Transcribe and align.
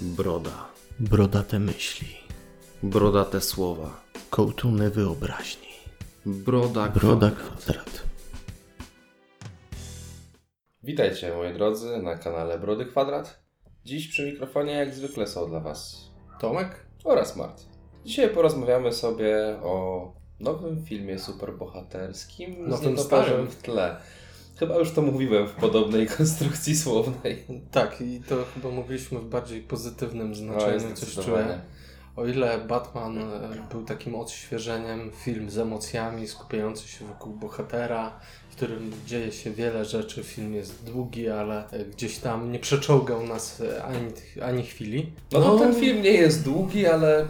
Broda. 0.00 0.68
Brodate 1.00 1.58
myśli, 1.58 2.08
Brodate 2.82 3.40
słowa. 3.40 4.00
kołtuny 4.30 4.90
wyobraźni. 4.90 5.68
Broda. 6.26 6.88
Broda 6.88 7.30
kwadrat. 7.30 7.58
kwadrat. 7.58 8.02
Witajcie 10.82 11.34
moi 11.34 11.54
drodzy 11.54 12.02
na 12.02 12.14
kanale 12.16 12.58
Brody 12.58 12.86
Kwadrat. 12.86 13.40
Dziś 13.84 14.08
przy 14.08 14.26
mikrofonie 14.26 14.72
jak 14.72 14.94
zwykle 14.94 15.26
są 15.26 15.48
dla 15.48 15.60
Was 15.60 16.10
Tomek 16.40 16.86
oraz 17.04 17.36
Mart. 17.36 17.62
Dzisiaj 18.04 18.30
porozmawiamy 18.30 18.92
sobie 18.92 19.58
o 19.62 20.12
nowym 20.40 20.84
filmie 20.84 21.18
superbohaterskim 21.18 22.54
z 22.66 22.68
Nowym 22.68 22.90
nietoperzem 22.90 23.26
starym. 23.26 23.46
w 23.50 23.56
tle. 23.56 23.96
Chyba 24.58 24.78
już 24.78 24.90
to 24.90 25.02
mówiłem 25.02 25.48
w 25.48 25.52
podobnej 25.52 26.06
konstrukcji 26.16 26.76
słownej. 26.76 27.44
Tak, 27.70 28.00
i 28.00 28.20
to 28.28 28.44
chyba 28.54 28.68
mówiliśmy 28.68 29.18
w 29.18 29.28
bardziej 29.28 29.62
pozytywnym 29.62 30.28
No, 30.28 30.34
znaczeniu, 30.34 30.94
coś 30.94 31.14
czuję. 31.14 31.60
O 32.16 32.26
ile 32.26 32.58
Batman 32.58 33.18
e, 33.18 33.24
był 33.72 33.84
takim 33.84 34.14
odświeżeniem, 34.14 35.10
film 35.24 35.50
z 35.50 35.58
emocjami, 35.58 36.28
skupiający 36.28 36.88
się 36.88 37.04
wokół 37.04 37.32
bohatera, 37.32 38.20
w 38.50 38.56
którym 38.56 38.92
dzieje 39.06 39.32
się 39.32 39.50
wiele 39.50 39.84
rzeczy, 39.84 40.24
film 40.24 40.54
jest 40.54 40.84
długi, 40.84 41.28
ale 41.28 41.70
e, 41.70 41.84
gdzieś 41.84 42.18
tam 42.18 42.52
nie 42.52 42.58
przeczołgał 42.58 43.26
nas 43.26 43.60
e, 43.60 43.84
ani, 43.84 44.10
ani 44.42 44.62
chwili. 44.62 45.12
No 45.32 45.40
to 45.40 45.58
ten 45.58 45.74
film 45.74 46.02
nie 46.02 46.12
jest 46.12 46.44
długi, 46.44 46.86
ale 46.86 47.26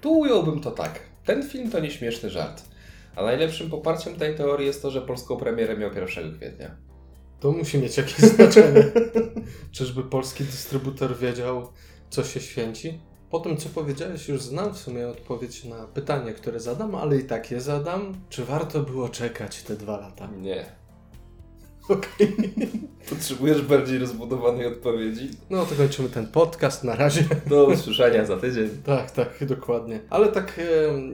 tu 0.00 0.18
ująłbym 0.18 0.60
to 0.60 0.70
tak. 0.70 1.00
Ten 1.24 1.48
film 1.48 1.70
to 1.70 1.80
nieśmieszny 1.80 2.30
żart. 2.30 2.73
A 3.16 3.22
najlepszym 3.22 3.70
poparciem 3.70 4.16
tej 4.16 4.36
teorii 4.36 4.66
jest 4.66 4.82
to, 4.82 4.90
że 4.90 5.02
polską 5.02 5.36
premierę 5.36 5.76
miał 5.76 5.90
1 5.94 6.34
kwietnia. 6.36 6.76
To 7.40 7.52
musi 7.52 7.78
mieć 7.78 7.96
jakieś 7.96 8.16
znaczenie. 8.18 8.84
Czyżby 9.72 10.02
polski 10.02 10.44
dystrybutor 10.44 11.16
wiedział, 11.16 11.68
co 12.10 12.24
się 12.24 12.40
święci? 12.40 13.00
Po 13.30 13.40
tym, 13.40 13.56
co 13.56 13.68
powiedziałeś, 13.68 14.28
już 14.28 14.42
znam 14.42 14.74
w 14.74 14.78
sumie 14.78 15.08
odpowiedź 15.08 15.64
na 15.64 15.86
pytanie, 15.86 16.32
które 16.32 16.60
zadam, 16.60 16.94
ale 16.94 17.16
i 17.16 17.24
tak 17.24 17.50
je 17.50 17.60
zadam. 17.60 18.14
Czy 18.28 18.44
warto 18.44 18.80
było 18.80 19.08
czekać 19.08 19.62
te 19.62 19.76
dwa 19.76 20.00
lata? 20.00 20.26
Nie. 20.26 20.83
Okej. 21.88 22.36
Potrzebujesz 23.10 23.62
bardziej 23.62 23.98
rozbudowanej 23.98 24.66
odpowiedzi? 24.66 25.30
No 25.50 25.66
to 25.66 25.74
kończymy 25.74 26.08
ten 26.08 26.26
podcast 26.26 26.84
na 26.84 26.96
razie. 26.96 27.24
Do 27.46 27.64
usłyszenia 27.66 28.24
za 28.24 28.36
tydzień. 28.36 28.68
tak, 28.86 29.10
tak, 29.10 29.44
dokładnie. 29.46 30.00
Ale 30.10 30.28
tak 30.28 30.60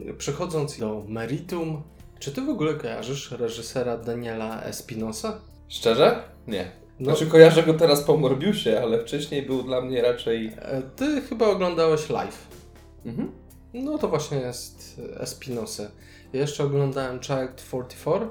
e, 0.09 0.13
przechodząc 0.15 0.79
do 0.79 1.05
meritum, 1.09 1.83
czy 2.19 2.33
ty 2.33 2.41
w 2.41 2.49
ogóle 2.49 2.75
kojarzysz 2.75 3.31
reżysera 3.33 3.97
Daniela 3.97 4.63
Espinosa? 4.63 5.41
Szczerze? 5.69 6.23
Nie. 6.47 6.71
No, 7.01 7.11
Znaczy 7.11 7.27
kojarzę 7.31 7.63
go 7.63 7.75
teraz 7.75 8.01
po 8.03 8.17
Morbiusie, 8.17 8.81
ale 8.83 9.01
wcześniej 9.01 9.43
był 9.43 9.63
dla 9.63 9.81
mnie 9.81 10.03
raczej... 10.03 10.53
e, 10.59 10.83
ty 10.97 11.21
chyba 11.21 11.47
oglądałeś 11.47 12.11
live. 12.11 12.47
Mhm. 13.07 13.33
No 13.75 13.99
to 13.99 14.09
właśnie 14.09 14.39
jest 14.39 15.01
Espinosy. 15.17 15.91
Ja 16.33 16.41
jeszcze 16.41 16.65
oglądałem 16.65 17.21
Child 17.21 17.57
44, 17.57 18.25
e, 18.25 18.29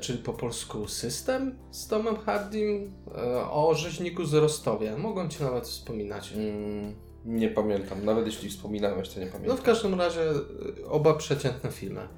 czyli 0.00 0.18
po 0.18 0.32
polsku 0.32 0.88
System 0.88 1.58
z 1.70 1.88
Tomem 1.88 2.16
Hardym 2.16 2.92
e, 3.16 3.50
o 3.50 3.74
rzeźniku 3.74 4.24
z 4.24 4.34
Rostowie. 4.34 4.96
Mogłem 4.96 5.30
Ci 5.30 5.42
nawet 5.42 5.64
wspominać. 5.64 6.32
Mm, 6.32 6.94
nie 7.24 7.48
pamiętam. 7.48 8.04
Nawet 8.04 8.26
jeśli 8.26 8.48
wspominałeś, 8.50 9.08
to 9.08 9.20
nie 9.20 9.26
No 9.26 9.32
pamiętam. 9.32 9.56
w 9.56 9.62
każdym 9.62 9.94
razie 10.00 10.30
e, 10.30 10.86
oba 10.88 11.14
przeciętne 11.14 11.70
filmy. 11.70 12.08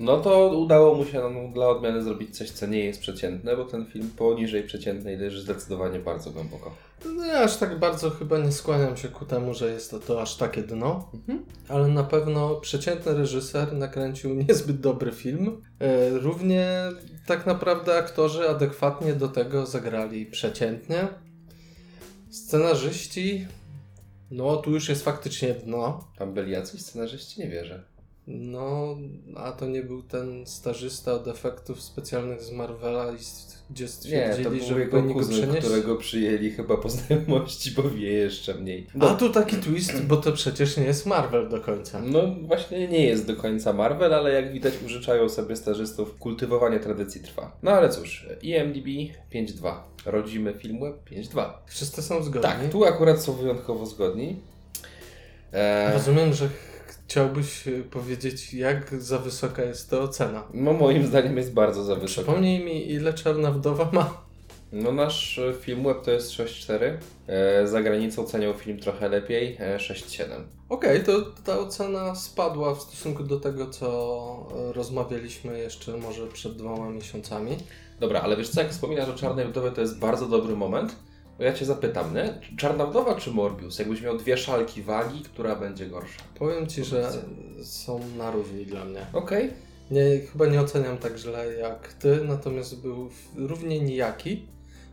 No 0.00 0.20
to 0.20 0.48
udało 0.48 0.94
mu 0.94 1.04
się 1.04 1.20
no, 1.20 1.52
dla 1.52 1.68
odmiany 1.68 2.02
zrobić 2.02 2.36
coś, 2.36 2.50
co 2.50 2.66
nie 2.66 2.84
jest 2.84 3.00
przeciętne, 3.00 3.56
bo 3.56 3.64
ten 3.64 3.86
film 3.86 4.10
poniżej 4.16 4.62
przeciętnej 4.62 5.16
leży 5.16 5.40
zdecydowanie 5.40 5.98
bardzo 5.98 6.30
głęboko. 6.30 6.74
No 7.16 7.26
ja 7.26 7.40
aż 7.40 7.56
tak 7.56 7.78
bardzo 7.78 8.10
chyba 8.10 8.38
nie 8.38 8.52
skłaniam 8.52 8.96
się 8.96 9.08
ku 9.08 9.24
temu, 9.24 9.54
że 9.54 9.70
jest 9.72 9.90
to, 9.90 9.98
to 9.98 10.22
aż 10.22 10.36
takie 10.36 10.62
dno, 10.62 11.10
ale 11.68 11.88
na 11.88 12.04
pewno 12.04 12.54
przeciętny 12.54 13.14
reżyser 13.14 13.72
nakręcił 13.72 14.34
niezbyt 14.34 14.80
dobry 14.80 15.12
film. 15.12 15.62
E, 15.80 16.10
Równie 16.10 16.68
tak 17.26 17.46
naprawdę 17.46 17.98
aktorzy 17.98 18.48
adekwatnie 18.48 19.12
do 19.12 19.28
tego 19.28 19.66
zagrali 19.66 20.26
przeciętnie. 20.26 21.08
Scenarzyści, 22.30 23.46
no 24.30 24.56
tu 24.56 24.70
już 24.70 24.88
jest 24.88 25.04
faktycznie 25.04 25.54
dno. 25.54 26.08
Tam 26.18 26.34
byli 26.34 26.52
jacyś 26.52 26.82
scenarzyści? 26.82 27.40
Nie 27.40 27.48
wierzę. 27.48 27.84
No, 28.32 28.96
a 29.36 29.52
to 29.52 29.66
nie 29.66 29.82
był 29.82 30.02
ten 30.02 30.46
stażysta 30.46 31.12
od 31.12 31.28
efektów 31.28 31.82
specjalnych 31.82 32.42
z 32.42 32.52
Marvela, 32.52 33.12
gdzie 33.70 33.84
Nie, 33.84 33.88
to 33.88 33.94
stwierdzili, 33.94 34.64
że 34.64 34.80
jego 34.80 35.02
kuzyn, 35.02 35.54
którego 35.54 35.96
przyjęli 35.96 36.50
chyba 36.50 36.76
po 36.76 36.88
znajomości, 36.88 37.70
bo 37.70 37.82
wie 37.82 38.12
jeszcze 38.12 38.54
mniej. 38.54 38.86
A 39.00 39.14
tu 39.14 39.30
taki 39.30 39.56
twist, 39.56 40.02
bo 40.02 40.16
to 40.16 40.32
przecież 40.32 40.76
nie 40.76 40.84
jest 40.84 41.06
Marvel 41.06 41.48
do 41.48 41.60
końca. 41.60 42.00
No 42.02 42.34
właśnie 42.42 42.88
nie 42.88 43.06
jest 43.06 43.26
do 43.26 43.36
końca 43.36 43.72
Marvel, 43.72 44.14
ale 44.14 44.32
jak 44.32 44.52
widać 44.52 44.74
użyczają 44.86 45.28
sobie 45.28 45.56
stażystów, 45.56 46.18
kultywowanie 46.18 46.80
tradycji 46.80 47.20
trwa. 47.20 47.56
No 47.62 47.70
ale 47.70 47.88
cóż, 47.88 48.26
IMDb 48.42 48.86
5.2, 49.34 49.74
rodzimy 50.06 50.54
Filmweb 50.54 51.10
5.2. 51.10 51.50
Wszyscy 51.66 52.02
są 52.02 52.22
zgodni. 52.22 52.50
Tak, 52.50 52.70
tu 52.72 52.84
akurat 52.84 53.22
są 53.22 53.32
wyjątkowo 53.32 53.86
zgodni. 53.86 54.36
E, 55.52 55.92
Rozumiem, 55.92 56.34
że 56.34 56.48
chciałbyś 57.10 57.66
y, 57.66 57.84
powiedzieć, 57.90 58.54
jak 58.54 59.02
za 59.02 59.18
wysoka 59.18 59.62
jest 59.62 59.90
to 59.90 60.02
ocena. 60.02 60.42
no 60.54 60.72
moim 60.72 61.06
zdaniem 61.06 61.36
jest 61.36 61.52
bardzo 61.52 61.84
za 61.84 61.94
wysoka. 61.94 62.22
Przypomnij 62.22 62.64
mi, 62.64 62.90
ile 62.90 63.14
Czarna 63.14 63.50
Wdowa 63.50 63.88
ma. 63.92 64.22
No 64.72 64.92
nasz 64.92 65.38
e, 65.38 65.54
Filmweb 65.60 66.02
to 66.02 66.10
jest 66.10 66.30
6.4, 66.30 66.96
e, 67.26 67.66
za 67.68 67.82
granicą 67.82 68.24
cenią 68.24 68.52
film 68.52 68.78
trochę 68.78 69.08
lepiej, 69.08 69.56
e, 69.60 69.78
6.7. 69.78 70.24
Okej, 70.68 71.04
to 71.04 71.12
ta 71.44 71.58
ocena 71.58 72.14
spadła 72.14 72.74
w 72.74 72.82
stosunku 72.82 73.22
do 73.22 73.40
tego, 73.40 73.66
co 73.66 73.86
e, 74.70 74.72
rozmawialiśmy 74.72 75.58
jeszcze 75.58 75.96
może 75.96 76.26
przed 76.26 76.56
dwoma 76.56 76.90
miesiącami. 76.90 77.56
Dobra, 78.00 78.20
ale 78.20 78.36
wiesz 78.36 78.48
co, 78.48 78.60
jak 78.60 78.70
wspominasz 78.70 79.08
o 79.08 79.14
Czarnej 79.14 79.46
Wdowie, 79.46 79.70
to 79.70 79.80
jest 79.80 79.98
bardzo 79.98 80.26
dobry 80.26 80.56
moment. 80.56 80.96
Bo 81.40 81.46
ja 81.46 81.52
Cię 81.52 81.64
zapytam, 81.64 82.14
nie? 82.14 82.34
Czy 82.40 82.56
Czarna 82.56 82.86
Wdowa 82.86 83.14
czy 83.14 83.30
Morbius? 83.30 83.78
Jakbyś 83.78 84.02
miał 84.02 84.18
dwie 84.18 84.36
szalki 84.36 84.82
wagi, 84.82 85.22
która 85.22 85.56
będzie 85.56 85.86
gorsza? 85.86 86.22
Powiem 86.34 86.66
Ci, 86.66 86.84
że 86.84 87.12
są 87.62 88.00
na 88.18 88.30
równi 88.30 88.66
dla 88.66 88.84
mnie. 88.84 89.06
Okej. 89.12 89.50
Nie, 89.90 90.18
chyba 90.32 90.46
nie 90.46 90.60
oceniam 90.60 90.98
tak 90.98 91.16
źle 91.16 91.54
jak 91.54 91.92
Ty, 91.92 92.24
natomiast 92.24 92.80
był 92.80 93.10
równie 93.36 93.80
nijaki. 93.80 94.46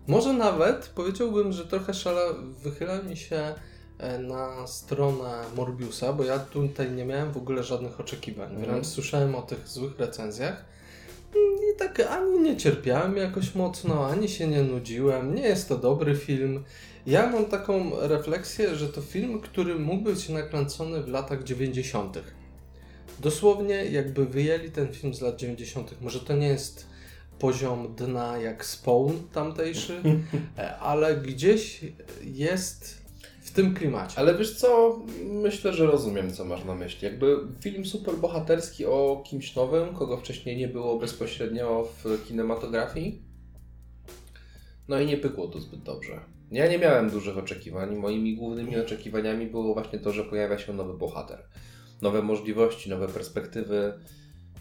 Może 0.07 0.33
nawet 0.33 0.87
powiedziałbym, 0.95 1.51
że 1.51 1.65
trochę 1.65 1.93
szala 1.93 2.21
wychyla 2.63 3.01
mi 3.01 3.17
się 3.17 3.53
e, 3.97 4.19
na 4.19 4.67
stronę 4.67 5.43
Morbiusa, 5.55 6.13
bo 6.13 6.23
ja 6.23 6.39
tutaj 6.39 6.91
nie 6.91 7.05
miałem 7.05 7.31
w 7.31 7.37
ogóle 7.37 7.63
żadnych 7.63 7.99
oczekiwań. 7.99 8.49
Mhm. 8.49 8.65
Wręcz 8.65 8.87
słyszałem 8.87 9.35
o 9.35 9.41
tych 9.41 9.67
złych 9.67 9.99
recenzjach 9.99 10.65
i 11.35 11.77
tak 11.77 11.99
ani 11.99 12.39
nie 12.39 12.57
cierpiałem 12.57 13.17
jakoś 13.17 13.55
mocno, 13.55 14.07
ani 14.07 14.29
się 14.29 14.47
nie 14.47 14.63
nudziłem. 14.63 15.35
Nie 15.35 15.41
jest 15.41 15.69
to 15.69 15.77
dobry 15.77 16.15
film. 16.15 16.63
Ja 17.05 17.31
mam 17.31 17.45
taką 17.45 17.91
refleksję, 17.99 18.75
że 18.75 18.89
to 18.89 19.01
film, 19.01 19.41
który 19.41 19.79
mógł 19.79 20.03
być 20.03 20.29
nakręcony 20.29 21.03
w 21.03 21.07
latach 21.07 21.43
90. 21.43 22.19
Dosłownie 23.19 23.85
jakby 23.85 24.25
wyjęli 24.25 24.71
ten 24.71 24.93
film 24.93 25.13
z 25.13 25.21
lat 25.21 25.35
90. 25.35 26.01
Może 26.01 26.19
to 26.19 26.35
nie 26.35 26.47
jest 26.47 26.87
poziom 27.39 27.95
dna 27.95 28.37
jak 28.37 28.65
Spawn 28.65 29.11
tamtejszy, 29.33 30.01
e, 30.57 30.77
ale 30.77 31.15
gdzieś 31.15 31.81
jest 32.23 32.96
tym 33.57 33.73
klimacie. 33.73 34.19
Ale 34.19 34.37
wiesz 34.37 34.55
co, 34.55 34.99
myślę, 35.23 35.73
że 35.73 35.85
rozumiem, 35.85 36.33
co 36.33 36.45
masz 36.45 36.65
na 36.65 36.75
myśli. 36.75 37.05
Jakby 37.05 37.37
film 37.61 37.85
superbohaterski 37.85 38.85
o 38.85 39.23
kimś 39.25 39.55
nowym, 39.55 39.95
kogo 39.95 40.17
wcześniej 40.17 40.57
nie 40.57 40.67
było 40.67 40.99
bezpośrednio 40.99 41.87
w 42.03 42.27
kinematografii. 42.27 43.21
No 44.87 44.99
i 44.99 45.05
nie 45.05 45.17
pykło 45.17 45.47
to 45.47 45.59
zbyt 45.59 45.83
dobrze. 45.83 46.19
Ja 46.51 46.67
nie 46.67 46.79
miałem 46.79 47.09
dużych 47.09 47.37
oczekiwań. 47.37 47.95
Moimi 47.95 48.35
głównymi 48.35 48.79
oczekiwaniami 48.79 49.47
było 49.47 49.73
właśnie 49.73 49.99
to, 49.99 50.11
że 50.11 50.23
pojawia 50.23 50.57
się 50.57 50.73
nowy 50.73 50.93
bohater. 50.93 51.47
Nowe 52.01 52.21
możliwości, 52.21 52.89
nowe 52.89 53.07
perspektywy 53.07 53.93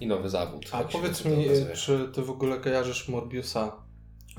i 0.01 0.07
nowy 0.07 0.29
zawód. 0.29 0.67
A 0.73 0.85
powiedz 0.85 1.25
mi, 1.25 1.47
czy 1.75 2.09
ty 2.15 2.23
w 2.23 2.31
ogóle 2.31 2.59
kojarzysz 2.59 3.09
Morbiusa 3.09 3.73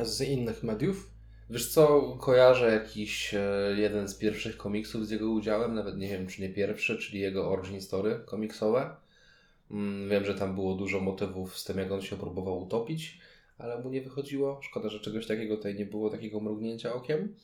z 0.04 0.22
innych 0.22 0.64
mediów? 0.64 1.17
Wiesz 1.50 1.72
co, 1.74 2.02
kojarzę 2.20 2.72
jakiś 2.72 3.34
e, 3.34 3.74
jeden 3.78 4.08
z 4.08 4.16
pierwszych 4.16 4.58
komiksów 4.58 5.08
z 5.08 5.12
jego 5.12 5.32
udziałem, 5.32 5.74
nawet 5.74 5.98
nie 5.98 6.08
wiem 6.08 6.28
czy 6.28 6.42
nie 6.42 6.50
pierwszy, 6.50 6.98
czyli 6.98 7.20
jego 7.20 7.52
origin 7.52 7.82
story 7.82 8.20
komiksowe. 8.26 8.96
Mm, 9.72 10.10
Wiem, 10.10 10.26
że 10.26 10.36
tam 10.36 10.56
było 10.56 10.76
dużo 10.76 11.00
motywów 11.00 11.58
z 11.58 11.64
tym, 11.64 11.78
jak 11.78 11.92
on 11.92 12.02
się 12.02 12.16
próbował 12.18 12.62
utopić, 12.62 13.20
ale 13.58 13.84
mu 13.84 13.90
nie 13.90 14.02
wychodziło. 14.02 14.60
Szkoda, 14.64 14.90
że 14.90 15.00
czegoś 15.00 15.28
takiego 15.28 15.58
tutaj 15.58 15.76
nie 15.76 15.86
było, 15.86 16.10
takiego 16.10 16.40
mrugnięcia 16.40 16.94
okiem. 16.94 17.36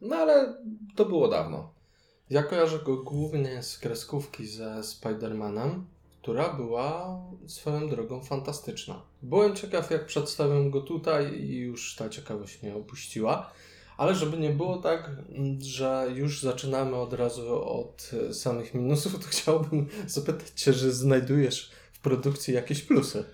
No 0.00 0.16
ale 0.16 0.62
to 0.96 1.04
było 1.04 1.28
dawno. 1.28 1.72
Ja 2.30 2.42
kojarzę 2.42 2.78
go 2.78 2.96
głównie 2.96 3.62
z 3.62 3.78
kreskówki 3.78 4.46
ze 4.46 4.80
Spider-Manem, 4.80 5.80
która 6.28 6.52
była 6.52 7.20
swoją 7.46 7.88
drogą 7.88 8.20
fantastyczna. 8.20 9.02
Byłem 9.22 9.56
ciekaw, 9.56 9.90
jak 9.90 10.06
przedstawią 10.06 10.70
go 10.70 10.80
tutaj 10.80 11.34
i 11.34 11.56
już 11.56 11.96
ta 11.96 12.08
ciekawość 12.08 12.62
mnie 12.62 12.74
opuściła. 12.74 13.50
Ale 13.96 14.14
żeby 14.14 14.36
nie 14.36 14.50
było 14.50 14.76
tak, 14.76 15.10
że 15.60 16.06
już 16.14 16.42
zaczynamy 16.42 16.96
od 16.96 17.12
razu 17.12 17.64
od 17.64 18.10
e, 18.30 18.34
samych 18.34 18.74
minusów, 18.74 19.12
to 19.12 19.26
chciałbym 19.36 19.86
zapytać 20.06 20.50
Cię, 20.50 20.72
że 20.72 20.92
znajdujesz 20.92 21.70
w 21.92 22.00
produkcji 22.00 22.54
jakieś 22.54 22.82
plusy. 22.82 23.24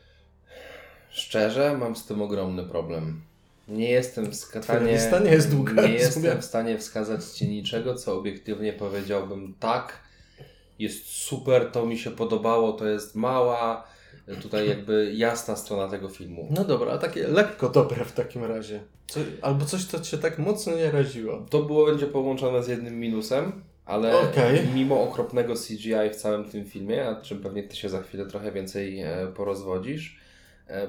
Szczerze, 1.10 1.76
mam 1.78 1.96
z 1.96 2.06
tym 2.06 2.22
ogromny 2.22 2.64
problem. 2.64 3.22
Nie 3.68 3.90
jestem 3.90 4.30
w 4.30 4.34
stanie. 4.34 4.92
lista 4.92 5.18
nie 5.18 5.30
jest 5.30 5.50
długa, 5.50 5.82
Nie 5.82 5.94
jestem 6.04 6.40
w 6.40 6.44
stanie 6.44 6.78
wskazać 6.78 7.24
ci 7.24 7.48
niczego, 7.48 7.94
co 7.94 8.18
obiektywnie 8.18 8.72
powiedziałbym 8.72 9.54
tak. 9.60 10.03
Jest 10.78 11.06
super, 11.06 11.70
to 11.72 11.86
mi 11.86 11.98
się 11.98 12.10
podobało, 12.10 12.72
to 12.72 12.86
jest 12.86 13.14
mała. 13.14 13.84
Tutaj 14.42 14.68
jakby 14.74 15.12
jasna 15.14 15.56
strona 15.56 15.88
tego 15.88 16.08
filmu. 16.08 16.48
No 16.50 16.64
dobra, 16.64 16.92
a 16.92 16.98
takie 16.98 17.28
lekko 17.28 17.68
dobre 17.68 18.04
w 18.04 18.12
takim 18.12 18.44
razie. 18.44 18.80
Co, 19.06 19.20
albo 19.42 19.64
coś, 19.64 19.84
co 19.84 20.00
Cię 20.00 20.18
tak 20.18 20.38
mocno 20.38 20.76
nie 20.76 20.90
raziło. 20.90 21.46
To 21.50 21.62
było 21.62 21.86
będzie 21.86 22.06
połączone 22.06 22.62
z 22.62 22.68
jednym 22.68 23.00
minusem, 23.00 23.64
ale 23.84 24.20
Okej. 24.20 24.68
mimo 24.74 25.02
okropnego 25.02 25.54
CGI 25.54 26.10
w 26.12 26.16
całym 26.16 26.44
tym 26.44 26.64
filmie, 26.64 27.04
nad 27.04 27.22
czym 27.22 27.38
pewnie 27.38 27.62
ty 27.62 27.76
się 27.76 27.88
za 27.88 28.02
chwilę 28.02 28.26
trochę 28.26 28.52
więcej 28.52 29.00
e, 29.00 29.26
porozwodzisz, 29.36 30.18
e, 30.68 30.88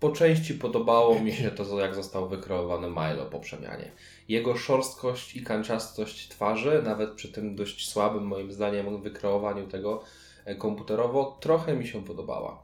po 0.00 0.10
części 0.10 0.54
podobało 0.54 1.20
mi 1.20 1.32
się 1.32 1.50
to, 1.50 1.80
jak 1.80 1.94
został 1.94 2.28
wykreowany 2.28 2.88
Milo 2.88 3.26
po 3.30 3.40
przemianie. 3.40 3.90
Jego 4.28 4.56
szorstkość 4.56 5.36
i 5.36 5.42
kanciastość 5.42 6.28
twarzy, 6.28 6.82
nawet 6.84 7.10
przy 7.10 7.32
tym 7.32 7.56
dość 7.56 7.90
słabym 7.90 8.26
moim 8.26 8.52
zdaniem 8.52 9.02
wykreowaniu 9.02 9.66
tego 9.66 10.02
e, 10.44 10.54
komputerowo, 10.54 11.38
trochę 11.40 11.76
mi 11.76 11.86
się 11.86 12.04
podobała. 12.04 12.62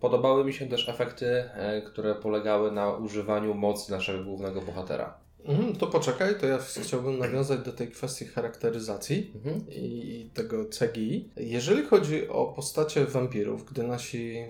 Podobały 0.00 0.44
mi 0.44 0.52
się 0.52 0.66
też 0.66 0.88
efekty, 0.88 1.26
e, 1.26 1.82
które 1.82 2.14
polegały 2.14 2.72
na 2.72 2.92
używaniu 2.92 3.54
mocy 3.54 3.92
naszego 3.92 4.24
głównego 4.24 4.60
bohatera. 4.60 5.22
Mhm, 5.44 5.76
to 5.76 5.86
poczekaj, 5.86 6.40
to 6.40 6.46
ja 6.46 6.58
chciałbym 6.82 7.18
nawiązać 7.18 7.60
do 7.60 7.72
tej 7.72 7.88
kwestii 7.88 8.24
charakteryzacji. 8.24 9.32
Mhm. 9.34 9.70
i 9.70 10.22
i 10.22 10.30
tego 10.30 10.64
CGI. 10.64 11.30
Jeżeli 11.36 11.82
chodzi 11.82 12.28
o 12.28 12.46
postacie 12.46 13.04
wampirów, 13.04 13.64
gdy 13.64 13.82
nasi 13.82 14.46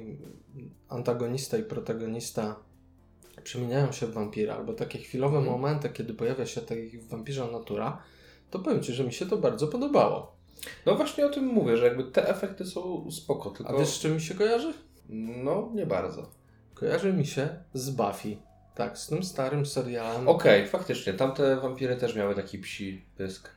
antagonista 0.88 1.58
i 1.58 1.62
protagonista 1.62 2.56
przemieniają 3.44 3.93
się 3.93 4.06
w 4.06 4.12
wampira, 4.12 4.55
albo 4.56 4.73
takie 4.73 4.99
chwilowe 4.99 5.38
Mhm. 5.38 5.56
momenty, 5.56 5.88
kiedy 5.88 6.14
pojawia 6.14 6.46
się 6.46 6.61
tej 6.61 6.99
wampirza 7.00 7.46
natura, 7.46 8.02
to 8.50 8.58
powiem 8.58 8.82
Ci, 8.82 8.93
że 8.93 9.05
mi 9.05 9.12
się 9.12 9.26
to 9.26 9.37
bardzo 9.37 9.69
podobało. 9.69 10.37
No 10.87 10.94
właśnie 10.94 11.26
o 11.26 11.29
tym 11.29 11.44
mówię, 11.46 11.76
że 11.76 11.84
jakby 11.84 12.05
te 12.05 12.29
efekty 12.29 12.64
są 12.67 13.11
spoko, 13.11 13.50
A 13.55 13.56
tylko... 13.56 13.79
wiesz, 13.79 13.88
z 13.88 13.99
czym 14.00 14.14
mi 14.14 14.20
się 14.20 14.34
kojarzy? 14.34 14.75
No, 15.08 15.70
nie 15.75 15.87
bardzo. 15.87 16.31
Kojarzy 16.75 17.12
mi 17.12 17.26
się 17.26 17.49
z 17.75 17.90
Buffy. 17.90 18.37
Tak, 18.75 18.99
z 18.99 19.06
tym 19.06 19.23
starym 19.23 19.67
serialem. 19.67 20.29
Okej, 20.29 20.69
faktycznie, 20.69 21.14
tamte 21.14 21.56
wampiry 21.56 21.96
też 21.96 22.17
miały 22.17 22.34
taki 22.34 22.58
psi 22.58 23.05
pysk. 23.17 23.50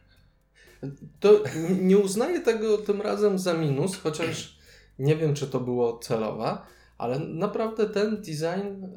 To 1.20 1.44
nie 1.82 1.98
uznaję 1.98 2.40
tego 2.42 2.78
tym 2.78 3.02
razem 3.02 3.40
za 3.40 3.54
minus, 3.54 3.98
chociaż 3.98 4.58
nie 5.00 5.16
wiem, 5.16 5.34
czy 5.34 5.48
to 5.48 5.60
było 5.60 6.00
celowe, 6.00 6.58
ale 6.98 7.20
naprawdę 7.20 7.90
ten 7.90 8.18
design 8.18 8.84
y, 8.86 8.90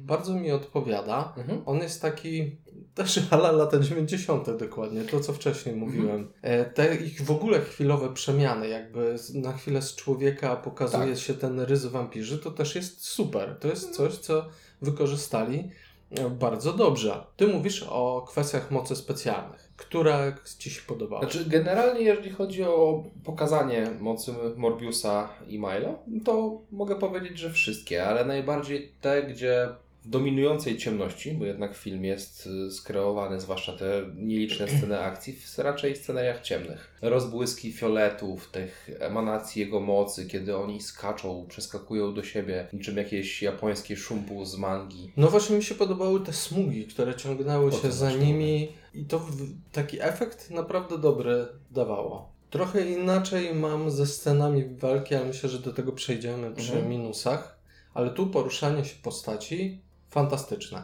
bardzo 0.00 0.34
mi 0.34 0.52
odpowiada. 0.52 1.34
Mhm. 1.36 1.62
On 1.66 1.78
jest 1.78 2.02
taki 2.02 2.56
też 2.94 3.20
ala 3.30 3.52
lata 3.52 3.78
90. 3.78 4.56
dokładnie, 4.58 5.02
to 5.04 5.20
co 5.20 5.32
wcześniej 5.32 5.76
mówiłem. 5.76 6.32
E, 6.42 6.64
Te 6.64 6.96
ich 6.96 7.22
w 7.22 7.30
ogóle 7.30 7.60
chwilowe 7.60 8.14
przemiany, 8.14 8.68
jakby 8.68 9.16
na 9.34 9.52
chwilę 9.52 9.82
z 9.82 9.94
człowieka 9.94 10.56
pokazuje 10.56 11.14
Tak. 11.14 11.18
się 11.18 11.34
ten 11.34 11.60
rys 11.60 11.86
wampirzy, 11.86 12.38
to 12.38 12.50
też 12.50 12.74
jest 12.74 13.06
super. 13.06 13.56
To 13.60 13.68
jest 13.68 13.90
coś, 13.90 14.18
co 14.18 14.44
wykorzystali 14.82 15.70
e, 16.10 16.30
bardzo 16.30 16.72
dobrze. 16.72 17.24
Ty 17.36 17.46
mówisz 17.48 17.82
o 17.82 18.24
kwestiach 18.28 18.70
mocy 18.70 18.96
specjalnych. 18.96 19.65
Która 19.76 20.32
Ci 20.58 20.70
się 20.70 20.82
podobała? 20.86 21.20
Znaczy, 21.22 21.44
generalnie, 21.48 22.00
jeżeli 22.00 22.30
chodzi 22.30 22.62
o 22.62 23.04
pokazanie 23.24 23.90
mocy 24.00 24.32
Morbiusa 24.56 25.28
i 25.48 25.58
Milo, 25.58 25.98
to 26.24 26.60
mogę 26.72 26.96
powiedzieć, 26.96 27.38
że 27.38 27.50
wszystkie, 27.50 28.06
ale 28.06 28.24
najbardziej 28.24 28.92
te, 29.00 29.22
gdzie 29.22 29.68
dominującej 30.06 30.78
ciemności, 30.78 31.32
bo 31.32 31.44
jednak 31.44 31.76
film 31.76 32.04
jest 32.04 32.48
y, 32.68 32.70
skreowany, 32.70 33.40
zwłaszcza 33.40 33.72
te 33.72 34.02
nieliczne 34.16 34.68
sceny 34.68 35.00
akcji, 35.00 35.32
w 35.32 35.58
raczej 35.58 35.96
scenariach 35.96 36.42
ciemnych. 36.42 36.98
Rozbłyski 37.02 37.72
fioletów, 37.72 38.50
tych 38.50 38.90
emanacji 39.00 39.60
jego 39.60 39.80
mocy, 39.80 40.26
kiedy 40.26 40.56
oni 40.56 40.80
skaczą, 40.80 41.46
przeskakują 41.48 42.14
do 42.14 42.22
siebie, 42.22 42.68
niczym 42.72 42.96
jakieś 42.96 43.42
japońskie 43.42 43.96
szumpu 43.96 44.44
z 44.44 44.58
mangi. 44.58 45.12
No 45.16 45.28
właśnie 45.28 45.56
mi 45.56 45.62
się 45.64 45.74
podobały 45.74 46.20
te 46.20 46.32
smugi, 46.32 46.86
które 46.86 47.14
ciągnęły 47.14 47.72
się 47.72 47.92
za 47.92 48.10
nimi 48.12 48.72
i 48.94 49.04
to 49.04 49.26
taki 49.72 50.02
efekt 50.02 50.50
naprawdę 50.50 50.98
dobry 50.98 51.46
dawało. 51.70 52.28
Trochę 52.50 52.90
inaczej 52.90 53.54
mam 53.54 53.90
ze 53.90 54.06
scenami 54.06 54.64
walki, 54.64 55.14
ale 55.14 55.24
myślę, 55.24 55.48
że 55.48 55.58
do 55.58 55.72
tego 55.72 55.92
przejdziemy 55.92 56.50
przy 56.54 56.72
Mhm. 56.72 56.88
minusach. 56.90 57.56
Ale 57.94 58.10
tu 58.10 58.26
poruszanie 58.26 58.84
się 58.84 58.94
postaci 59.02 59.80
fantastyczne. 60.20 60.82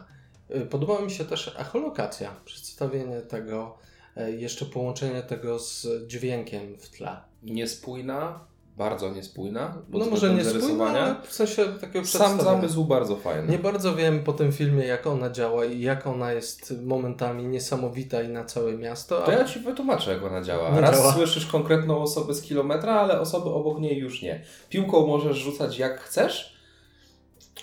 Y, 0.55 0.61
Podobała 0.65 1.01
mi 1.01 1.11
się 1.11 1.25
też 1.25 1.55
echolokacja, 1.59 2.35
przedstawienie 2.45 3.21
tego, 3.21 3.77
e, 4.17 4.31
jeszcze 4.31 4.65
połączenie 4.65 5.21
tego 5.23 5.59
z 5.59 5.87
dźwiękiem 6.07 6.77
w 6.77 6.89
tle. 6.89 7.17
Niespójna, 7.43 8.39
bardzo 8.77 9.09
niespójna. 9.09 9.77
No 9.89 9.99
może 9.99 10.11
względem 10.13 10.37
nie 10.37 10.43
spójna, 10.43 10.61
zarysowania. 10.61 11.03
ale 11.03 11.15
w 11.27 11.33
sensie 11.33 11.65
takiego 11.81 12.05
Sam 12.07 12.41
zamysł 12.41 12.83
bardzo 12.85 13.15
fajny. 13.15 13.51
Nie 13.51 13.59
bardzo 13.59 13.95
wiem 13.95 14.23
po 14.23 14.33
tym 14.33 14.51
filmie, 14.51 14.85
jak 14.85 15.07
ona 15.07 15.29
działa 15.29 15.65
i 15.65 15.81
jak 15.81 16.07
ona 16.07 16.31
jest 16.31 16.73
momentami 16.83 17.43
niesamowita 17.47 18.21
i 18.21 18.29
na 18.29 18.45
całe 18.45 18.73
miasto. 18.77 19.21
To 19.21 19.31
ja 19.31 19.45
Ci 19.45 19.59
wytłumaczę, 19.59 20.13
jak 20.13 20.23
ona 20.23 20.41
działa. 20.41 20.69
Nie 20.71 20.81
Raz 20.81 20.97
działa. 20.97 21.13
słyszysz 21.13 21.45
konkretną 21.45 22.01
osobę 22.01 22.33
z 22.33 22.41
kilometra, 22.41 22.93
ale 22.93 23.19
osoby 23.19 23.49
obok 23.49 23.79
niej 23.79 23.97
już 23.97 24.21
nie. 24.21 24.43
Piłką 24.69 25.07
możesz 25.07 25.37
rzucać 25.37 25.77
jak 25.77 25.99
chcesz, 26.01 26.53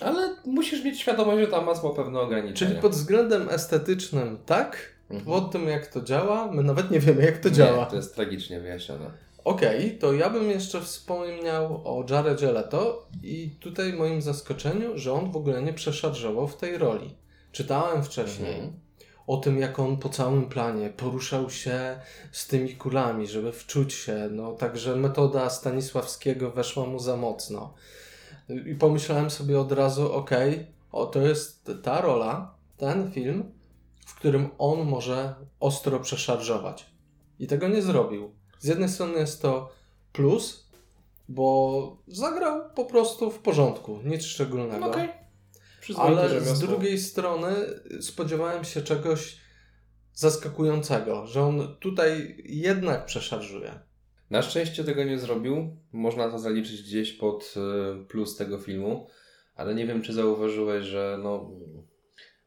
ale 0.01 0.35
musisz 0.45 0.83
mieć 0.83 0.99
świadomość, 0.99 1.39
że 1.39 1.47
ta 1.47 1.61
moc 1.61 1.83
ma 1.83 1.89
pewne 1.89 2.19
ograniczenia. 2.19 2.69
Czyli 2.71 2.81
pod 2.81 2.91
względem 2.91 3.49
estetycznym 3.49 4.37
tak, 4.45 4.91
Mhm. 5.09 5.25
pod 5.25 5.51
tym 5.51 5.67
jak 5.67 5.87
to 5.87 6.01
działa, 6.01 6.51
my 6.51 6.63
nawet 6.63 6.91
nie 6.91 6.99
wiemy 6.99 7.23
jak 7.25 7.37
to 7.37 7.49
Nie, 7.49 7.55
działa. 7.55 7.85
To 7.85 7.95
jest 7.95 8.15
tragicznie 8.15 8.59
wyjaśnione. 8.59 9.11
Okej, 9.43 9.97
to 9.97 10.13
ja 10.13 10.29
bym 10.29 10.49
jeszcze 10.49 10.81
wspomniał 10.81 11.81
o 11.85 12.05
Jaredzie 12.09 12.51
Leto 12.51 13.07
i 13.23 13.49
tutaj 13.59 13.93
moim 13.93 14.21
zaskoczeniu, 14.21 14.97
że 14.97 15.13
on 15.13 15.31
w 15.31 15.37
ogóle 15.37 15.61
nie 15.61 15.73
przeszarżował 15.73 16.47
w 16.47 16.57
tej 16.57 16.77
roli. 16.77 17.15
Czytałem 17.51 18.03
wcześniej 18.03 18.53
Mhm. 18.53 18.73
o 19.27 19.37
tym, 19.37 19.59
jak 19.59 19.79
on 19.79 19.97
po 19.97 20.09
całym 20.09 20.45
planie 20.49 20.89
poruszał 20.89 21.49
się 21.49 21.99
z 22.31 22.47
tymi 22.47 22.75
kulami, 22.75 23.27
żeby 23.27 23.51
wczuć 23.51 23.93
się. 23.93 24.27
No, 24.31 24.51
także 24.53 24.95
metoda 24.95 25.49
Stanisławskiego 25.49 26.51
weszła 26.51 26.85
mu 26.85 26.99
za 26.99 27.17
mocno. 27.17 27.73
I 28.65 28.75
pomyślałem 28.75 29.29
sobie 29.29 29.59
od 29.59 29.71
razu, 29.71 30.13
okej, 30.13 30.67
o 30.91 31.05
to 31.05 31.21
jest 31.21 31.71
ta 31.83 32.01
rola, 32.01 32.55
ten 32.77 33.11
film, 33.11 33.51
w 34.05 34.15
którym 34.15 34.49
on 34.57 34.87
może 34.87 35.35
ostro 35.59 35.99
przeszarżować. 35.99 36.85
I 37.39 37.47
tego 37.47 37.67
nie 37.67 37.81
zrobił. 37.81 38.31
Z 38.59 38.65
jednej 38.65 38.89
strony 38.89 39.19
jest 39.19 39.41
to 39.41 39.71
plus, 40.13 40.67
bo 41.29 41.97
zagrał 42.07 42.61
po 42.75 42.85
prostu 42.85 43.31
w 43.31 43.39
porządku, 43.39 43.99
nic 44.03 44.23
szczególnego. 44.23 44.91
Przyzwoite 45.81 46.21
Ale 46.21 46.41
z 46.41 46.59
drugiej 46.59 46.99
strony 46.99 47.55
spodziewałem 48.01 48.63
się 48.63 48.81
czegoś 48.81 49.37
zaskakującego, 50.13 51.27
że 51.27 51.43
on 51.43 51.75
tutaj 51.79 52.43
jednak 52.45 53.05
przeszarżuje. 53.05 53.79
Na 54.31 54.41
szczęście 54.41 54.83
tego 54.83 55.03
nie 55.03 55.19
zrobił. 55.19 55.77
Można 55.91 56.29
to 56.29 56.39
zaliczyć 56.39 56.83
gdzieś 56.83 57.13
pod 57.13 57.53
y, 58.01 58.05
plus 58.05 58.35
tego 58.37 58.57
filmu, 58.57 59.07
ale 59.55 59.75
nie 59.75 59.85
wiem, 59.87 60.01
czy 60.01 60.13
zauważyłeś, 60.13 60.85
że 60.85 61.19
no, 61.23 61.49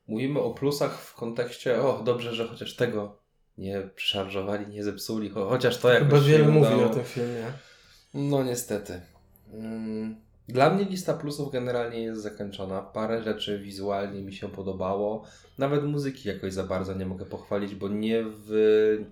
mówimy 0.09 0.41
o 0.41 0.51
plusach 0.55 0.99
w 1.01 1.15
kontekście, 1.15 1.83
o 1.83 2.03
dobrze, 2.05 2.35
że 2.35 2.47
chociaż 2.49 2.77
tego 2.77 3.19
nie 3.59 3.91
przeszarżowali, 3.95 4.67
nie 4.67 4.85
zepsuli, 4.85 5.31
cho- 5.31 5.49
chociaż 5.49 5.79
to 5.79 5.93
jakoś 5.93 6.09
Chyba 6.09 6.21
wiele 6.21 6.49
mówi 6.49 6.75
o 6.75 6.89
tym 6.89 7.05
filmie. 7.05 7.45
No 8.15 8.45
niestety. 8.45 9.01
Mm, 9.53 10.17
Dla 10.49 10.71
mnie 10.75 10.85
lista 10.85 11.15
plusów 11.15 11.53
generalnie 11.53 12.03
jest 12.03 12.23
zakończona. 12.23 12.83
Parę 12.83 13.23
rzeczy 13.23 13.59
wizualnie 13.59 14.23
mi 14.23 14.33
się 14.33 14.49
podobało. 14.49 15.25
Nawet 15.59 15.85
muzyki 15.85 16.29
jakoś 16.29 16.53
za 16.53 16.65
bardzo 16.65 16.95
nie 16.95 17.07
mogę 17.07 17.25
pochwalić, 17.27 17.75
bo 17.75 17.89
nie, 17.89 18.23
wy... 18.23 19.05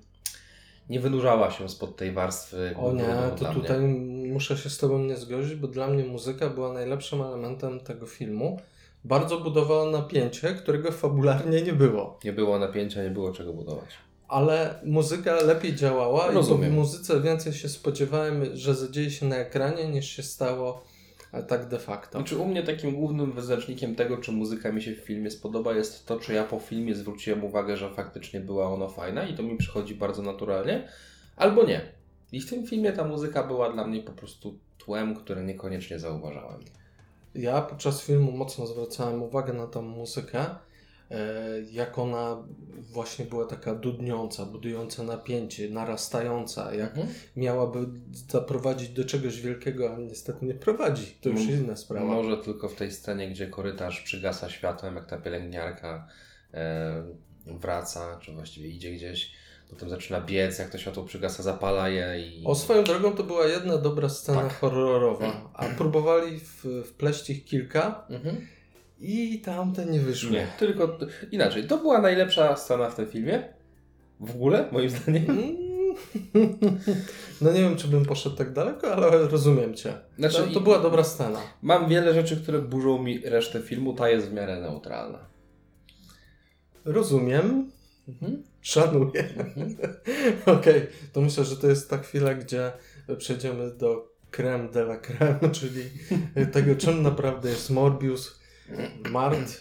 nie 0.89 1.01
wynurzała 1.01 1.51
się 1.51 1.69
spod 1.69 1.97
tej 1.97 2.13
warstwy. 2.13 2.75
O 2.81 2.93
nie, 2.93 3.05
to 3.39 3.55
tutaj 3.55 3.81
Mnie. 3.81 4.33
muszę 4.33 4.57
się 4.57 4.71
z 4.71 4.79
Tobą 4.79 4.99
nie 4.99 5.17
zgodzić, 5.17 5.55
bo 5.55 5.69
dla 5.69 5.87
mnie 5.87 6.05
muzyka 6.05 6.51
była 6.51 6.73
najlepszym 6.73 7.23
elementem 7.23 7.81
tego 7.81 8.07
filmu. 8.07 8.61
Bardzo 9.05 9.41
budowała 9.41 9.91
napięcie, 9.91 10.55
którego 10.55 10.93
fabularnie 10.93 11.63
nie 11.63 11.73
było. 11.73 12.19
Nie 12.25 12.33
było 12.33 12.59
napięcia, 12.59 13.03
nie 13.03 13.11
było 13.11 13.33
czego 13.33 13.53
budować. 13.53 13.89
Ale 14.29 14.75
muzyka 14.85 15.35
lepiej 15.35 15.75
działała 15.77 16.31
Rozumiem. 16.31 16.63
i 16.73 16.75
po 16.75 16.81
muzyce 16.81 17.21
więcej 17.21 17.53
się 17.53 17.69
spodziewałem, 17.69 18.57
że 18.57 18.75
zadzieje 18.75 19.11
się 19.11 19.27
na 19.27 19.37
ekranie 19.37 19.89
niż 19.89 20.09
się 20.09 20.23
stało 20.23 20.85
Ale 21.33 21.43
tak 21.43 21.69
de 21.69 21.79
facto. 21.79 22.19
Znaczy 22.19 22.37
u 22.37 22.45
mnie 22.45 22.63
takim 22.63 22.95
głównym 22.95 23.33
wyznacznikiem 23.33 23.95
tego, 23.95 24.17
czy 24.19 24.33
muzyka 24.33 24.73
mi 24.73 24.83
się 24.83 24.95
w 24.95 24.99
filmie 24.99 25.31
spodoba, 25.31 25.75
jest 25.75 26.07
to, 26.07 26.21
czy 26.21 26.33
ja 26.33 26.45
po 26.45 26.59
filmie 26.59 26.95
zwróciłem 26.95 27.45
uwagę, 27.45 27.77
że 27.77 27.91
faktycznie 27.91 28.41
była 28.41 28.73
ona 28.73 28.89
fajna 28.89 29.27
i 29.27 29.35
to 29.35 29.43
mi 29.43 29.57
przychodzi 29.57 29.95
bardzo 29.95 30.23
naturalnie, 30.23 30.89
albo 31.37 31.65
nie. 31.65 31.81
I 32.33 32.41
w 32.41 32.51
tym 32.51 32.67
filmie 32.67 32.93
ta 32.93 33.05
muzyka 33.05 33.45
była 33.45 33.73
dla 33.73 33.87
mnie 33.87 34.03
po 34.03 34.13
prostu 34.13 34.59
tłem, 34.79 35.15
które 35.15 35.45
niekoniecznie 35.45 35.99
zauważałem. 35.99 36.61
Ja 37.35 37.63
podczas 37.63 38.05
filmu 38.05 38.33
mocno 38.33 38.67
zwracałem 38.67 39.23
uwagę 39.23 39.53
na 39.53 39.67
tą 39.67 39.83
muzykę, 39.83 40.47
jak 41.73 41.99
ona 41.99 42.43
właśnie 42.93 43.25
była 43.25 43.47
taka 43.47 43.75
dudniąca, 43.75 44.47
budująca 44.47 45.03
napięcie, 45.03 45.71
narastająca, 45.71 46.75
jak 46.75 46.91
Mhm. 46.91 47.09
miałaby 47.37 47.79
zaprowadzić 48.29 48.89
do 48.89 49.05
czegoś 49.05 49.41
wielkiego, 49.41 49.95
a 49.95 49.99
niestety 49.99 50.47
nie 50.47 50.55
prowadzi. 50.55 51.07
To 51.21 51.29
już 51.29 51.41
Mm, 51.41 51.55
inna 51.65 51.77
sprawa. 51.77 52.07
Może 52.07 52.37
tylko 52.37 52.69
w 52.69 52.75
tej 52.75 52.93
scenie, 52.93 53.31
gdzie 53.31 53.47
korytarz 53.47 54.01
przygasa 54.01 54.51
światłem, 54.51 54.97
jak 54.97 55.07
ta 55.07 55.19
pielęgniarka 55.19 56.09
e, 56.55 57.03
wraca, 57.47 58.19
czy 58.23 58.33
właściwie 58.33 58.69
idzie 58.69 58.93
gdzieś, 58.93 59.33
potem 59.71 59.91
zaczyna 59.91 60.21
biec, 60.21 60.59
jak 60.59 60.71
to 60.71 60.79
światło 60.79 61.05
przygasa, 61.05 61.43
zapala 61.43 61.89
je 61.89 62.27
i... 62.27 62.45
O 62.47 62.55
swoją 62.55 62.85
drogą 62.85 63.13
to 63.13 63.23
była 63.25 63.47
jedna 63.47 63.79
dobra 63.79 64.09
scena 64.09 64.43
Tak. 64.43 64.59
horrorowa, 64.59 65.51
a 65.55 65.65
próbowali 65.69 66.41
w, 66.41 66.65
wpleść 66.87 67.31
ich 67.31 67.45
kilka 67.45 68.07
Mhm. 68.11 68.47
I 69.03 69.41
tamte 69.41 69.87
nie 69.87 70.01
wyszły. 70.01 70.31
Nie, 70.31 70.47
tylko 70.59 70.99
inaczej. 71.31 71.65
To 71.67 71.79
była 71.79 72.01
najlepsza 72.01 72.57
scena 72.57 72.91
w 72.91 72.95
tym 72.95 73.07
filmie. 73.07 73.43
W 74.21 74.31
ogóle, 74.31 74.69
moim 74.73 74.91
zdaniem. 74.91 75.31
Mm. 75.31 75.73
No 77.41 77.53
nie 77.53 77.61
wiem, 77.61 77.77
czy 77.77 77.89
bym 77.89 78.05
poszedł 78.05 78.37
tak 78.37 78.53
daleko, 78.53 78.95
ale 78.95 79.29
rozumiem 79.29 79.75
Cię. 79.75 79.95
Znaczy, 80.19 80.37
to, 80.37 80.47
to 80.55 80.61
była 80.61 80.79
dobra 80.79 81.05
scena. 81.05 81.39
Mam 81.63 81.89
wiele 81.89 82.15
rzeczy, 82.15 82.37
które 82.37 82.59
burzą 82.59 83.03
mi 83.03 83.19
resztę 83.19 83.61
filmu, 83.61 83.95
ta 83.95 84.09
jest 84.09 84.29
w 84.29 84.33
miarę 84.33 84.61
neutralna. 84.61 85.19
Rozumiem, 86.85 87.71
Mhm. 88.09 88.43
szanuję. 88.61 89.29
Okej, 90.59 90.87
to 91.13 91.21
myślę, 91.21 91.45
że 91.45 91.57
to 91.57 91.67
jest 91.67 91.91
ta 91.91 91.99
chwila, 91.99 92.35
gdzie 92.35 92.73
przejdziemy 93.19 93.71
do 93.71 94.13
creme 94.31 94.69
de 94.69 94.81
la 94.81 94.97
creme, 94.97 95.51
czyli 95.61 95.83
tego, 96.53 96.75
czym 96.77 97.03
naprawdę 97.03 97.51
jest 97.51 97.71
Morbius. 97.71 98.42
Mart, 99.11 99.61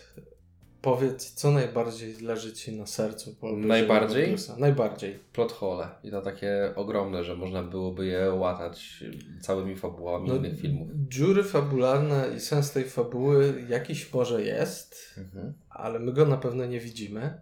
powiedz, 0.81 1.33
co 1.33 1.51
najbardziej 1.51 2.21
leży 2.21 2.53
Ci 2.53 2.71
na 2.77 2.85
sercu? 2.85 3.35
po 3.35 3.51
Najbardziej? 3.51 4.35
Najbardziej. 4.57 5.19
Plot 5.33 5.51
hole. 5.51 5.89
I 6.03 6.11
to 6.11 6.21
takie 6.21 6.73
ogromne, 6.75 7.23
że 7.23 7.35
można 7.35 7.63
byłoby 7.63 8.05
je 8.05 8.29
łatać 8.33 9.03
całymi 9.41 9.75
fabułami 9.75 10.27
No, 10.29 10.35
innych 10.35 10.59
filmów. 10.59 10.87
Dziury 11.09 11.43
fabularne 11.43 12.27
i 12.37 12.39
sens 12.39 12.71
tej 12.71 12.83
fabuły 12.83 13.65
jakiś 13.69 14.13
może 14.13 14.43
jest, 14.43 14.95
Mhm. 15.17 15.53
ale 15.69 15.99
my 15.99 16.13
go 16.13 16.25
na 16.25 16.37
pewno 16.37 16.65
nie 16.65 16.79
widzimy. 16.79 17.33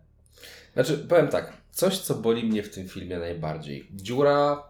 Znaczy, 0.73 0.97
powiem 0.97 1.27
tak, 1.27 1.53
coś 1.71 1.97
co 1.99 2.15
boli 2.15 2.43
mnie 2.43 2.63
w 2.63 2.69
tym 2.69 2.87
filmie 2.87 3.19
najbardziej. 3.19 3.87
Dziura 3.95 4.63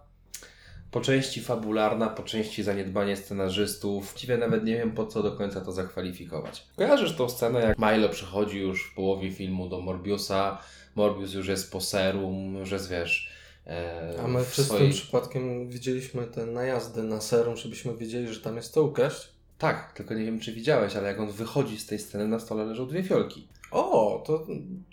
po 0.91 1.01
części 1.01 1.41
fabularna, 1.41 2.07
po 2.09 2.23
części 2.23 2.63
zaniedbanie 2.63 3.15
scenarzystów. 3.15 4.05
Właściwie 4.05 4.37
nawet 4.37 4.63
nie 4.63 4.77
wiem 4.77 4.91
po 4.91 5.05
co 5.05 5.23
do 5.23 5.31
końca 5.31 5.61
to 5.61 5.71
zakwalifikować. 5.71 6.67
Kojarzysz 6.75 7.15
tą 7.15 7.29
scenę, 7.29 7.59
jak 7.59 7.77
Milo 7.79 8.09
przychodzi 8.09 8.59
już 8.59 8.83
w 8.91 8.95
połowie 8.95 9.31
filmu 9.31 9.69
do 9.69 9.79
Morbiusa, 9.81 10.57
Morbius 10.95 11.33
już 11.33 11.47
jest 11.47 11.71
po 11.71 11.81
serum, 11.81 12.55
już 12.55 12.71
jest 12.71 12.89
wiesz... 12.89 13.29
E, 13.67 14.13
A 14.23 14.27
my 14.27 14.43
przez 14.43 14.65
swojej- 14.65 14.83
tym 14.83 14.93
przypadkiem 14.93 15.69
widzieliśmy 15.69 16.23
te 16.27 16.45
najazdy 16.45 17.03
na 17.03 17.21
serum, 17.21 17.57
żebyśmy 17.57 17.97
wiedzieli, 17.97 18.33
że 18.33 18.39
tam 18.41 18.55
jest 18.55 18.73
to. 18.73 18.93
Tak, 19.57 19.93
tylko 19.93 20.13
nie 20.13 20.25
wiem 20.25 20.39
czy 20.39 20.51
widziałeś, 20.53 20.95
ale 20.95 21.07
jak 21.07 21.19
on 21.19 21.31
wychodzi 21.31 21.79
z 21.79 21.85
tej 21.85 21.99
sceny, 21.99 22.27
na 22.27 22.39
stole 22.39 22.65
leżą 22.65 22.87
dwie 22.87 23.03
fiolki. 23.03 23.47
O, 23.71 24.23
to 24.27 24.45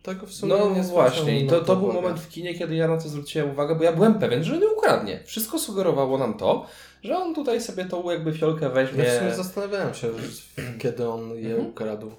tego 0.03 0.27
w 0.27 0.33
sumie 0.33 0.55
No 0.59 0.71
nie 0.75 0.83
właśnie, 0.83 1.41
i 1.41 1.47
to, 1.47 1.61
to 1.61 1.77
był 1.77 1.93
moment 1.93 2.21
w 2.21 2.29
kinie, 2.29 2.55
kiedy 2.55 2.75
ja 2.75 2.89
na 2.89 2.97
to 3.01 3.09
zwróciłem 3.09 3.51
uwagę, 3.51 3.75
bo 3.75 3.85
ja 3.85 3.93
byłem 3.93 4.15
pewien, 4.19 4.45
że 4.45 4.59
nie 4.59 4.69
ukradnie. 4.69 5.21
Wszystko 5.27 5.59
sugerowało 5.59 6.19
nam 6.19 6.35
to, 6.35 6.67
że 7.03 7.19
on 7.19 7.35
tutaj 7.35 7.61
sobie 7.61 7.85
tą 7.85 8.11
jakby 8.11 8.33
fiolkę 8.33 8.71
weźmie. 8.71 9.05
Ja 9.05 9.15
w 9.15 9.19
sumie 9.19 9.35
zastanawiałem 9.35 9.95
się, 9.95 10.09
kiedy 10.79 11.09
on 11.09 11.31
je 11.31 11.51
Mhm. 11.51 11.67
ukradł. 11.67 12.11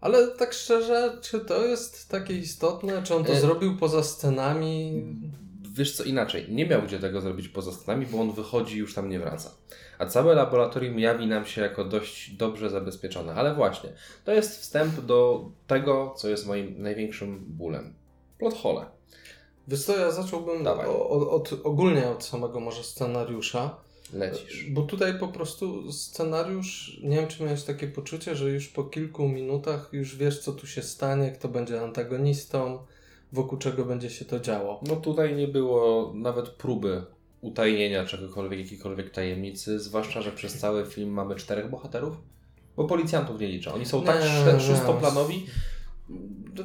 Ale 0.00 0.28
tak 0.28 0.52
szczerze, 0.52 1.18
czy 1.22 1.40
to 1.40 1.64
jest 1.66 2.08
takie 2.08 2.34
istotne? 2.38 3.02
Czy 3.02 3.14
on 3.14 3.24
to 3.24 3.32
E- 3.32 3.40
zrobił 3.40 3.76
poza 3.76 4.02
scenami? 4.02 5.02
Wiesz 5.74 5.96
co 5.96 6.04
inaczej, 6.04 6.46
nie 6.48 6.66
miał 6.66 6.82
gdzie 6.82 6.98
tego 6.98 7.20
zrobić 7.20 7.48
poza 7.48 7.72
scenami, 7.72 8.06
bo 8.06 8.20
on 8.20 8.32
wychodzi 8.32 8.74
i 8.76 8.78
już 8.78 8.94
tam 8.94 9.08
nie 9.10 9.18
wraca. 9.20 9.50
A 10.00 10.06
całe 10.06 10.34
laboratorium 10.34 10.98
jawi 10.98 11.26
nam 11.26 11.46
się 11.46 11.60
jako 11.60 11.84
dość 11.84 12.30
dobrze 12.30 12.70
zabezpieczone. 12.70 13.34
Ale 13.34 13.54
właśnie, 13.54 13.90
to 14.24 14.32
jest 14.32 14.60
wstęp 14.60 15.00
do 15.00 15.48
tego, 15.66 16.14
co 16.16 16.28
jest 16.28 16.46
moim 16.46 16.82
największym 16.82 17.44
bólem. 17.48 17.94
Plot 18.38 18.54
hole. 18.54 18.86
Wiesz 19.68 19.84
co, 19.84 19.98
ja 19.98 20.10
zacząłbym 20.10 20.64
Dawaj. 20.64 20.86
o, 20.86 21.10
o, 21.10 21.30
od, 21.30 21.52
ogólnie 21.64 22.08
od 22.08 22.24
samego 22.24 22.60
może 22.60 22.84
scenariusza. 22.84 23.76
Lecisz. 24.12 24.70
Bo 24.70 24.82
tutaj 24.82 25.18
po 25.18 25.28
prostu 25.28 25.92
scenariusz, 25.92 27.00
nie 27.02 27.16
wiem 27.16 27.28
czy 27.28 27.42
miałeś 27.42 27.62
takie 27.62 27.86
poczucie, 27.86 28.36
że 28.36 28.50
już 28.50 28.68
po 28.68 28.84
kilku 28.84 29.28
minutach 29.28 29.88
już 29.92 30.16
wiesz 30.16 30.38
co 30.38 30.52
tu 30.52 30.66
się 30.66 30.82
stanie, 30.82 31.32
kto 31.32 31.48
będzie 31.48 31.82
antagonistą, 31.82 32.78
wokół 33.32 33.58
czego 33.58 33.84
będzie 33.84 34.10
się 34.10 34.24
to 34.24 34.40
działo. 34.40 34.80
No 34.82 34.96
tutaj 34.96 35.36
nie 35.36 35.48
było 35.48 36.12
nawet 36.14 36.48
próby 36.48 37.02
utajnienia 37.40 38.04
czegokolwiek, 38.04 38.60
jakiejkolwiek 38.60 39.10
tajemnicy, 39.10 39.80
zwłaszcza, 39.80 40.22
że 40.22 40.32
przez 40.32 40.58
cały 40.58 40.86
film 40.86 41.10
mamy 41.10 41.34
czterech 41.34 41.70
bohaterów, 41.70 42.16
bo 42.76 42.84
policjantów 42.84 43.40
nie 43.40 43.46
liczę. 43.48 43.74
Oni 43.74 43.86
są 43.86 44.02
tak 44.02 44.16
szóstoplanowi. 44.60 45.46
że 45.46 46.64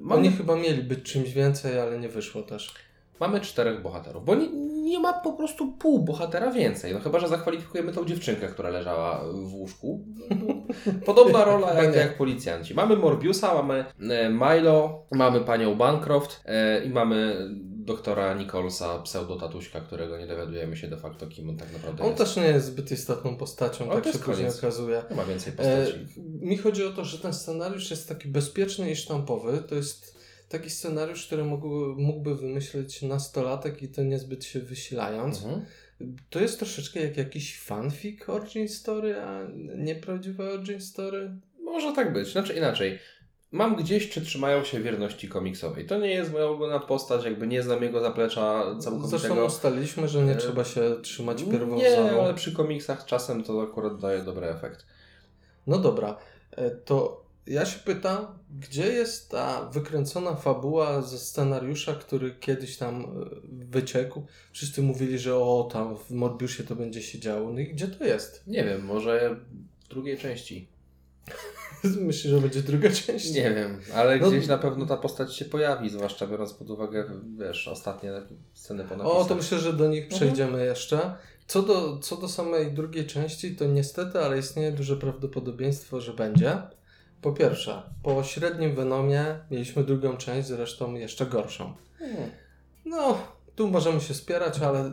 Mamy, 0.00 0.14
Oni 0.20 0.30
chyba 0.30 0.56
mieli 0.56 0.82
być 0.82 1.02
czymś 1.02 1.32
więcej, 1.32 1.80
ale 1.80 1.98
nie 1.98 2.08
wyszło 2.08 2.42
też. 2.42 2.74
mamy 3.20 3.40
czterech 3.40 3.82
bohaterów, 3.82 4.24
bo 4.24 4.34
nie, 4.34 4.48
nie 4.82 4.98
ma 5.00 5.12
po 5.12 5.32
prostu 5.32 5.72
pół 5.72 5.98
bohatera 6.04 6.50
więcej. 6.50 6.94
No 6.94 7.00
chyba, 7.00 7.18
że 7.18 7.28
zakwalifikujemy 7.28 7.92
tą 7.92 8.04
dziewczynkę, 8.04 8.48
która 8.48 8.70
leżała 8.70 9.24
w 9.44 9.54
łóżku. 9.54 10.04
Podobna 11.06 11.44
rola 11.44 11.74
jak, 11.74 11.96
jak 11.96 12.16
policjanci. 12.16 12.74
Mamy 12.74 12.96
Morbiusa, 12.96 13.54
mamy 13.54 13.84
e, 14.10 14.30
Milo, 14.30 15.06
mamy 15.10 15.40
panią 15.40 15.74
Bancroft 15.74 16.42
e, 16.46 16.84
i 16.84 16.90
mamy 16.90 17.48
doktora 17.84 18.34
Nicholsa, 18.34 18.98
pseudo-tatuśka, 18.98 19.80
którego 19.80 20.18
nie 20.18 20.26
dowiadujemy 20.26 20.76
się 20.76 20.88
de 20.88 20.96
facto, 20.96 21.26
kim 21.26 21.48
on 21.50 21.56
tak 21.56 21.72
naprawdę 21.72 22.02
On 22.02 22.08
jest. 22.10 22.18
też 22.18 22.36
nie 22.36 22.42
jest 22.42 22.66
zbyt 22.66 22.92
istotną 22.92 23.36
postacią, 23.36 23.90
Ale 23.90 24.02
tak 24.02 24.12
się 24.12 24.18
później 24.18 24.36
koniec. 24.46 24.58
okazuje. 24.58 25.02
Nie 25.10 25.16
ma 25.16 25.24
więcej 25.24 25.52
E, 25.52 25.56
postaci. 25.56 26.20
mi 26.40 26.56
chodzi 26.58 26.84
o 26.84 26.90
to, 26.90 27.04
że 27.04 27.18
ten 27.18 27.34
scenariusz 27.34 27.90
jest 27.90 28.08
taki 28.08 28.28
bezpieczny 28.28 28.90
i 28.90 28.96
sztampowy. 28.96 29.62
To 29.68 29.74
jest 29.74 30.22
taki 30.48 30.70
scenariusz, 30.70 31.26
który 31.26 31.44
mógł, 31.44 31.68
mógłby 31.96 32.36
wymyśleć 32.36 33.02
nastolatek 33.02 33.82
i 33.82 33.88
to 33.88 34.02
niezbyt 34.02 34.44
się 34.44 34.60
wysilając. 34.60 35.44
Mhm. 35.44 35.64
To 36.30 36.40
jest 36.40 36.58
troszeczkę 36.58 37.00
jak 37.00 37.16
jakiś 37.16 37.60
fanfic 37.60 38.28
origin 38.28 38.68
story, 38.68 39.16
a 39.20 39.40
nieprawdziwa 39.76 40.44
origin 40.44 40.80
story. 40.80 41.30
Może 41.64 41.92
tak 41.92 42.12
być, 42.12 42.32
znaczy 42.32 42.52
inaczej. 42.54 42.98
Mam 43.52 43.76
gdzieś, 43.76 44.10
czy 44.10 44.20
trzymają 44.20 44.64
się 44.64 44.80
wierności 44.80 45.28
komiksowej. 45.28 45.86
To 45.86 45.98
nie 45.98 46.10
jest 46.10 46.32
moja 46.32 46.46
ulubiona 46.46 46.80
postać, 46.80 47.24
jakby 47.24 47.46
nie 47.46 47.62
znam 47.62 47.82
jego 47.82 48.00
zaplecza 48.00 48.64
Zresztą 48.78 48.80
całkowitego. 49.00 49.44
ustaliliśmy, 49.46 50.08
że 50.08 50.22
nie 50.22 50.32
E, 50.32 50.36
trzeba 50.36 50.64
się 50.64 50.80
trzymać 51.02 51.42
Nie, 51.42 51.52
pierwowzoru. 51.52 52.20
ale 52.20 52.34
przy 52.34 52.52
komiksach 52.52 53.04
czasem 53.04 53.44
to 53.44 53.62
akurat 53.62 54.00
daje 54.00 54.22
dobry 54.22 54.46
efekt. 54.46 54.86
No 55.66 55.78
dobra, 55.78 56.16
e, 56.50 56.70
to 56.70 57.22
ja 57.46 57.66
się 57.66 57.78
pytam, 57.78 58.26
gdzie 58.60 58.86
jest 58.92 59.30
ta 59.30 59.70
wykręcona 59.72 60.34
fabuła 60.36 61.02
ze 61.02 61.18
scenariusza, 61.18 61.94
który 61.94 62.34
kiedyś 62.40 62.76
tam 62.76 63.02
e, 63.04 63.06
wyciekł? 63.70 64.22
Wszyscy 64.52 64.82
mówili, 64.82 65.18
że 65.18 65.36
o, 65.36 65.68
tam 65.72 65.96
w 65.96 66.10
Morbiusie 66.10 66.64
to 66.64 66.76
będzie 66.76 67.02
się 67.02 67.18
działo. 67.18 67.52
No 67.52 67.60
i 67.60 67.66
gdzie 67.68 67.88
to 67.88 68.04
jest? 68.04 68.42
Nie 68.46 68.64
wiem, 68.64 68.84
może 68.84 69.36
w 69.84 69.88
drugiej 69.88 70.18
części. 70.18 70.68
Myślisz, 72.00 72.32
że 72.32 72.40
będzie 72.40 72.62
druga 72.62 72.90
część? 72.90 73.30
Nie 73.34 73.54
wiem, 73.54 73.80
ale 73.94 74.18
No- 74.18 74.28
gdzieś 74.30 74.46
na 74.46 74.58
pewno 74.58 74.86
ta 74.86 74.96
postać 74.96 75.36
się 75.36 75.44
pojawi, 75.44 75.90
zwłaszcza 75.90 76.26
biorąc 76.26 76.52
pod 76.52 76.70
uwagę, 76.70 77.04
wiesz, 77.38 77.68
ostatnie 77.68 78.12
sceny 78.54 78.84
po 78.84 78.96
napisach. 78.96 79.18
O, 79.20 79.24
to 79.24 79.34
myślę, 79.34 79.58
że 79.58 79.72
do 79.72 79.88
nich 79.88 80.02
Mhm. 80.04 80.20
przejdziemy 80.20 80.64
jeszcze. 80.64 81.14
Co 81.46 81.62
do, 81.62 81.98
co 81.98 82.16
do 82.16 82.28
samej 82.28 82.72
drugiej 82.72 83.06
części, 83.06 83.56
to 83.56 83.64
niestety, 83.64 84.18
ale 84.18 84.38
istnieje 84.38 84.72
duże 84.72 84.96
prawdopodobieństwo, 84.96 86.00
że 86.00 86.12
będzie. 86.14 86.56
Po 87.22 87.32
pierwsze, 87.32 87.82
po 88.02 88.24
średnim 88.24 88.74
Venomie 88.74 89.24
mieliśmy 89.50 89.84
drugą 89.84 90.16
część, 90.16 90.48
zresztą 90.48 90.94
jeszcze 90.94 91.26
gorszą. 91.26 91.74
Hmm. 91.98 92.30
No, 92.84 93.18
tu 93.56 93.68
możemy 93.68 94.00
się 94.00 94.14
spierać, 94.14 94.58
ale 94.60 94.90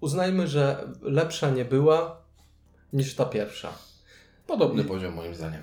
uznajmy, 0.00 0.46
że 0.48 0.88
lepsza 1.02 1.50
nie 1.50 1.64
była 1.64 2.22
niż 2.92 3.14
ta 3.14 3.24
pierwsza. 3.24 3.72
Podobny 4.46 4.84
poziom 4.84 5.14
moim 5.14 5.34
zdaniem. 5.34 5.62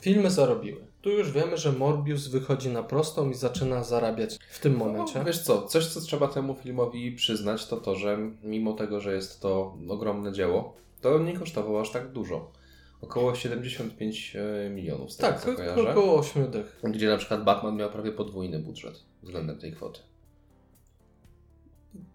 Filmy 0.00 0.30
zarobiły. 0.30 0.80
Tu 1.02 1.10
już 1.10 1.30
wiemy, 1.32 1.56
że 1.56 1.72
Morbius 1.72 2.26
wychodzi 2.28 2.68
na 2.68 2.82
prostą 2.82 3.30
i 3.30 3.34
zaczyna 3.34 3.84
zarabiać 3.84 4.38
w 4.50 4.58
tym 4.60 4.76
momencie. 4.76 5.18
No, 5.18 5.24
wiesz 5.24 5.42
co, 5.42 5.66
coś 5.66 5.86
co 5.86 6.00
trzeba 6.00 6.28
temu 6.28 6.54
filmowi 6.54 7.12
przyznać, 7.12 7.66
to 7.66 7.76
to, 7.76 7.94
że 7.94 8.18
mimo 8.42 8.72
tego, 8.72 9.00
że 9.00 9.14
jest 9.14 9.40
to 9.40 9.76
ogromne 9.88 10.32
dzieło, 10.32 10.76
to 11.00 11.18
nie 11.18 11.38
kosztowało 11.38 11.80
aż 11.80 11.90
tak 11.90 12.12
dużo. 12.12 12.50
Około 13.00 13.34
75 13.34 14.36
e, 14.66 14.70
milionów 14.70 15.12
z 15.12 15.16
tego 15.16 15.32
Tak, 15.32 15.44
co 15.44 15.54
kojarzę. 15.54 15.90
około 15.90 16.18
8 16.18 16.50
dych. 16.50 16.80
Gdzie 16.84 17.08
na 17.08 17.16
przykład 17.16 17.44
Batman 17.44 17.76
miał 17.76 17.90
prawie 17.90 18.12
podwójny 18.12 18.58
budżet 18.58 19.00
względem 19.22 19.58
tej 19.58 19.72
kwoty. 19.72 20.00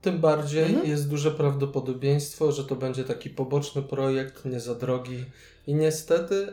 Tym 0.01 0.19
bardziej 0.19 0.63
Mhm. 0.65 0.87
jest 0.87 1.09
duże 1.09 1.31
prawdopodobieństwo, 1.31 2.51
że 2.51 2.63
to 2.63 2.75
będzie 2.75 3.03
taki 3.03 3.29
poboczny 3.29 3.81
projekt, 3.81 4.45
nie 4.45 4.59
za 4.59 4.75
drogi. 4.75 5.25
I 5.67 5.73
niestety 5.75 6.47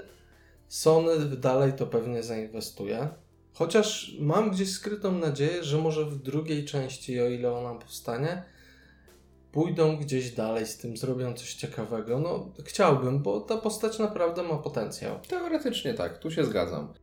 Sony 0.75 1.37
dalej 1.37 1.73
to 1.73 1.87
pewnie 1.87 2.23
zainwestuje. 2.23 3.09
Chociaż 3.53 4.17
mam 4.21 4.51
gdzieś 4.51 4.73
skrytą 4.73 5.13
nadzieję, 5.13 5.65
że 5.65 5.79
może 5.79 6.05
w 6.05 6.23
drugiej 6.23 6.65
części, 6.65 7.21
o 7.21 7.29
ile 7.29 7.53
ona 7.53 7.75
powstanie, 7.75 8.43
pójdą 9.53 9.97
gdzieś 9.97 10.31
dalej 10.31 10.67
z 10.67 10.79
tym, 10.79 10.97
zrobią 10.97 11.35
coś 11.35 11.55
ciekawego. 11.55 12.19
No, 12.19 12.53
chciałbym, 12.65 13.23
bo 13.23 13.41
ta 13.41 13.57
postać 13.57 13.99
naprawdę 13.99 14.43
ma 14.43 14.57
potencjał. 14.57 15.19
Teoretycznie 15.29 15.95
tak, 15.95 16.19
tu 16.19 16.31
się 16.31 16.45
zgadzam. 16.45 16.95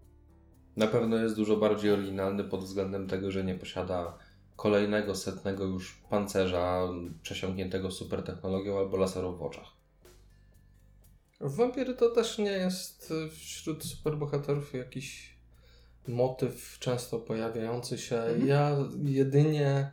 Na 0.78 0.88
pewno 0.88 1.18
jest 1.18 1.36
dużo 1.36 1.58
bardziej 1.58 1.92
oryginalny 1.92 2.44
pod 2.44 2.64
względem 2.64 3.08
tego, 3.08 3.32
że 3.32 3.44
nie 3.44 3.56
posiada 3.56 4.18
kolejnego 4.56 5.16
setnego 5.16 5.64
już 5.64 6.02
pancerza 6.10 6.90
przesiąkniętego 7.22 7.92
super 7.92 8.24
technologią 8.24 8.78
albo 8.78 8.98
laserów 8.98 9.40
w 9.40 9.42
oczach. 9.42 9.81
Wampiry 11.44 11.94
to 11.94 12.10
też 12.10 12.38
nie 12.38 12.52
jest 12.52 13.12
y, 13.12 13.30
wśród 13.30 13.84
superbohaterów 13.84 14.74
jakiś 14.74 15.36
motyw 16.08 16.78
często 16.80 17.20
pojawiający 17.20 17.98
się. 17.98 18.16
Mhm. 18.16 18.48
Ja 18.48 18.78
jedynie 19.04 19.92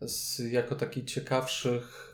z, 0.00 0.38
jako 0.38 0.74
taki 0.74 1.04
ciekawszych 1.04 2.08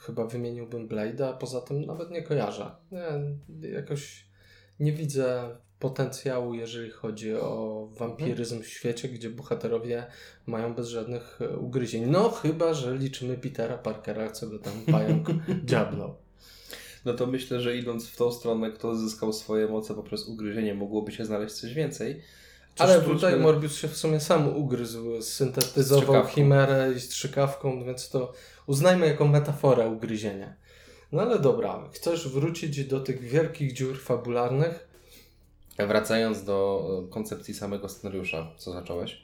chyba 0.00 0.26
wymieniłbym 0.26 0.88
Blade'a, 0.88 1.22
a 1.22 1.32
poza 1.32 1.60
tym 1.60 1.84
nawet 1.84 2.10
nie 2.10 2.22
kojarzę. 2.22 2.70
Nie, 2.92 3.70
jakoś 3.70 4.24
nie 4.80 4.92
widzę 4.92 5.56
potencjału, 5.78 6.54
jeżeli 6.54 6.90
chodzi 6.90 7.34
o 7.34 7.88
wampiryzm 7.92 8.62
w 8.62 8.68
świecie, 8.68 9.08
gdzie 9.08 9.30
bohaterowie 9.30 10.06
mają 10.46 10.74
bez 10.74 10.88
żadnych 10.88 11.40
y, 11.40 11.58
ugryzień. 11.58 12.06
No 12.06 12.30
chyba, 12.30 12.74
że 12.74 12.96
liczymy 12.96 13.38
Petera 13.38 13.78
Parkera, 13.78 14.30
co 14.30 14.46
go 14.46 14.58
tam 14.58 14.72
pająk 14.92 15.28
dziabnął. 15.64 16.14
No 17.04 17.14
to 17.14 17.26
myślę, 17.26 17.60
że 17.60 17.76
idąc 17.76 18.08
w 18.08 18.16
tą 18.16 18.32
stronę, 18.32 18.70
kto 18.70 18.96
zyskał 18.96 19.32
swoje 19.32 19.68
moce 19.68 19.94
poprzez 19.94 20.28
ugryzienie, 20.28 20.74
mogłoby 20.74 21.12
się 21.12 21.24
znaleźć 21.24 21.54
coś 21.54 21.74
więcej. 21.74 22.22
Ale 22.78 23.00
tutaj 23.00 23.40
Morbius 23.40 23.76
się 23.76 23.88
w 23.88 23.96
sumie 23.96 24.20
sam 24.20 24.56
ugryzł, 24.56 25.22
syntetyzował 25.22 26.26
chimerę 26.26 26.92
i 26.96 27.00
strzykawką, 27.00 27.84
więc 27.84 28.08
to 28.08 28.32
uznajmy 28.66 29.06
jako 29.06 29.28
metaforę 29.28 29.88
ugryzienia. 29.88 30.54
No 31.12 31.22
ale 31.22 31.38
dobra, 31.38 31.88
chcesz 31.92 32.28
wrócić 32.28 32.84
do 32.84 33.00
tych 33.00 33.20
wielkich 33.20 33.72
dziur 33.72 33.98
fabularnych? 33.98 34.88
Wracając 35.78 36.44
do 36.44 36.88
e, 37.06 37.10
koncepcji 37.10 37.54
samego 37.54 37.88
scenariusza, 37.88 38.50
co 38.56 38.72
zacząłeś, 38.72 39.22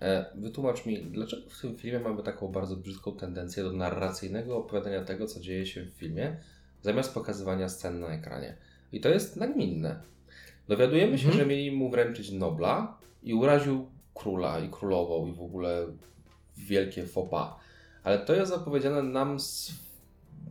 e, 0.00 0.24
wytłumacz 0.34 0.86
mi, 0.86 1.02
dlaczego 1.02 1.50
w 1.50 1.60
tym 1.60 1.76
filmie 1.76 2.00
mamy 2.00 2.22
taką 2.22 2.48
bardzo 2.48 2.76
brzydką 2.76 3.12
tendencję 3.12 3.62
do 3.62 3.72
narracyjnego 3.72 4.56
opowiadania 4.56 5.04
tego, 5.04 5.26
co 5.26 5.40
dzieje 5.40 5.66
się 5.66 5.82
w 5.82 5.90
filmie, 5.90 6.36
zamiast 6.82 7.14
pokazywania 7.14 7.68
scen 7.68 8.00
na 8.00 8.08
ekranie. 8.08 8.56
I 8.92 9.00
to 9.00 9.08
jest 9.08 9.36
nagminne. 9.36 10.00
Dowiadujemy 10.68 11.18
się, 11.18 11.24
Mhm. 11.26 11.38
że 11.42 11.46
mieli 11.46 11.72
mu 11.72 11.90
wręczyć 11.90 12.30
Nobla 12.32 12.98
i 13.22 13.34
uraził 13.34 13.86
króla 14.14 14.58
i 14.58 14.68
królową 14.68 15.26
i 15.26 15.32
w 15.32 15.40
ogóle 15.42 15.86
wielkie 16.56 17.04
pas. 17.30 17.52
Ale 18.04 18.18
to 18.18 18.34
jest 18.34 18.52
opowiedziane 18.52 19.02
nam 19.02 19.40
z 19.40 19.72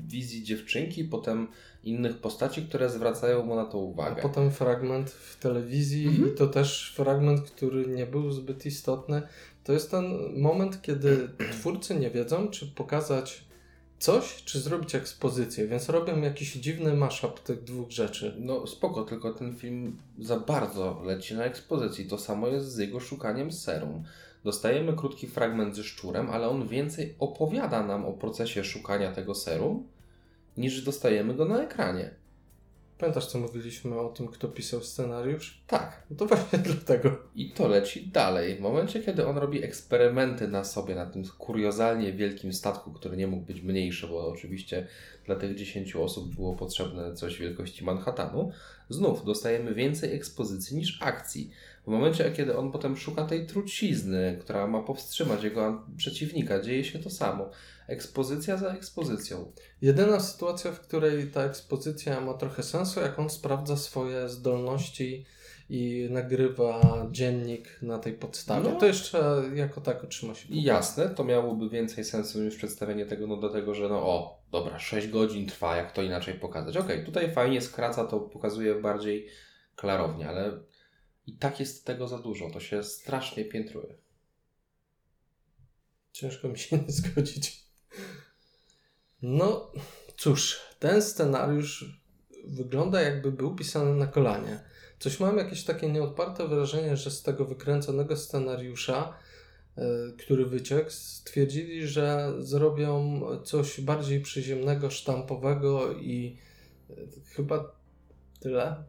wizji 0.08 0.44
dziewczynki, 0.44 1.04
potem 1.04 1.48
innych 1.84 2.18
postaci, 2.18 2.62
które 2.66 2.90
zwracają 2.90 3.46
mu 3.46 3.56
na 3.56 3.66
to 3.66 3.78
A 3.78 3.82
uwagę. 3.82 4.22
potem 4.22 4.52
fragment 4.52 5.10
w 5.12 5.40
telewizji 5.40 6.08
Mhm. 6.08 6.34
i 6.34 6.38
to 6.38 6.48
też 6.48 6.94
fragment, 6.96 7.42
który 7.42 7.88
nie 7.88 8.06
był 8.06 8.32
zbyt 8.32 8.66
istotny. 8.66 9.22
To 9.64 9.74
jest 9.74 9.92
ten 9.92 10.06
moment, 10.42 10.82
kiedy 10.82 11.30
twórcy 11.52 11.96
nie 11.96 12.10
wiedzą, 12.12 12.48
czy 12.48 12.68
pokazać 12.68 13.47
coś, 14.00 14.44
czy 14.44 14.60
zrobić 14.60 14.96
ekspozycję, 14.96 15.68
więc 15.68 15.90
robią 15.90 16.22
jakiś 16.22 16.54
dziwny 16.54 16.94
mashup 16.94 17.40
tych 17.40 17.64
dwóch 17.64 17.92
rzeczy. 17.92 18.36
No 18.40 18.68
spoko, 18.68 19.04
tylko 19.04 19.34
ten 19.34 19.56
film 19.56 19.98
za 20.20 20.40
bardzo 20.40 21.02
leci 21.06 21.36
na 21.36 21.44
ekspozycji. 21.44 22.06
To 22.06 22.18
samo 22.18 22.48
jest 22.48 22.72
z 22.72 22.78
jego 22.78 23.00
szukaniem 23.00 23.52
serum. 23.52 24.04
Dostajemy 24.44 24.94
krótki 24.94 25.28
fragment 25.28 25.76
ze 25.76 25.84
szczurem, 25.84 26.30
ale 26.30 26.50
on 26.50 26.68
więcej 26.68 27.16
opowiada 27.20 27.84
nam 27.84 28.06
o 28.06 28.14
procesie 28.14 28.64
szukania 28.64 29.12
tego 29.12 29.36
serum, 29.36 29.88
niż 30.58 30.82
dostajemy 30.82 31.34
go 31.34 31.46
na 31.46 31.64
ekranie. 31.64 32.12
Pamiętasz, 32.98 33.26
co 33.26 33.40
mówiliśmy 33.40 34.00
o 34.00 34.10
tym, 34.10 34.28
kto 34.28 34.48
pisał 34.48 34.84
scenariusz? 34.84 35.62
Tak. 35.68 36.04
No 36.10 36.18
to 36.18 36.26
właśnie 36.26 36.60
dlatego. 36.74 37.18
I 37.36 37.52
to 37.52 37.68
leci 37.68 38.08
dalej. 38.08 38.56
W 38.56 38.60
momencie, 38.60 39.04
kiedy 39.04 39.28
on 39.28 39.38
robi 39.38 39.64
eksperymenty 39.64 40.48
na 40.48 40.64
sobie, 40.64 40.96
na 40.96 41.06
tym 41.06 41.24
kuriozalnie 41.38 42.14
wielkim 42.14 42.54
statku, 42.54 42.94
który 42.94 43.18
nie 43.18 43.28
mógł 43.28 43.46
być 43.46 43.62
mniejszy, 43.62 44.08
bo 44.08 44.28
oczywiście 44.28 44.88
dla 45.26 45.36
tych 45.36 45.56
10 45.56 45.96
osób 45.96 46.36
było 46.36 46.56
potrzebne 46.56 47.14
coś 47.14 47.40
wielkości 47.40 47.86
Manhattanu, 47.86 48.52
znów 48.90 49.26
dostajemy 49.26 49.74
więcej 49.74 50.14
ekspozycji 50.14 50.78
niż 50.78 50.98
akcji. 51.02 51.52
W 51.88 51.90
momencie, 51.90 52.32
kiedy 52.32 52.58
on 52.58 52.72
potem 52.72 52.98
szuka 52.98 53.26
tej 53.26 53.46
trucizny, 53.46 54.38
która 54.42 54.68
ma 54.68 54.84
powstrzymać 54.84 55.44
jego 55.44 55.86
przeciwnika, 55.98 56.62
dzieje 56.62 56.84
się 56.84 57.00
to 57.00 57.10
samo. 57.10 57.50
Ekspozycja 57.88 58.58
za 58.58 58.74
ekspozycją. 58.74 59.52
Jedyna 59.82 60.20
sytuacja, 60.20 60.72
w 60.72 60.80
której 60.80 61.28
ta 61.28 61.44
ekspozycja 61.44 62.22
ma 62.22 62.34
trochę 62.34 62.64
sensu, 62.64 63.00
jak 63.00 63.20
on 63.20 63.30
sprawdza 63.30 63.78
swoje 63.78 64.30
zdolności 64.30 65.26
i 65.70 66.08
nagrywa 66.12 67.08
dziennik 67.12 67.80
na 67.82 68.00
tej 68.00 68.14
podstawie. 68.14 68.70
No. 68.70 68.80
To 68.80 68.86
jeszcze 68.86 69.44
jako 69.56 69.82
tak 69.82 70.04
otrzyma 70.04 70.34
się. 70.34 70.50
I 70.50 70.64
jasne, 70.64 71.10
to 71.10 71.24
miałoby 71.24 71.70
więcej 71.70 72.06
sensu 72.06 72.40
niż 72.40 72.56
przedstawienie 72.56 73.06
tego, 73.06 73.28
no 73.28 73.38
do 73.38 73.50
tego, 73.50 73.74
że 73.74 73.90
no 73.90 74.04
o, 74.04 74.42
dobra, 74.52 74.80
6 74.80 75.08
godzin 75.08 75.46
trwa, 75.46 75.76
jak 75.76 75.92
to 75.92 76.04
inaczej 76.04 76.34
pokazać. 76.34 76.78
Okej, 76.78 77.06
tutaj 77.06 77.32
fajnie 77.32 77.62
skraca, 77.62 78.06
to 78.06 78.20
pokazuje 78.20 78.76
bardziej 78.76 79.28
klarownie, 79.76 80.30
ale 80.30 80.60
i 81.28 81.38
tak 81.38 81.60
jest 81.60 81.86
tego 81.86 82.08
za 82.08 82.20
dużo, 82.20 82.50
to 82.50 82.60
się 82.60 82.84
strasznie 82.84 83.46
piętruje. 83.46 83.96
Ciężko 86.12 86.48
mi 86.48 86.60
się 86.60 86.78
nie 86.88 86.92
zgodzić. 86.92 87.68
No 89.22 89.72
cóż, 90.18 90.60
ten 90.80 91.02
scenariusz 91.02 92.02
wygląda 92.48 93.02
jakby 93.02 93.32
był 93.32 93.56
pisany 93.56 93.96
na 93.96 94.08
kolanie. 94.08 94.64
Coś 95.00 95.20
mam 95.20 95.38
jakieś 95.38 95.64
takie 95.64 95.90
nieodparte 95.90 96.48
wrażenie, 96.48 96.98
że 96.98 97.12
z 97.12 97.24
tego 97.24 97.46
wykręconego 97.46 98.18
scenariusza, 98.18 99.18
e, 99.78 99.84
który 100.18 100.46
wyciekł, 100.46 100.90
stwierdzili, 100.90 101.88
że 101.88 102.34
zrobią 102.40 103.22
coś 103.44 103.82
bardziej 103.82 104.22
przyziemnego, 104.22 104.90
sztampowego 104.90 105.94
i 105.94 106.38
e, 106.90 106.94
chyba 107.26 107.76
tyle. 108.40 108.84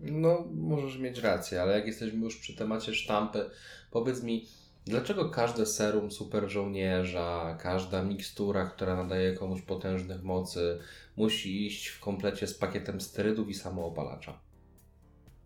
No, 0.00 0.44
możesz 0.54 0.98
mieć 0.98 1.18
rację, 1.18 1.62
ale 1.62 1.72
jak 1.74 1.86
jesteśmy 1.86 2.24
już 2.24 2.36
przy 2.36 2.56
temacie 2.56 2.94
sztampy, 2.94 3.50
powiedz 3.90 4.22
mi, 4.22 4.46
dlaczego 4.86 5.30
każde 5.30 5.66
serum 5.66 6.10
super 6.10 6.50
żołnierza, 6.50 7.58
każda 7.60 8.02
mikstura, 8.02 8.66
która 8.66 8.96
nadaje 8.96 9.32
komuś 9.32 9.62
potężnych 9.62 10.22
mocy, 10.22 10.78
musi 11.16 11.66
iść 11.66 11.86
w 11.86 12.00
komplecie 12.00 12.46
z 12.46 12.54
pakietem 12.54 13.00
sterydów 13.00 13.48
i 13.48 13.54
samoopalacza? 13.54 14.38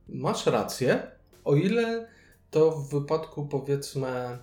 Masz 0.08 0.46
rację, 0.46 1.10
o 1.44 1.54
ile 1.54 2.08
to 2.50 2.70
w 2.70 2.90
wypadku 2.90 3.46
powiedzmy 3.46 4.38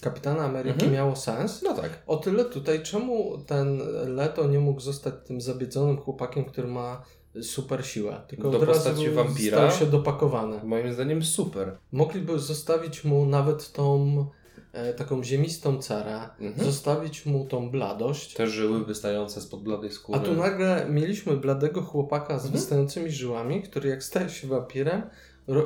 Kapitana 0.00 0.44
Ameryki 0.44 0.74
Mhm. 0.74 0.92
miało 0.92 1.16
sens. 1.16 1.62
No 1.62 1.74
tak. 1.74 2.02
O 2.06 2.16
tyle 2.16 2.44
tutaj, 2.44 2.82
czemu 2.82 3.38
ten 3.46 3.78
Leto 4.16 4.46
nie 4.48 4.58
mógł 4.58 4.80
zostać 4.80 5.14
tym 5.26 5.40
zabiedzonym 5.40 5.96
chłopakiem, 5.96 6.44
który 6.44 6.68
ma 6.68 7.02
super 7.42 7.86
siłę, 7.86 8.20
tylko 8.28 8.50
Do 8.50 8.58
od 8.58 8.64
razu 8.64 8.90
wampira? 9.14 9.70
stał 9.70 9.78
się 9.80 9.86
dopakowany. 9.92 10.60
Moim 10.64 10.92
zdaniem 10.92 11.22
super. 11.24 11.76
Mogliby 11.92 12.38
zostawić 12.38 13.04
mu 13.04 13.26
nawet 13.26 13.72
tą 13.72 14.26
e, 14.72 14.94
taką 14.94 15.24
ziemistą 15.24 15.78
cerę, 15.82 16.20
Mhm. 16.40 16.66
zostawić 16.66 17.26
mu 17.26 17.46
tą 17.46 17.70
bladość, 17.70 18.34
Te 18.34 18.46
żyły 18.46 18.84
wystające 18.84 19.40
spod 19.40 19.62
bladej 19.62 19.90
skóry. 19.92 20.18
a 20.18 20.22
tu 20.22 20.34
nagle 20.34 20.86
mieliśmy 20.90 21.36
bladego 21.36 21.82
chłopaka 21.82 22.38
z 22.38 22.44
Mhm. 22.44 22.52
wystającymi 22.52 23.10
żyłami, 23.10 23.62
który 23.62 23.88
jak 23.88 24.04
staje 24.04 24.28
się 24.28 24.48
wampirem, 24.48 25.02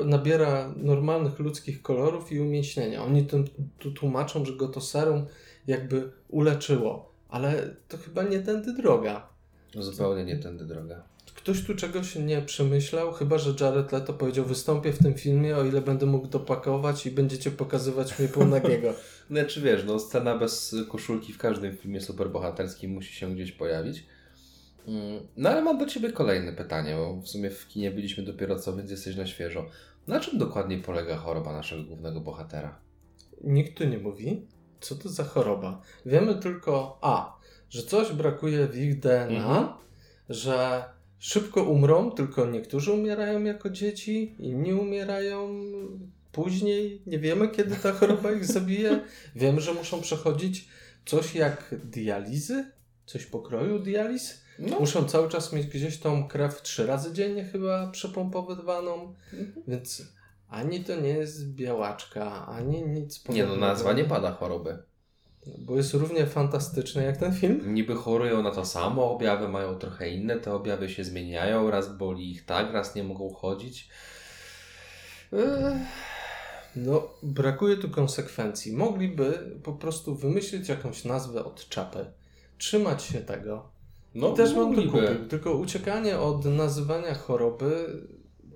nabiera 0.05 0.74
normalnych 0.77 1.38
ludzkich 1.38 1.83
kolorów 1.83 2.33
i 2.33 2.40
umięśnienia. 2.40 3.05
Oni 3.05 3.27
tu, 3.27 3.44
tu 3.79 3.90
tłumaczą, 3.92 4.44
że 4.44 4.53
go 4.53 4.68
to 4.68 4.81
serum 4.81 5.27
jakby 5.66 6.11
uleczyło, 6.29 7.12
ale 7.29 7.77
to 7.88 7.96
chyba 7.98 8.22
nie 8.22 8.38
tędy 8.40 8.72
droga. 8.72 9.29
Zupełnie 9.79 10.24
nie 10.24 10.37
tędy 10.37 10.64
droga. 10.64 11.03
Ktoś 11.44 11.62
tu 11.64 11.74
czegoś 11.74 12.16
nie 12.16 12.42
przemyślał, 12.42 13.12
chyba 13.12 13.38
że 13.38 13.54
Jared 13.61 13.92
Leto 13.92 14.12
powiedział, 14.12 14.44
wystąpię 14.44 14.92
w 14.92 14.98
tym 14.98 15.14
filmie, 15.14 15.57
o 15.57 15.64
ile 15.64 15.80
będę 15.80 16.07
mógł 16.07 16.26
dopakować 16.26 17.07
i 17.07 17.11
będziecie 17.11 17.50
pokazywać 17.50 18.18
mnie 18.18 18.28
półnagiego. 18.28 18.94
Znaczy 19.30 19.61
wiesz, 19.61 19.85
no 19.87 19.98
scena 19.98 20.38
bez 20.38 20.76
koszulki 20.88 21.33
w 21.33 21.38
każdym 21.38 21.76
filmie 21.76 22.00
superbohaterskim 22.00 22.90
musi 22.90 23.14
się 23.14 23.35
gdzieś 23.35 23.52
pojawić. 23.52 24.07
Mm, 24.88 25.20
No 25.37 25.50
ale 25.50 25.62
mam 25.62 25.78
do 25.78 25.87
Ciebie 25.87 26.12
kolejne 26.12 26.52
pytanie, 26.52 26.94
bo 26.96 27.20
w 27.20 27.28
sumie 27.28 27.50
w 27.50 27.68
kinie 27.68 27.90
byliśmy 27.90 28.24
dopiero 28.24 28.59
co, 28.59 28.76
więc 28.76 28.90
jesteś 28.90 29.16
na 29.16 29.26
świeżo. 29.26 29.66
Na 30.07 30.20
czym 30.20 30.38
dokładnie 30.38 30.78
polega 30.78 31.16
choroba 31.16 31.52
naszego 31.52 31.83
głównego 31.83 32.20
bohatera? 32.20 32.78
Nikt 33.40 33.78
tu 33.78 33.85
nie 33.85 33.98
mówi, 33.98 34.46
co 34.80 34.94
to 34.94 35.09
za 35.09 35.24
choroba. 35.24 35.83
Wiemy 36.07 36.35
tylko 36.35 36.98
A, 37.02 37.38
że 37.70 37.83
coś 37.83 38.12
brakuje 38.12 38.66
w 38.66 38.76
ich 38.78 38.98
DNA, 39.00 39.26
Mhm. 39.37 39.66
że 40.28 40.85
szybko 41.18 41.62
umrą, 41.62 42.11
tylko 42.11 42.46
niektórzy 42.46 42.92
umierają 42.92 43.44
jako 43.44 43.70
dzieci, 43.70 44.35
inni 44.38 44.72
umierają 44.72 45.48
później. 46.33 47.03
Nie 47.07 47.18
wiemy, 47.18 47.48
kiedy 47.48 47.77
ta 47.77 47.92
choroba 47.92 48.33
ich 48.33 48.44
zabije. 48.44 49.00
Wiemy, 49.37 49.61
że 49.61 49.74
muszą 49.74 50.00
przechodzić 50.00 50.68
coś 51.07 51.35
jak 51.35 51.74
dializy, 51.85 52.64
coś 53.07 53.27
pokroju 53.27 53.79
dializ. 53.79 54.44
No, 54.59 54.81
Muszą 54.81 55.05
cały 55.05 55.29
czas 55.29 55.53
mieć 55.53 55.66
gdzieś 55.66 55.98
tą 55.98 56.29
krew 56.29 56.62
trzy 56.62 56.87
razy 56.87 57.12
dziennie 57.12 57.44
chyba 57.44 57.90
przepompowywaną, 57.90 59.14
Mhm. 59.33 59.53
więc 59.68 60.03
ani 60.48 60.85
to 60.85 61.00
nie 61.00 61.09
jest 61.09 61.55
białaczka, 61.55 62.46
ani 62.46 62.83
nic 62.83 63.29
nie 63.29 63.46
no, 63.46 63.57
nazwa 63.57 63.92
nie 63.92 64.05
pada 64.05 64.33
choroby. 64.33 64.79
Bo 65.59 65.76
jest 65.76 65.94
równie 65.94 66.26
fantastyczny 66.26 67.04
jak 67.04 67.16
ten 67.16 67.33
film. 67.35 67.74
Niby 67.74 67.94
chorują 67.94 68.42
na 68.42 68.50
to 68.50 68.64
samo, 68.64 69.11
objawy 69.11 69.48
mają 69.48 69.74
trochę 69.74 70.11
inne, 70.11 70.37
te 70.37 70.54
objawy 70.54 70.88
się 70.90 71.04
zmieniają, 71.04 71.70
raz 71.70 71.96
boli 71.96 72.30
ich 72.30 72.44
tak, 72.44 72.72
raz 72.72 72.94
nie 72.94 73.04
mogą 73.04 73.35
chodzić. 73.35 73.88
No, 76.76 77.09
brakuje 77.22 77.76
tu 77.76 77.90
konsekwencji. 77.90 78.72
Mogliby 78.72 79.57
po 79.62 79.72
prostu 79.72 80.14
wymyślić 80.14 80.68
jakąś 80.68 81.04
nazwę 81.04 81.44
od 81.44 81.68
czapy. 81.68 82.07
Trzymać 82.59 83.02
się 83.02 83.20
tego. 83.20 83.68
No, 84.14 84.33
I 84.33 84.35
też 84.35 84.54
bym 84.54 84.59
to 84.62 84.66
mogliby. 84.66 84.90
kupił. 85.09 85.28
Tylko 85.28 85.52
uciekanie 85.52 86.18
od 86.18 86.44
nazywania 86.44 87.14
choroby, 87.14 87.87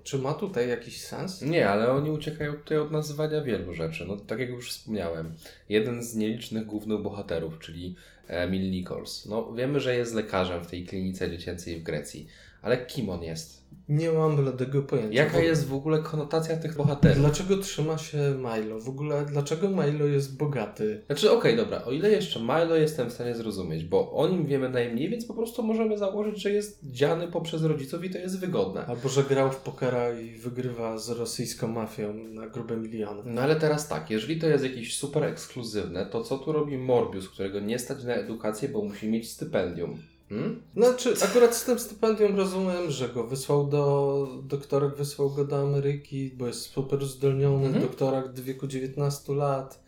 czy 0.03 0.19
ma 0.19 0.33
tutaj 0.33 0.69
jakiś 0.69 1.01
sens? 1.01 1.41
Nie, 1.41 1.69
ale 1.69 1.91
oni 1.91 2.11
uciekają 2.11 2.53
tutaj 2.53 2.77
od 2.77 2.91
nazywania 2.91 3.41
wielu 3.41 3.73
rzeczy. 3.73 4.05
No, 4.07 4.17
tak 4.17 4.39
jak 4.39 4.49
już 4.49 4.71
wspomniałem, 4.71 5.33
jeden 5.69 6.03
z 6.03 6.15
nielicznych 6.15 6.65
głównych 6.65 7.01
bohaterów, 7.01 7.59
czyli 7.59 7.95
Emil 8.27 8.71
Nichols. 8.71 9.25
No, 9.25 9.53
wiemy, 9.53 9.79
że 9.79 9.95
jest 9.95 10.13
lekarzem 10.13 10.63
w 10.63 10.67
tej 10.67 10.85
klinice 10.85 11.31
dziecięcej 11.31 11.79
w 11.79 11.83
Grecji, 11.83 12.27
ale 12.61 12.85
kim 12.85 13.09
on 13.09 13.23
jest? 13.23 13.59
Nie 13.89 14.11
mam 14.11 14.35
bladego 14.35 14.81
pojęcia. 14.81 15.23
Jaka 15.23 15.37
Bo- 15.37 15.43
jest 15.43 15.67
w 15.67 15.73
ogóle 15.73 15.99
konotacja 16.03 16.57
tych 16.57 16.75
bohaterów? 16.75 17.17
Dlaczego 17.17 17.57
trzyma 17.57 17.97
się 17.97 18.17
Milo? 18.37 18.79
W 18.79 18.89
ogóle 18.89 19.25
dlaczego 19.25 19.69
Milo 19.69 20.05
jest 20.05 20.37
bogaty? 20.37 21.03
Znaczy, 21.05 21.31
okej, 21.31 21.57
dobra, 21.57 21.83
o 21.85 21.91
ile 21.91 22.09
jeszcze 22.11 22.39
Milo 22.39 22.75
jestem 22.75 23.09
w 23.09 23.13
stanie 23.13 23.35
zrozumieć, 23.35 23.83
bo 23.83 24.11
o 24.11 24.27
nim 24.27 24.45
wiemy 24.45 24.69
najmniej, 24.69 25.09
więc 25.09 25.25
po 25.25 25.33
prostu 25.33 25.63
możemy 25.63 25.97
założyć, 25.97 26.41
że 26.41 26.51
jest 26.51 26.79
dziany 26.83 27.27
poprzez 27.27 27.63
rodziców 27.63 28.03
i 28.03 28.09
to 28.09 28.17
jest 28.17 28.39
wygodne. 28.39 28.85
Albo 28.85 29.09
że 29.09 29.23
grał 29.23 29.51
w 29.51 29.57
pokera 29.57 30.19
i 30.19 30.35
wygrywa 30.35 30.97
z 30.97 31.09
rosyjską 31.09 31.67
mafią 31.67 32.13
na 32.13 32.47
grube 32.47 32.77
miliony. 32.77 33.21
No 33.25 33.41
ale 33.41 33.55
teraz 33.55 33.87
tak, 33.87 34.09
jeżeli 34.09 34.39
to 34.41 34.47
jest 34.47 34.63
jakieś 34.63 34.97
super 34.97 35.23
ekskluzywne, 35.23 36.05
to 36.05 36.23
co 36.23 36.37
tu 36.37 36.51
robi 36.51 36.77
Morbius, 36.77 37.29
którego 37.29 37.59
nie 37.59 37.79
stać 37.79 38.03
na 38.03 38.13
edukację, 38.13 38.69
bo 38.69 38.83
musi 38.83 39.09
mieć 39.09 39.31
stypendium? 39.31 39.99
Hmm? 40.29 40.61
Znaczy, 40.75 41.13
akurat 41.23 41.55
z 41.55 41.63
tym 41.65 41.79
stypendium 41.79 42.37
rozumiem, 42.37 42.91
że 42.91 43.09
go 43.09 43.23
wysłał 43.27 43.67
do. 43.67 44.27
Doktorek 44.43 44.95
wysłał 44.95 45.29
go 45.29 45.45
do 45.45 45.61
Ameryki, 45.61 46.31
bo 46.37 46.47
jest 46.47 46.61
super 46.61 47.01
uzdolniony 47.03 47.65
Mhm. 47.65 47.85
doktorak 47.85 48.33
w 48.33 48.43
wieku 48.43 48.67
19 48.67 49.33
lat 49.33 49.83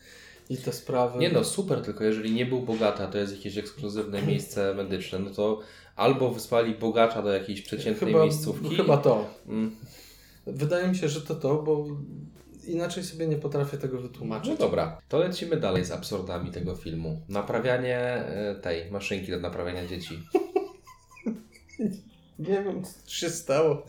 i 0.50 0.58
te 0.58 0.74
sprawy. 0.74 1.20
Nie 1.20 1.30
no, 1.30 1.44
super, 1.44 1.82
tylko 1.82 2.04
jeżeli 2.04 2.32
nie 2.32 2.46
był 2.46 2.62
bogaty, 2.62 3.04
a 3.04 3.08
to 3.08 3.18
jest 3.18 3.34
jakieś 3.38 3.58
ekskluzywne 3.58 4.22
miejsce 4.22 4.74
medyczne, 4.74 5.20
no 5.20 5.30
to 5.30 5.60
albo 5.96 6.30
wysłali 6.32 6.76
bogacza 6.76 7.22
do 7.22 7.34
jakiejś 7.34 7.62
przeciętnej 7.62 8.12
chyba, 8.12 8.24
miejscówki. 8.24 8.76
Chyba 8.76 8.98
to. 8.98 9.26
Mm, 9.48 9.76
Wydaje 10.48 10.88
mi 10.88 10.96
się, 10.96 11.10
że 11.10 11.22
to 11.22 11.36
to, 11.36 11.56
bo 11.56 11.88
inaczej 12.68 13.04
sobie 13.04 13.28
nie 13.28 13.38
potrafię 13.38 13.78
tego 13.78 14.02
wytłumaczyć. 14.02 14.50
No 14.50 14.58
dobra, 14.58 15.02
to 15.10 15.20
lecimy 15.20 15.58
dalej 15.58 15.86
z 15.86 15.92
absurdami 15.92 16.52
tego 16.52 16.76
filmu. 16.76 17.22
Naprawianie 17.30 17.98
e, 17.98 18.56
tej 18.56 18.92
maszynki 18.92 19.32
do 19.32 19.40
naprawiania 19.40 19.88
dzieci. 19.88 20.20
Nie 22.40 22.64
wiem, 22.64 22.84
co 22.84 23.12
się 23.12 23.30
stało. 23.30 23.86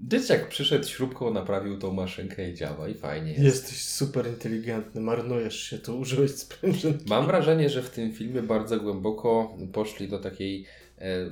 Dzieciak 0.00 0.48
przyszedł 0.48 0.88
śrubką, 0.88 1.32
naprawił 1.32 1.78
tą 1.78 1.92
maszynkę 1.92 2.50
i 2.50 2.54
działa 2.54 2.88
i 2.88 2.94
fajnie 2.94 3.30
jest. 3.30 3.44
Jesteś 3.44 3.84
super 3.84 4.26
inteligentny, 4.26 5.00
marnujesz 5.00 5.60
się, 5.60 5.78
tu 5.78 5.98
użyłeś 5.98 6.30
sprężynki. 6.30 7.04
Mam 7.08 7.26
wrażenie, 7.26 7.70
że 7.70 7.82
w 7.82 7.90
tym 7.90 8.12
filmie 8.12 8.42
bardzo 8.42 8.80
głęboko 8.80 9.56
poszli 9.72 10.08
do 10.08 10.18
takiej 10.18 10.66
e, 10.98 11.30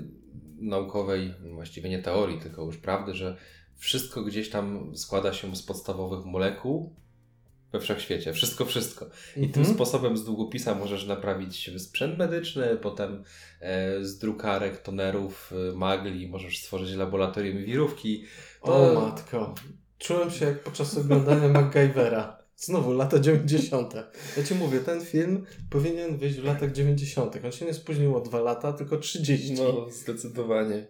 naukowej, 0.58 1.34
właściwie 1.54 1.90
nie 1.90 1.98
teorii, 1.98 2.40
tylko 2.40 2.62
już 2.62 2.76
prawdy, 2.76 3.14
że 3.14 3.36
wszystko 3.78 4.22
gdzieś 4.22 4.50
tam 4.50 4.96
składa 4.96 5.32
się 5.32 5.56
z 5.56 5.62
podstawowych 5.62 6.24
molekuł 6.24 6.94
we 7.72 7.80
wszechświecie. 7.80 8.32
Wszystko, 8.32 8.64
wszystko. 8.64 9.06
I 9.36 9.48
tym 9.48 9.62
Mhm. 9.62 9.74
sposobem 9.74 10.16
z 10.16 10.24
długopisa 10.24 10.74
możesz 10.74 11.06
naprawić 11.06 11.70
sprzęt 11.78 12.18
medyczny, 12.18 12.76
potem 12.82 13.24
e, 13.60 14.04
z 14.04 14.18
drukarek, 14.18 14.82
tonerów, 14.82 15.52
e, 15.72 15.76
magli 15.76 16.28
możesz 16.28 16.58
stworzyć 16.58 16.96
laboratorium 16.96 17.64
wirówki. 17.64 18.24
O 18.62 18.94
matko. 18.94 19.54
Czułem 19.98 20.30
się 20.30 20.44
jak 20.44 20.60
podczas 20.62 20.98
oglądania 20.98 21.48
MacGyvera. 21.60 22.44
Znowu 22.56 22.92
lata 22.92 23.18
90. 23.20 23.94
Ja 24.36 24.44
ci 24.44 24.54
mówię, 24.54 24.80
ten 24.80 25.04
film 25.04 25.46
powinien 25.70 26.16
wyjść 26.16 26.36
w 26.36 26.44
latach 26.44 26.72
90. 26.72 27.36
On 27.44 27.52
się 27.52 27.64
nie 27.66 27.74
spóźnił 27.74 28.16
o 28.16 28.20
2 28.20 28.40
lata, 28.40 28.72
tylko 28.72 28.96
30. 28.96 29.52
No, 29.52 29.90
zdecydowanie. 29.90 30.86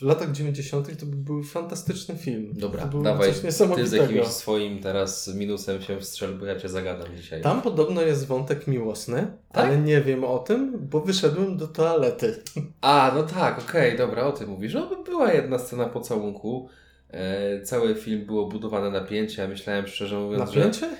W 0.00 0.02
latach 0.02 0.32
90. 0.32 1.00
to 1.00 1.06
by 1.06 1.16
był 1.16 1.42
fantastyczny 1.42 2.16
film. 2.16 2.50
Dobra, 2.52 2.82
to 2.82 2.88
było 2.88 3.02
dawaj, 3.02 3.34
coś 3.34 3.56
ty 3.76 3.86
z 3.86 3.92
jakimś 3.92 4.26
swoim 4.26 4.82
teraz 4.82 5.34
minusem 5.34 5.82
się 5.82 6.00
wstrzel, 6.00 6.38
bo 6.38 6.46
ja 6.46 6.60
cię 6.60 6.68
zagadam 6.68 7.16
dzisiaj. 7.16 7.42
Tam 7.42 7.62
podobno 7.62 8.02
jest 8.02 8.26
wątek 8.26 8.66
miłosny, 8.66 9.26
Tak? 9.52 9.64
ale 9.64 9.78
nie 9.78 10.00
wiem 10.00 10.24
o 10.24 10.38
tym, 10.38 10.88
bo 10.90 11.00
wyszedłem 11.00 11.56
do 11.56 11.68
toalety. 11.68 12.42
A, 12.80 13.12
no 13.14 13.22
tak, 13.22 13.58
okej, 13.58 13.96
dobra, 13.96 14.26
o 14.26 14.32
tym 14.32 14.48
mówisz. 14.48 14.74
No, 14.74 15.02
była 15.04 15.32
jedna 15.32 15.58
scena 15.58 15.86
pocałunku. 15.86 16.68
E, 17.12 17.62
cały 17.62 17.94
film 17.94 18.26
było 18.26 18.46
budowane 18.46 18.90
napięcie, 18.90 19.42
ja 19.42 19.48
myślałem 19.48 19.86
szczerze 19.86 20.18
mówiąc, 20.18 20.50
że... 20.50 20.58
Napięcie? 20.60 20.88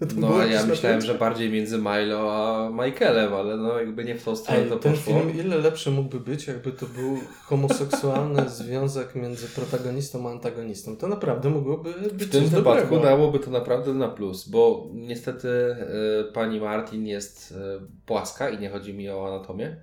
To 0.00 0.06
No, 0.16 0.28
a 0.36 0.46
ja 0.46 0.66
myślałem, 0.66 0.72
napięcie? 0.98 1.06
że 1.06 1.14
bardziej 1.14 1.50
między 1.50 1.78
Milo 1.78 2.32
a 2.36 2.70
Michaelem, 2.70 3.34
ale 3.34 3.56
no 3.56 3.78
jakby 3.78 4.04
nie 4.04 4.14
w 4.14 4.24
tą 4.24 4.36
stronę 4.36 4.60
Ej, 4.62 4.68
to 4.68 4.76
ten 4.76 4.92
poszło. 4.92 5.14
film 5.20 5.38
ile 5.40 5.58
lepszy 5.58 5.90
mógłby 5.90 6.20
być, 6.20 6.46
jakby 6.46 6.72
to 6.72 6.86
był 6.86 7.18
homoseksualny 7.42 8.48
związek 8.58 9.14
między 9.14 9.48
protagonistą 9.48 10.28
a 10.28 10.32
antagonistą. 10.32 10.96
To 10.96 11.06
naprawdę 11.08 11.50
mogłoby 11.50 11.92
być 12.12 12.28
W 12.28 12.30
tym 12.30 12.44
wypadku 12.44 12.82
dobrego. 12.82 13.02
dałoby 13.04 13.38
to 13.38 13.50
naprawdę 13.50 13.94
na 13.94 14.08
plus, 14.08 14.48
bo 14.48 14.86
niestety 14.94 15.48
e, 15.48 16.24
pani 16.32 16.60
Martin 16.60 17.06
jest 17.06 17.54
e, 17.58 17.80
płaska 18.06 18.50
i 18.50 18.58
nie 18.58 18.70
chodzi 18.70 18.94
mi 18.94 19.10
o 19.10 19.28
anatomię. 19.28 19.76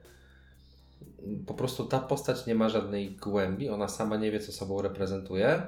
Po 1.47 1.53
prostu 1.53 1.85
ta 1.85 1.99
postać 1.99 2.45
nie 2.45 2.55
ma 2.55 2.69
żadnej 2.69 3.11
głębi, 3.11 3.69
ona 3.69 3.87
sama 3.87 4.17
nie 4.17 4.31
wie, 4.31 4.39
co 4.39 4.51
sobą 4.51 4.81
reprezentuje. 4.81 5.61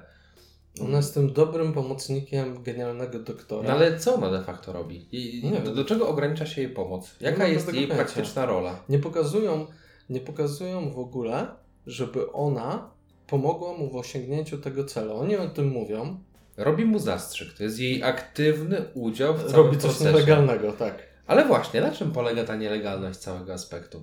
Ona 0.82 0.98
jest 0.98 1.14
tym 1.14 1.34
dobrym 1.34 1.74
pomocnikiem 1.74 2.64
genialnego 2.64 3.20
doktora. 3.20 3.68
No 3.70 3.74
ale 3.76 4.00
co 4.00 4.16
ona 4.16 4.32
de 4.32 4.42
facto 4.44 4.74
robi? 4.74 5.08
I, 5.12 5.52
Nie 5.52 5.60
do, 5.60 5.76
do 5.76 5.86
czego 5.86 6.08
ogranicza 6.10 6.46
się 6.46 6.62
jej 6.62 6.72
pomoc? 6.72 7.16
Jaka 7.22 7.48
jest 7.48 7.66
jej 7.74 7.88
pojęcia. 7.88 7.96
praktyczna 7.96 8.46
rola? 8.46 8.80
Nie 8.90 9.00
pokazują, 9.00 9.68
nie 10.10 10.20
pokazują 10.20 10.92
w 10.92 11.00
ogóle, 11.00 11.48
żeby 11.88 12.32
ona 12.32 12.90
pomogła 13.28 13.74
mu 13.74 13.90
w 13.90 13.96
osiągnięciu 13.96 14.58
tego 14.58 14.86
celu. 14.86 15.16
Oni 15.16 15.36
o 15.38 15.50
tym 15.50 15.68
mówią. 15.68 16.20
Robi 16.58 16.86
mu 16.86 17.00
zastrzyk, 17.00 17.54
to 17.58 17.64
jest 17.64 17.80
jej 17.80 18.04
aktywny 18.04 18.86
udział 18.94 19.34
w 19.34 19.40
całym 19.44 19.56
Robi 19.56 19.78
coś 19.78 19.92
procesie. 19.92 20.14
nielegalnego, 20.14 20.72
tak. 20.74 21.04
Ale 21.28 21.46
właśnie, 21.46 21.82
na 21.82 21.92
czym 21.92 22.12
polega 22.12 22.44
ta 22.44 22.56
nielegalność 22.56 23.20
całego 23.20 23.54
aspektu? 23.54 24.02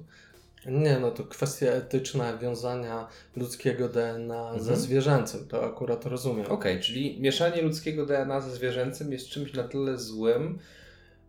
Nie, 0.66 0.98
no 0.98 1.10
to 1.10 1.24
kwestia 1.24 1.66
etyczna 1.66 2.36
wiązania 2.38 3.08
ludzkiego 3.36 3.88
DNA 3.88 4.52
ze 4.52 4.58
Mhm. 4.58 4.76
zwierzęcym. 4.78 5.48
To 5.48 5.64
akurat 5.64 6.06
rozumiem. 6.06 6.46
Okej, 6.46 6.80
czyli 6.80 7.20
mieszanie 7.20 7.62
ludzkiego 7.62 8.06
DNA 8.06 8.40
ze 8.40 8.50
zwierzęcym 8.50 9.12
jest 9.12 9.28
czymś 9.28 9.52
na 9.54 9.64
tyle 9.64 9.98
złym, 9.98 10.58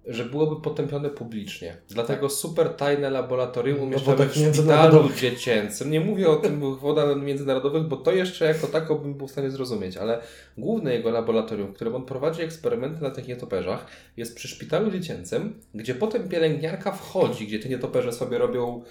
że 0.08 0.26
byłoby 0.26 0.62
potępione 0.62 1.10
publicznie. 1.10 1.78
Dlatego 1.89 2.30
super 2.30 2.70
tajne 2.70 3.10
laboratorium 3.10 3.78
No, 3.78 3.84
umieszczamy 3.84 4.18
wodach 4.18 4.32
w 4.34 4.54
szpitalu 4.56 5.10
dziecięcym. 5.15 5.92
Nie 5.92 6.00
mówię 6.00 6.30
o 6.30 6.36
tym 6.36 6.76
wodach 6.78 7.18
międzynarodowych, 7.22 7.84
bo 7.84 7.98
to 7.98 8.12
jeszcze 8.12 8.46
jako 8.46 8.68
tako 8.68 8.96
bym 8.96 9.13
był 9.13 9.28
w 9.28 9.32
stanie 9.32 9.50
zrozumieć, 9.52 9.98
ale 9.98 10.22
główne 10.58 10.94
jego 10.94 11.10
laboratorium, 11.12 11.72
w 11.72 11.76
którym 11.76 11.96
on 11.96 12.06
prowadzi 12.06 12.42
eksperymenty 12.42 13.04
na 13.04 13.12
tych 13.12 13.28
nietoperzach, 13.28 13.86
jest 14.18 14.36
przy 14.36 14.48
szpitalu 14.48 14.92
dziecięcym, 14.92 15.60
gdzie 15.74 15.96
potem 15.96 16.30
pielęgniarka 16.30 16.92
wchodzi, 16.92 17.48
gdzie 17.48 17.60
te 17.60 17.70
nietoperze 17.70 18.13
sobie 18.13 18.38
robią 18.38 18.84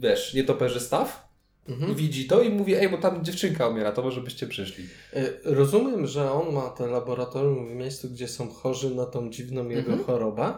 wiesz, 0.00 0.34
nietoperzy 0.34 0.80
staw, 0.80 1.30
Mhm. 1.68 1.94
widzi 1.94 2.26
to 2.26 2.42
i 2.42 2.50
mówi, 2.50 2.74
ej, 2.74 2.88
bo 2.88 2.98
tam 2.98 3.24
dziewczynka 3.24 3.68
umiera, 3.68 3.92
to 3.92 4.02
może 4.02 4.20
byście 4.20 4.46
przyszli. 4.46 4.84
Y, 5.16 5.38
Rozumiem, 5.44 6.06
że 6.06 6.32
on 6.32 6.54
ma 6.54 6.68
te 6.68 6.86
laboratorium 6.86 7.68
w 7.68 7.70
miejscu, 7.74 8.08
gdzie 8.10 8.28
są 8.28 8.48
chorzy 8.48 8.94
na 8.94 9.06
tą 9.06 9.30
dziwną 9.30 9.68
jego 9.68 9.80
Mhm. 9.92 10.04
chorobę. 10.04 10.52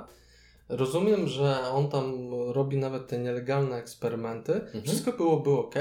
Rozumiem, 0.68 1.28
że 1.28 1.60
on 1.72 1.88
tam 1.88 2.30
robi 2.48 2.76
nawet 2.76 3.06
te 3.08 3.18
nielegalne 3.18 3.76
eksperymenty. 3.76 4.52
Mhm. 4.54 4.84
Wszystko 4.84 5.12
byłoby 5.12 5.50
ok, 5.50 5.74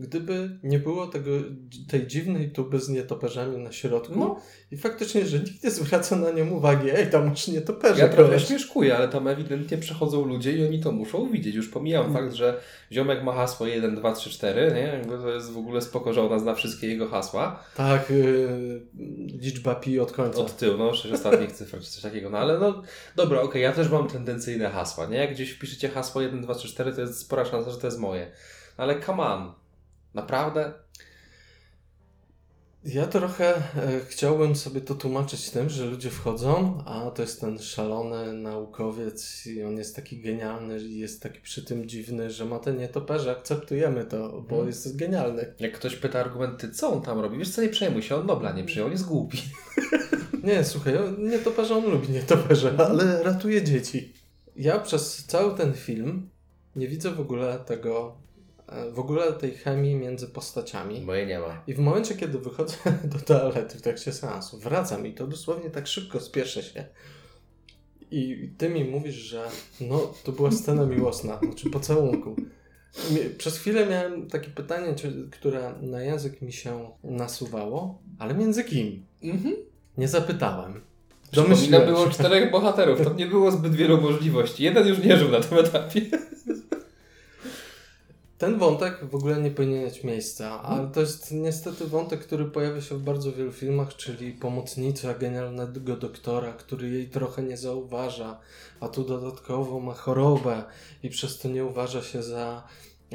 gdyby 0.00 0.58
nie 0.62 0.78
było 0.78 1.06
tego, 1.06 1.30
tej 1.88 2.06
dziwnej 2.06 2.50
tuby 2.50 2.80
z 2.80 2.88
nietoperzami 2.88 3.58
na 3.58 3.72
środku. 3.72 4.18
No. 4.18 4.40
I 4.70 4.76
faktycznie, 4.76 5.26
że 5.26 5.38
nikt 5.38 5.64
nie 5.64 5.70
zwraca 5.70 6.16
na 6.16 6.30
nią 6.30 6.50
uwagi. 6.50 6.90
Ej, 6.90 7.10
tam 7.10 7.28
masz 7.28 7.48
nietoperze. 7.48 8.00
Ja 8.00 8.08
trochę 8.08 8.40
śmieszkuję, 8.40 8.96
ale 8.96 9.08
tam 9.08 9.28
ewidentnie 9.28 9.78
przechodzą 9.78 10.24
ludzie 10.24 10.52
i 10.52 10.64
oni 10.64 10.80
to 10.80 10.92
muszą 10.92 11.30
widzieć. 11.30 11.54
Już 11.54 11.68
pomijam 11.68 12.12
fakt, 12.12 12.32
że 12.32 12.60
ziomek 12.92 13.22
ma 13.22 13.32
hasło 13.32 13.66
1, 13.66 13.94
2, 13.94 14.12
3, 14.12 14.30
4, 14.30 14.72
nie? 14.74 14.80
Jakby 14.80 15.18
to 15.18 15.30
jest 15.30 15.52
w 15.52 15.58
ogóle 15.58 15.80
spoko, 15.80 16.12
że 16.12 16.22
ona 16.22 16.38
zna 16.38 16.54
wszystkie 16.54 16.86
jego 16.88 17.08
hasła. 17.08 17.64
Tak, 17.76 18.10
yy, 18.10 18.82
liczba 19.40 19.74
pi 19.74 20.00
od 20.00 20.12
końca. 20.12 20.40
Od 20.40 20.56
tyłu, 20.56 20.78
no, 20.78 20.94
sześć 20.94 21.14
ostatnich 21.14 21.52
cyfr 21.52 21.80
czy 21.80 21.90
coś 21.90 22.02
takiego. 22.02 22.30
No 22.30 22.38
ale 22.38 22.58
no, 22.58 22.82
dobra, 23.16 23.40
okej, 23.40 23.62
ja 23.62 23.72
też 23.72 23.90
mam 23.90 24.08
tendencyjne 24.08 24.70
hasła, 24.70 25.06
nie? 25.06 25.16
Jak 25.16 25.34
gdzieś 25.34 25.50
wpiszecie 25.50 25.88
hasło 25.88 26.20
1, 26.20 26.42
2, 26.42 26.54
3, 26.54 26.68
4, 26.68 26.92
to 26.92 27.00
jest 27.00 27.18
spora 27.18 27.44
szansa, 27.44 27.70
że 27.70 27.78
to 27.78 27.86
jest 27.86 27.98
moje. 27.98 28.30
Ale 28.76 29.00
come 29.00 29.22
on. 29.22 29.59
Naprawdę? 30.14 30.72
Ja 32.84 33.06
trochę 33.06 33.56
e, 33.56 33.62
chciałbym 34.08 34.56
sobie 34.56 34.80
to 34.80 34.94
tłumaczyć 34.94 35.50
tym, 35.50 35.68
że 35.68 35.84
ludzie 35.86 36.10
wchodzą, 36.10 36.82
a 36.86 37.10
to 37.10 37.22
jest 37.22 37.40
ten 37.40 37.58
szalony 37.58 38.32
naukowiec 38.32 39.46
i 39.46 39.62
on 39.62 39.76
jest 39.76 39.96
taki 39.96 40.20
genialny 40.20 40.78
i 40.80 40.98
jest 40.98 41.22
taki 41.22 41.40
przy 41.40 41.64
tym 41.64 41.88
dziwny, 41.88 42.30
że 42.30 42.44
ma 42.44 42.58
te 42.58 42.72
nietoperze, 42.72 43.30
akceptujemy 43.30 44.04
to, 44.04 44.28
bo 44.28 44.38
Mhm. 44.38 44.66
jest 44.66 44.96
genialny. 44.96 45.54
Jak 45.58 45.72
ktoś 45.72 45.96
pyta 45.96 46.20
argumenty, 46.20 46.70
co 46.70 46.92
on 46.92 47.02
tam 47.02 47.20
robi? 47.20 47.38
Wiesz 47.38 47.50
co, 47.50 47.62
nie 47.62 47.68
przejmuj 47.68 48.02
się, 48.02 48.16
on 48.16 48.26
Nobla 48.26 48.52
nie 48.52 48.64
przyjął, 48.64 48.86
on 48.86 48.92
jest 48.92 49.06
głupi. 49.06 49.38
Nie, 50.44 50.64
słuchaj, 50.64 50.94
nietoperze 51.18 51.76
on 51.76 51.90
lubi 51.90 52.08
nietoperze, 52.08 52.74
ale 52.88 53.22
ratuje 53.22 53.62
dzieci. 53.64 54.12
Ja 54.56 54.78
przez 54.78 55.24
cały 55.26 55.56
ten 55.56 55.74
film 55.74 56.28
nie 56.76 56.88
widzę 56.88 57.10
w 57.10 57.20
ogóle 57.20 57.58
tego, 57.66 58.16
w 58.92 58.98
ogóle 58.98 59.32
tej 59.32 59.54
chemii 59.54 59.94
między 59.94 60.28
postaciami. 60.28 61.00
Bo 61.00 61.14
jej 61.14 61.26
nie 61.26 61.38
ma. 61.38 61.62
I 61.66 61.74
w 61.74 61.78
momencie, 61.78 62.14
kiedy 62.14 62.38
wychodzę 62.38 62.76
do 63.14 63.18
toalety 63.18 63.78
w 63.78 63.82
trakcie 63.82 64.12
seansu, 64.12 64.58
wracam 64.58 65.06
i 65.06 65.14
to 65.14 65.26
dosłownie 65.26 65.70
tak 65.70 65.86
szybko 65.86 66.20
spieszę 66.20 66.62
się. 66.62 66.84
I 68.10 68.50
ty 68.58 68.68
mi 68.68 68.84
mówisz, 68.84 69.14
że 69.14 69.44
no, 69.80 70.12
to 70.24 70.32
była 70.32 70.50
scena 70.50 70.86
miłosna, 70.86 71.38
znaczy 71.42 71.70
pocałunku. 71.70 72.36
Przez 73.38 73.58
chwilę 73.58 73.86
miałem 73.86 74.28
takie 74.28 74.50
pytanie, 74.50 74.94
które 75.30 75.74
na 75.82 76.02
język 76.02 76.42
mi 76.42 76.52
się 76.52 76.90
nasuwało, 77.04 78.02
ale 78.18 78.34
między 78.34 78.64
kim? 78.64 79.06
Mhm. 79.22 79.56
Nie 79.98 80.08
zapytałem. 80.08 80.80
Domyśliłem 81.32 81.86
było 81.86 82.08
czterech 82.08 82.50
bohaterów, 82.50 83.04
to 83.04 83.14
nie 83.14 83.26
było 83.26 83.50
zbyt 83.50 83.74
wielu 83.74 84.00
możliwości. 84.00 84.64
Jeden 84.64 84.88
już 84.88 84.98
nie 84.98 85.16
żył 85.16 85.28
na 85.28 85.40
tym 85.40 85.58
etapie. 85.58 86.00
Ten 88.40 88.58
wątek 88.58 89.04
w 89.04 89.14
ogóle 89.14 89.40
nie 89.40 89.50
powinien 89.50 89.84
mieć 89.84 90.04
miejsca, 90.04 90.62
ale 90.62 90.88
to 90.88 91.00
jest 91.00 91.32
niestety 91.32 91.86
wątek, 91.86 92.20
który 92.20 92.44
pojawia 92.44 92.80
się 92.80 92.94
w 92.94 93.02
bardzo 93.02 93.32
wielu 93.32 93.52
filmach, 93.52 93.96
czyli 93.96 94.32
pomocnica 94.32 95.14
genialnego 95.14 95.96
doktora, 95.96 96.52
który 96.52 96.88
jej 96.88 97.08
trochę 97.08 97.42
nie 97.42 97.56
zauważa, 97.56 98.38
a 98.80 98.88
tu 98.88 99.04
dodatkowo 99.04 99.80
ma 99.80 99.94
chorobę 99.94 100.64
i 101.02 101.10
przez 101.10 101.38
to 101.38 101.48
nie 101.48 101.64
uważa 101.64 102.02
się 102.02 102.22
za 102.22 102.62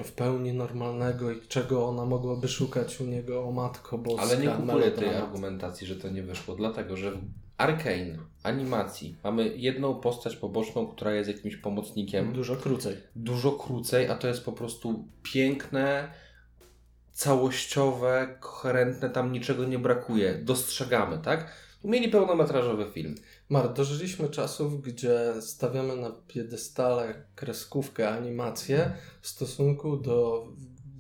w 0.04 0.12
pełni 0.12 0.54
normalnego 0.54 1.32
i 1.32 1.42
czego 1.48 1.88
ona 1.88 2.06
mogłaby 2.06 2.48
szukać 2.48 3.02
u 3.02 3.06
niego, 3.06 3.44
o 3.44 3.52
matko 3.52 3.98
boska. 3.98 4.22
Ale 4.22 4.38
nie 4.38 4.50
kupuję 4.50 4.92
tej 4.92 5.10
argumentacji, 5.10 5.88
że 5.88 5.96
to 5.96 6.10
nie 6.10 6.24
wyszło, 6.24 6.56
dlatego 6.56 6.98
że 6.98 7.12
Arkane 7.58 8.18
animacji 8.44 9.18
mamy 9.24 9.58
jedną 9.58 9.96
postać 9.96 10.36
poboczną, 10.36 10.88
która 10.88 11.14
jest 11.14 11.30
jakimś 11.30 11.56
pomocnikiem. 11.56 12.34
Dużo 12.34 12.56
krócej. 12.56 12.98
Dużo 13.16 13.52
krócej, 13.52 14.08
a 14.08 14.16
to 14.16 14.28
jest 14.28 14.46
po 14.46 14.52
prostu 14.52 15.08
piękne, 15.24 16.12
całościowe, 17.12 18.38
koherentne, 18.40 19.10
tam 19.10 19.32
niczego 19.32 19.66
nie 19.66 19.80
brakuje. 19.80 20.36
Dostrzegamy, 20.44 21.18
tak? 21.18 21.52
Mieli 21.84 22.10
pełnometrażowy 22.10 22.92
film. 22.92 23.16
Mar, 23.50 23.74
dożyliśmy 23.74 24.30
czasów, 24.30 24.82
gdzie 24.82 25.42
stawiamy 25.42 25.96
na 25.96 26.12
piedestale 26.28 27.26
kreskówkę, 27.36 28.10
animację 28.10 28.92
w 29.22 29.28
stosunku 29.28 29.98
do 29.98 30.48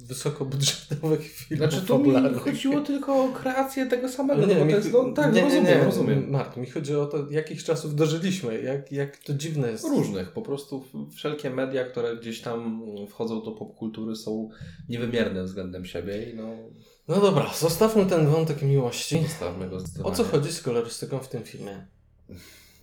wysokobudżetowych 0.08 1.22
filmów 1.38 1.70
Znaczy, 1.70 1.88
tu 1.88 2.00
mi 2.00 2.34
chodziło 2.40 2.82
tylko 2.82 3.24
o 3.24 3.28
kreację 3.30 3.86
tego 3.86 4.10
samego, 4.10 4.46
nie, 4.46 4.56
bo 4.56 4.66
mi, 4.66 4.72
to 4.72 4.78
jest, 4.78 4.94
no 4.94 5.14
tak, 5.14 5.34
nie, 5.34 5.42
nie, 5.42 5.46
rozumiem, 5.46 5.66
nie, 5.80 5.84
rozumiem. 5.84 6.30
Mart, 6.30 6.58
mi 6.58 6.70
chodzi 6.70 6.96
o 6.96 7.06
to, 7.06 7.32
jakich 7.32 7.64
czasów 7.64 7.96
dożyliśmy, 7.96 8.62
jak, 8.62 8.92
jak 8.92 9.18
to 9.18 9.34
dziwne 9.34 9.72
jest. 9.72 9.84
Różnych, 9.84 10.32
po 10.32 10.42
prostu 10.42 10.84
wszelkie 11.16 11.50
media, 11.50 11.86
które 11.86 12.18
gdzieś 12.18 12.42
tam 12.42 12.82
wchodzą 13.10 13.42
do 13.44 13.52
popkultury 13.52 14.16
są 14.16 14.50
niewymierne 14.90 15.44
względem 15.44 15.86
siebie 15.86 16.32
i 16.32 16.36
no 16.36 16.56
No 17.08 17.22
dobra, 17.22 17.54
zostawmy 17.60 18.06
ten 18.06 18.28
wątek 18.28 18.62
miłości. 18.62 19.22
zostawmy 19.24 19.70
go 19.70 19.78
O 20.04 20.12
co 20.12 20.24
chodzi 20.24 20.52
z 20.52 20.62
kolorystyką 20.62 21.20
w 21.20 21.28
tym 21.30 21.44
filmie? 21.44 21.86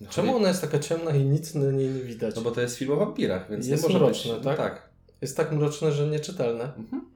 No, 0.00 0.10
Czemu 0.10 0.36
ona 0.36 0.48
jest 0.48 0.60
taka 0.60 0.78
ciemna 0.78 1.10
i 1.10 1.24
nic 1.24 1.54
na 1.54 1.70
niej 1.70 1.88
nie 1.88 2.00
widać? 2.00 2.36
No 2.36 2.42
bo 2.42 2.50
to 2.50 2.60
jest 2.60 2.76
film 2.76 2.90
o 2.90 2.96
wampirach, 2.96 3.50
więc 3.50 3.66
Jest 3.66 3.82
nie 3.82 3.88
może 3.88 4.04
mroczne, 4.04 4.34
być... 4.34 4.44
tak? 4.44 4.56
tak. 4.56 4.90
Jest 5.20 5.36
tak 5.36 5.52
mroczne, 5.52 5.92
że 5.92 6.06
nieczytelne. 6.06 6.64
Mhm. 6.64 7.11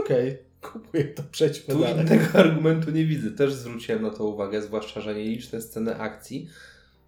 Okej, 0.00 0.38
kupuję 0.62 1.04
to, 1.04 1.22
przejdźmy 1.30 1.74
Tu 1.74 1.80
dalej. 1.80 2.06
innego 2.06 2.24
argumentu 2.38 2.90
nie 2.90 3.04
widzę. 3.04 3.30
Też 3.30 3.54
zwróciłem 3.54 4.02
na 4.02 4.10
to 4.10 4.24
uwagę, 4.24 4.62
zwłaszcza, 4.62 5.00
że 5.00 5.14
nieliczne 5.14 5.62
sceny 5.62 5.96
akcji 6.00 6.48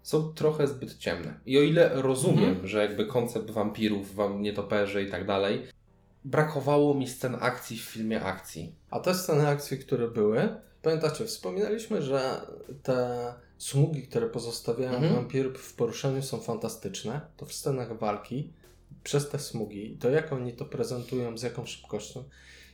są 0.03 0.33
trochę 0.33 0.67
zbyt 0.67 0.97
ciemne. 0.97 1.39
I 1.45 1.57
o 1.57 1.61
ile 1.61 1.89
rozumiem, 2.01 2.49
Mhm. 2.49 2.67
że 2.67 2.81
jakby 2.81 3.05
koncept 3.05 3.51
wampirów, 3.51 4.15
wam 4.15 4.41
nietoperzy 4.41 5.03
i 5.03 5.11
tak 5.11 5.25
dalej, 5.25 5.63
brakowało 6.25 6.93
mi 6.93 7.07
scen 7.07 7.37
akcji 7.39 7.77
w 7.77 7.81
filmie 7.81 8.21
akcji. 8.23 8.75
A 8.91 8.99
te 8.99 9.15
sceny 9.15 9.47
akcji, 9.47 9.77
które 9.77 10.07
były, 10.07 10.49
pamiętacie, 10.81 11.25
wspominaliśmy, 11.25 12.01
że 12.01 12.41
te 12.83 13.33
smugi, 13.57 14.01
które 14.07 14.29
pozostawiają 14.29 14.93
Mhm. 14.93 15.13
wampirów 15.15 15.57
w 15.57 15.73
poruszeniu 15.75 16.21
są 16.21 16.39
fantastyczne. 16.39 17.21
To 17.37 17.45
w 17.45 17.53
scenach 17.53 17.99
walki, 17.99 18.53
przez 19.03 19.29
te 19.29 19.39
smugi 19.39 19.97
to 19.99 20.09
jak 20.09 20.33
oni 20.33 20.53
to 20.53 20.65
prezentują, 20.65 21.37
z 21.37 21.43
jaką 21.43 21.65
szybkością, 21.65 22.23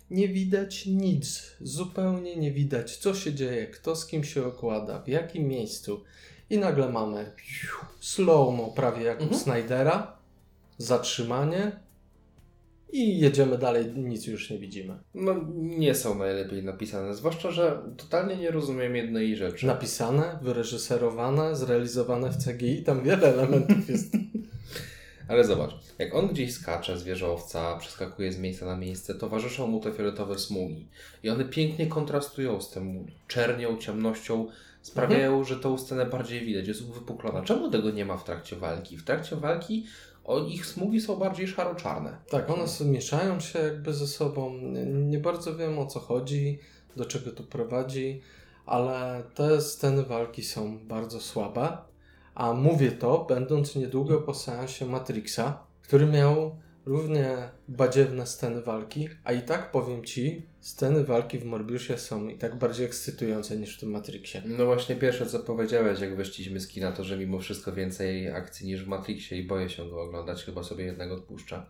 nie 0.10 0.28
widać 0.28 0.86
nic. 0.86 1.56
Zupełnie 1.62 2.36
nie 2.36 2.52
widać, 2.52 2.98
co 2.98 3.13
się 3.13 3.34
dzieje, 3.34 3.68
kto 3.68 3.96
z 3.96 4.08
kim 4.08 4.24
się 4.24 4.46
okłada, 4.46 5.02
w 5.02 5.08
jakim 5.08 5.48
miejscu. 5.48 6.04
I 6.50 6.58
nagle 6.58 6.89
mamy 6.89 7.32
slow-mo, 8.00 8.74
prawie 8.76 9.04
jak 9.04 9.20
u 9.20 9.24
Mhm. 9.24 9.42
Snydera, 9.42 10.18
zatrzymanie 10.78 11.72
i 12.92 13.20
jedziemy 13.20 13.58
dalej, 13.58 13.86
nic 13.96 14.28
już 14.28 14.50
nie 14.50 14.58
widzimy. 14.58 14.98
No, 15.13 15.36
nie 15.56 15.96
są 15.96 16.18
najlepiej 16.18 16.63
napisane, 16.63 17.16
zwłaszcza, 17.16 17.52
że 17.52 17.82
totalnie 17.98 18.38
nie 18.38 18.52
rozumiem 18.52 18.96
jednej 18.96 19.36
rzeczy. 19.36 19.66
napisane, 19.68 20.39
wyreżyserowane, 20.42 21.56
zrealizowane 21.56 22.30
w 22.30 22.46
CGI. 22.46 22.84
Tam 22.84 23.04
wiele 23.04 23.34
elementów 23.34 23.89
jest. 23.89 24.13
Ale 25.28 25.44
zobacz, 25.44 25.76
jak 26.00 26.16
on 26.16 26.28
gdzieś 26.28 26.54
skacze 26.54 27.00
z 27.00 27.04
wieżowca, 27.04 27.78
przeskakuje 27.78 28.32
z 28.32 28.40
miejsca 28.40 28.66
na 28.66 28.78
miejsce, 28.78 29.16
towarzyszą 29.16 29.68
mu 29.68 29.80
te 29.80 29.92
fioletowe 29.92 30.40
smugi. 30.40 30.88
I 31.24 31.30
one 31.30 31.46
pięknie 31.46 31.88
kontrastują 31.88 32.62
z 32.62 32.70
tym 32.70 33.08
czernią, 33.28 33.78
ciemnością, 33.78 34.48
sprawiają, 34.82 35.44
że 35.44 35.56
tą 35.56 35.78
scenę 35.78 36.06
bardziej 36.06 36.46
widać, 36.46 36.68
jest 36.68 36.82
uwypuklona. 36.82 37.42
Czemu 37.42 37.72
tego 37.72 37.92
nie 37.92 38.06
ma 38.06 38.18
w 38.18 38.24
trakcie 38.24 38.56
walki? 38.56 38.98
W 38.98 39.04
trakcie 39.04 39.36
walki 39.36 39.86
o, 40.24 40.40
ich 40.40 40.66
smugi 40.66 41.02
są 41.02 41.16
bardziej 41.16 41.48
szaro-czarne. 41.48 42.18
Tak, 42.30 42.50
one 42.50 42.68
sobie 42.68 42.92
mieszają 42.92 43.40
się 43.40 43.60
jakby 43.60 43.94
ze 43.94 44.08
sobą. 44.08 44.54
Nie, 44.58 44.86
nie 44.86 45.20
bardzo 45.20 45.56
wiem 45.56 45.80
o 45.80 45.86
co 45.86 46.00
chodzi, 46.00 46.60
do 46.96 47.06
czego 47.06 47.32
to 47.32 47.44
prowadzi, 47.44 48.22
ale 48.66 49.24
te 49.36 49.62
sceny 49.62 50.04
walki 50.04 50.44
są 50.44 50.80
bardzo 50.88 51.20
słabe. 51.20 51.78
A 52.36 52.54
mówię 52.54 52.91
to, 52.91 53.26
będąc 53.30 53.76
niedługo 53.76 54.22
po 54.22 54.34
seansie 54.34 54.86
Matrixa, 54.86 55.67
który 55.82 56.06
miał 56.06 56.56
równie 56.86 57.38
badziewne 57.67 58.28
sceny 58.28 58.62
walki, 58.62 59.10
a 59.24 59.32
i 59.32 59.41
tak 59.41 59.72
powiem 59.72 60.04
Ci, 60.04 60.46
sceny 60.60 61.04
walki 61.04 61.39
w 61.39 61.46
Morbiusie 61.46 61.98
są 61.98 62.28
i 62.28 62.38
tak 62.38 62.56
bardziej 62.56 62.86
ekscytujące 62.86 63.58
niż 63.58 63.78
w 63.78 63.80
tym 63.80 63.91
Matrixie. 63.91 64.41
No 64.46 64.65
właśnie 64.65 64.96
pierwsze 64.96 65.26
co 65.26 65.39
powiedziałeś, 65.39 66.00
jak 66.00 66.15
wyszliśmy 66.15 66.60
z 66.60 66.67
kina, 66.67 66.91
to 66.91 67.04
że 67.04 67.17
mimo 67.17 67.39
wszystko 67.39 67.74
więcej 67.74 68.30
akcji 68.30 68.67
niż 68.67 68.84
w 68.84 68.88
Matrixie 68.88 69.38
i 69.38 69.43
boję 69.43 69.69
się 69.69 69.89
go 69.89 70.02
oglądać, 70.02 70.43
chyba 70.43 70.63
sobie 70.63 70.86
jednego 70.86 71.15
odpuszcza. 71.15 71.65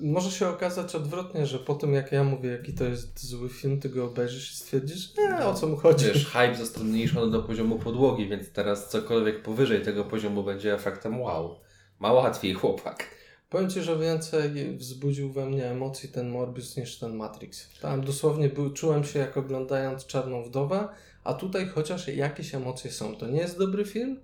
Może 0.00 0.30
się 0.30 0.48
okazać 0.48 0.94
odwrotnie, 0.94 1.46
że 1.46 1.58
po 1.58 1.74
tym 1.74 1.94
jak 1.94 2.12
ja 2.12 2.24
mówię, 2.24 2.50
jaki 2.50 2.74
to 2.74 2.84
jest 2.84 3.26
zły 3.26 3.48
film, 3.48 3.80
ty 3.80 3.88
go 3.88 4.04
obejrzysz 4.04 4.52
i 4.52 4.56
stwierdzisz, 4.56 5.16
nie, 5.18 5.46
o 5.46 5.54
co 5.54 5.66
mu 5.66 5.76
chodzi. 5.76 6.04
Wiesz, 6.04 6.26
hype 6.26 6.54
został 6.54 6.82
zmniejszony 6.82 7.32
do 7.32 7.42
poziomu 7.42 7.78
podłogi, 7.78 8.28
więc 8.28 8.52
teraz 8.52 8.88
cokolwiek 8.88 9.42
powyżej 9.42 9.82
tego 9.82 10.04
poziomu 10.04 10.44
będzie 10.44 10.74
efektem 10.74 11.20
wow. 11.20 11.60
Ma 11.98 12.12
łatwiej 12.12 12.54
chłopak. 12.54 13.10
Powiem 13.50 13.70
Ci, 13.70 13.82
że 13.82 13.98
więcej 13.98 14.76
wzbudził 14.76 15.32
we 15.32 15.46
mnie 15.46 15.66
emocji 15.66 16.08
ten 16.08 16.28
Morbius 16.28 16.76
niż 16.76 16.98
ten 16.98 17.16
Matrix. 17.16 17.68
Tam 17.80 18.04
dosłownie 18.04 18.48
był, 18.48 18.72
czułem 18.72 19.04
się 19.04 19.18
jak 19.18 19.36
oglądając 19.36 20.06
Czarną 20.06 20.42
Wdowę, 20.42 20.88
a 21.24 21.34
tutaj 21.34 21.68
chociaż 21.68 22.08
jakieś 22.08 22.54
emocje 22.54 22.90
są. 22.90 23.16
To 23.16 23.26
nie 23.26 23.40
jest 23.40 23.58
dobry 23.58 23.84
film, 23.84 24.20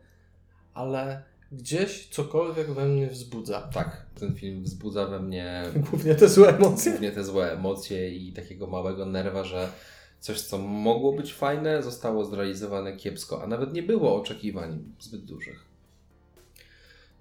ale 0.74 1.22
gdzieś 1.52 2.08
cokolwiek 2.08 2.70
we 2.70 2.86
mnie 2.86 3.06
wzbudza. 3.06 3.60
Tak, 3.60 4.06
ten 4.14 4.34
film 4.34 4.62
wzbudza 4.64 5.06
we 5.06 5.20
mnie 5.20 5.62
Głównie 5.90 6.14
te 6.14 6.28
złe 6.28 6.56
emocje. 6.56 6.90
głównie 6.92 7.12
te 7.12 7.24
złe 7.24 7.52
emocje 7.52 8.10
i 8.10 8.32
takiego 8.32 8.66
małego 8.66 9.06
nerwa, 9.06 9.44
że 9.44 9.68
coś, 10.20 10.40
co 10.40 10.58
mogło 10.58 11.12
być 11.12 11.34
fajne, 11.34 11.82
zostało 11.82 12.24
zrealizowane 12.24 12.96
kiepsko, 12.96 13.42
a 13.42 13.46
nawet 13.46 13.72
nie 13.72 13.82
było 13.82 14.16
oczekiwań 14.16 14.84
zbyt 15.00 15.24
dużych. 15.24 15.64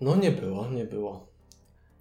No 0.01 0.15
nie 0.15 0.31
było, 0.31 0.69
nie 0.69 0.85
było. 0.85 1.27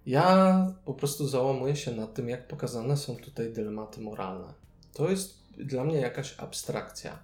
Ja 0.07 0.67
po 0.85 0.95
prostu 0.95 1.29
załamuję 1.29 1.77
się 1.77 1.93
nad 1.93 2.15
tym, 2.15 2.29
jak 2.29 2.49
pokazane 2.49 2.97
są 2.97 3.17
tutaj 3.17 3.53
dylematy 3.53 4.01
moralne. 4.01 4.53
To 4.95 5.11
jest 5.11 5.39
dla 5.59 5.85
mnie 5.85 5.97
jakaś 5.97 6.35
abstrakcja. 6.39 7.19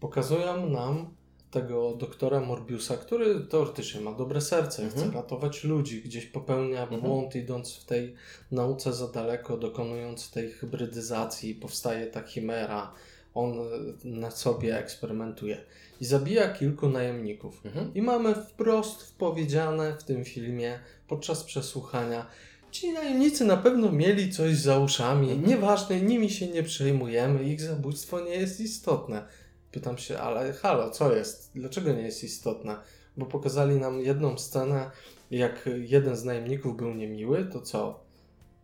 Pokazują 0.00 0.70
nam 0.70 1.14
tego 1.60 1.94
doktora 1.94 2.40
Morbiusa, 2.40 2.96
który 2.96 3.40
teoretycznie 3.40 4.00
ma 4.00 4.12
dobre 4.12 4.40
serce, 4.40 4.82
Mhm. 4.82 5.02
chce 5.02 5.16
ratować 5.16 5.64
ludzi, 5.64 6.02
gdzieś 6.02 6.26
popełnia 6.26 6.82
Mhm. 6.82 7.00
błąd, 7.00 7.36
idąc 7.36 7.76
w 7.76 7.84
tej 7.84 8.14
nauce 8.50 8.92
za 8.92 9.08
daleko, 9.08 9.56
dokonując 9.56 10.30
tej 10.30 10.50
hybrydyzacji, 10.50 11.54
powstaje 11.54 12.06
ta 12.06 12.22
chimera, 12.22 12.92
on 13.34 13.52
e, 13.52 13.62
na 14.04 14.30
sobie 14.30 14.78
eksperymentuje 14.78 15.56
i 16.00 16.04
zabija 16.04 16.48
kilku 16.52 16.88
najemników. 16.88 17.60
Mhm. 17.64 17.94
I 17.94 18.02
mamy 18.02 18.34
wprost 18.34 19.14
powiedziane 19.18 19.96
w 20.00 20.04
tym 20.04 20.24
filmie 20.24 20.78
podczas 21.08 21.44
przesłuchania, 21.44 22.26
ci 22.70 22.92
najemnicy 22.92 23.44
na 23.44 23.56
pewno 23.56 23.92
mieli 23.92 24.32
coś 24.32 24.56
za 24.56 24.78
uszami, 24.78 25.30
Mhm. 25.30 25.48
nieważne, 25.50 26.00
nimi 26.00 26.30
się 26.30 26.46
nie 26.46 26.62
przejmujemy, 26.62 27.44
ich 27.44 27.60
zabójstwo 27.60 28.20
nie 28.20 28.34
jest 28.34 28.60
istotne. 28.60 29.24
Pytam 29.72 29.98
się, 29.98 30.18
ale 30.18 30.52
halo, 30.52 30.90
co 30.90 31.16
jest? 31.16 31.50
Dlaczego 31.54 31.92
nie 31.92 32.02
jest 32.02 32.24
istotne? 32.24 32.76
Bo 33.16 33.26
pokazali 33.26 33.76
nam 33.76 34.00
jedną 34.00 34.38
scenę, 34.38 34.90
jak 35.30 35.68
jeden 35.76 36.16
z 36.16 36.24
najemników 36.24 36.76
był 36.76 36.94
niemiły, 36.94 37.44
to 37.44 37.60
co? 37.60 38.06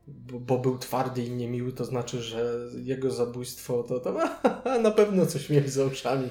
Bo, 0.07 0.41
bo 0.41 0.59
był 0.59 0.79
twardy 0.79 1.25
i 1.25 1.31
niemiły, 1.31 1.73
to 1.73 1.85
znaczy, 1.85 2.23
że 2.23 2.59
jego 2.83 3.11
zabójstwo 3.11 3.83
to 3.83 4.01
tam 4.01 4.17
na 4.83 4.91
pewno 4.91 5.27
coś 5.27 5.51
mieli 5.51 5.71
za 5.71 5.85
uszami. 5.85 6.29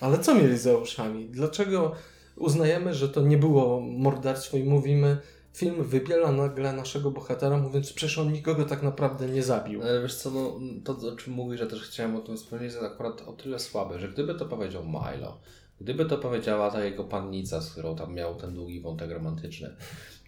Ale 0.00 0.18
co 0.18 0.34
mieli 0.34 0.58
za 0.58 0.76
uszami? 0.76 1.24
Dlaczego 1.24 1.92
uznajemy, 2.36 2.94
że 2.94 3.08
to 3.08 3.20
nie 3.20 3.38
było 3.38 3.80
morderstwo 3.80 4.56
i 4.56 4.64
mówimy, 4.64 5.18
film 5.52 5.84
wybiela 5.84 6.32
nagle 6.32 6.72
naszego 6.72 7.10
bohatera, 7.10 7.56
mówiąc, 7.56 7.92
przecież 7.92 8.18
on 8.18 8.32
nikogo 8.32 8.64
tak 8.64 8.82
naprawdę 8.82 9.28
nie 9.28 9.42
zabił. 9.42 9.80
Wiesz 10.02 10.14
co, 10.14 10.30
no, 10.30 10.60
to 10.84 11.08
o 11.08 11.16
czym 11.16 11.32
mówisz, 11.32 11.60
że 11.60 11.66
też 11.66 11.82
chciałem 11.82 12.16
o 12.16 12.20
tym 12.20 12.36
wspomnieć, 12.36 12.72
jest 12.72 12.84
akurat 12.84 13.22
o 13.22 13.32
tyle 13.32 13.58
słabe, 13.58 13.98
że 13.98 14.08
gdyby 14.08 14.34
to 14.34 14.46
powiedział 14.46 14.84
Milo, 14.84 15.40
gdyby 15.80 16.04
to 16.04 16.18
powiedziała 16.18 16.70
ta 16.70 16.84
jego 16.84 17.04
pannica, 17.04 17.60
z 17.60 17.72
którą 17.72 17.96
tam 17.96 18.14
miał 18.14 18.34
ten 18.34 18.54
długi 18.54 18.80
wątek 18.80 19.10
romantyczny, 19.10 19.76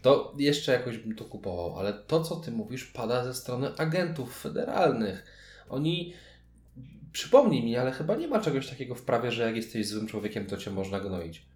to 0.02 0.34
jeszcze 0.38 0.72
jakoś 0.72 0.98
bym 0.98 1.16
to 1.16 1.24
kupował, 1.24 1.78
ale 1.78 1.92
to, 1.92 2.24
co 2.24 2.36
ty 2.36 2.50
mówisz, 2.50 2.84
pada 2.84 3.24
ze 3.24 3.34
strony 3.34 3.76
agentów 3.76 4.40
federalnych. 4.40 5.24
Oni, 5.68 6.14
przypomnij 7.12 7.64
mi, 7.64 7.76
ale 7.76 7.92
chyba 7.92 8.16
nie 8.16 8.28
ma 8.28 8.40
czegoś 8.40 8.68
takiego 8.68 8.94
w 8.94 9.02
prawie, 9.02 9.32
że 9.32 9.42
jak 9.42 9.56
jesteś 9.56 9.88
złym 9.88 10.06
człowiekiem, 10.06 10.46
to 10.46 10.56
cię 10.56 10.70
można 10.70 11.00
gnoić. 11.00 11.51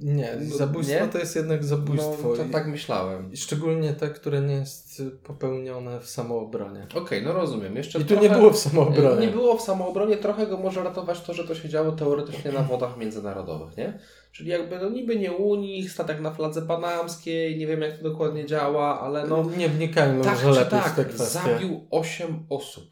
Nie, 0.00 0.36
No, 0.50 0.56
zabójstwo 0.56 1.04
nie? 1.06 1.12
to 1.12 1.18
jest 1.18 1.36
jednak 1.36 1.64
zabójstwo. 1.64 2.28
No, 2.28 2.36
to 2.36 2.44
tak 2.52 2.66
myślałem. 2.66 3.32
I 3.32 3.36
szczególnie 3.36 3.92
te, 3.92 4.08
które 4.10 4.40
nie 4.40 4.54
jest 4.54 5.02
popełnione 5.24 6.00
w 6.00 6.06
samoobronie. 6.08 6.86
Okej, 6.94 7.22
no 7.24 7.32
rozumiem. 7.32 7.76
Jeszcze 7.76 7.98
I 8.00 8.04
tu 8.04 8.14
nie 8.14 8.20
trochę- 8.20 8.36
było 8.38 8.50
w 8.50 8.58
samoobronie. 8.58 9.26
Nie 9.26 9.32
było 9.32 9.56
w 9.56 9.62
samoobronie, 9.62 10.16
trochę 10.16 10.46
go 10.46 10.56
może 10.56 10.82
ratować 10.84 11.20
to, 11.20 11.34
że 11.34 11.44
to 11.44 11.54
się 11.54 11.68
działo 11.68 11.92
teoretycznie 11.92 12.52
na 12.52 12.62
wodach 12.62 12.96
międzynarodowych, 12.96 13.76
nie? 13.76 13.98
Czyli 14.32 14.50
jakby 14.50 14.78
no 14.78 14.90
niby 14.90 15.16
nie 15.16 15.32
u 15.32 15.54
nich, 15.54 15.92
statek 15.92 16.20
na 16.20 16.30
fladze 16.30 16.62
panamskiej, 16.62 17.58
nie 17.58 17.66
wiem 17.66 17.80
jak 17.82 17.96
to 17.98 18.02
dokładnie 18.10 18.46
działa, 18.46 19.00
ale 19.00 19.26
no 19.26 19.44
nie 19.56 19.68
wnikajmy 19.68 20.24
tak 20.24 20.44
może 20.44 20.60
lepiej 20.60 20.80
w 20.80 20.84
te 20.84 21.04
tak, 21.04 21.08
kwestie. 21.08 21.24
zabił 21.38 21.86
8 21.90 22.46
osób. 22.48 22.84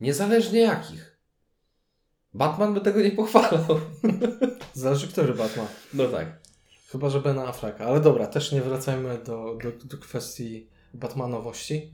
Niezależnie 0.00 0.60
jakich. 0.60 1.09
Batman 2.34 2.74
by 2.74 2.80
tego 2.80 3.00
nie 3.02 3.10
pochwalał. 3.10 3.64
Zależy, 4.74 5.08
który 5.08 5.34
Batman. 5.34 5.66
No 5.94 6.04
tak. 6.08 6.38
Chyba, 6.88 7.10
że 7.10 7.20
Ben 7.20 7.38
Affleck. 7.38 7.80
Ale 7.80 8.00
dobra, 8.00 8.26
też 8.26 8.52
nie 8.52 8.60
wracajmy 8.60 9.18
do, 9.18 9.58
do, 9.62 9.86
do 9.86 9.98
kwestii 9.98 10.66
Batmanowości. 10.94 11.90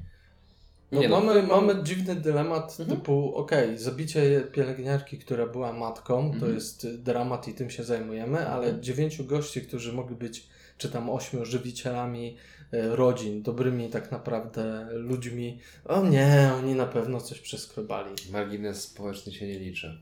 No 0.93 1.01
Nie, 1.01 1.09
no, 1.09 1.21
mamy, 1.21 1.43
mam- 1.43 1.67
mamy 1.67 1.85
dziwny 1.85 2.15
dylemat 2.17 2.77
Mhm. 2.81 2.89
typu, 2.99 3.35
okej, 3.35 3.79
zabicie 3.79 4.41
pielęgniarki, 4.53 5.19
która 5.19 5.47
była 5.47 5.73
matką, 5.73 6.29
to 6.31 6.35
Mhm. 6.35 6.55
jest 6.55 6.85
y, 6.85 6.99
dramat 6.99 7.49
i 7.49 7.55
tym 7.55 7.71
się 7.71 7.85
zajmujemy, 7.85 8.49
ale 8.49 8.65
Mhm. 8.67 8.83
dziewięciu 8.83 9.25
gości, 9.25 9.61
którzy 9.63 9.93
mogli 9.93 10.17
być, 10.17 10.47
czy 10.79 10.89
tam 10.91 11.11
ośmiu 11.11 11.45
żywicielami 11.45 12.37
y, 12.75 12.97
rodzin, 12.97 13.43
dobrymi 13.43 13.89
tak 13.89 14.13
naprawdę 14.13 14.89
ludźmi, 14.93 15.59
o 15.85 16.03
nie, 16.07 16.51
oni 16.59 16.75
na 16.75 16.87
pewno 16.87 17.21
coś 17.21 17.41
przeskrobali. 17.41 18.11
Margines 18.33 18.83
społeczny 18.83 19.33
się 19.33 19.47
nie 19.47 19.59
liczy. 19.59 20.01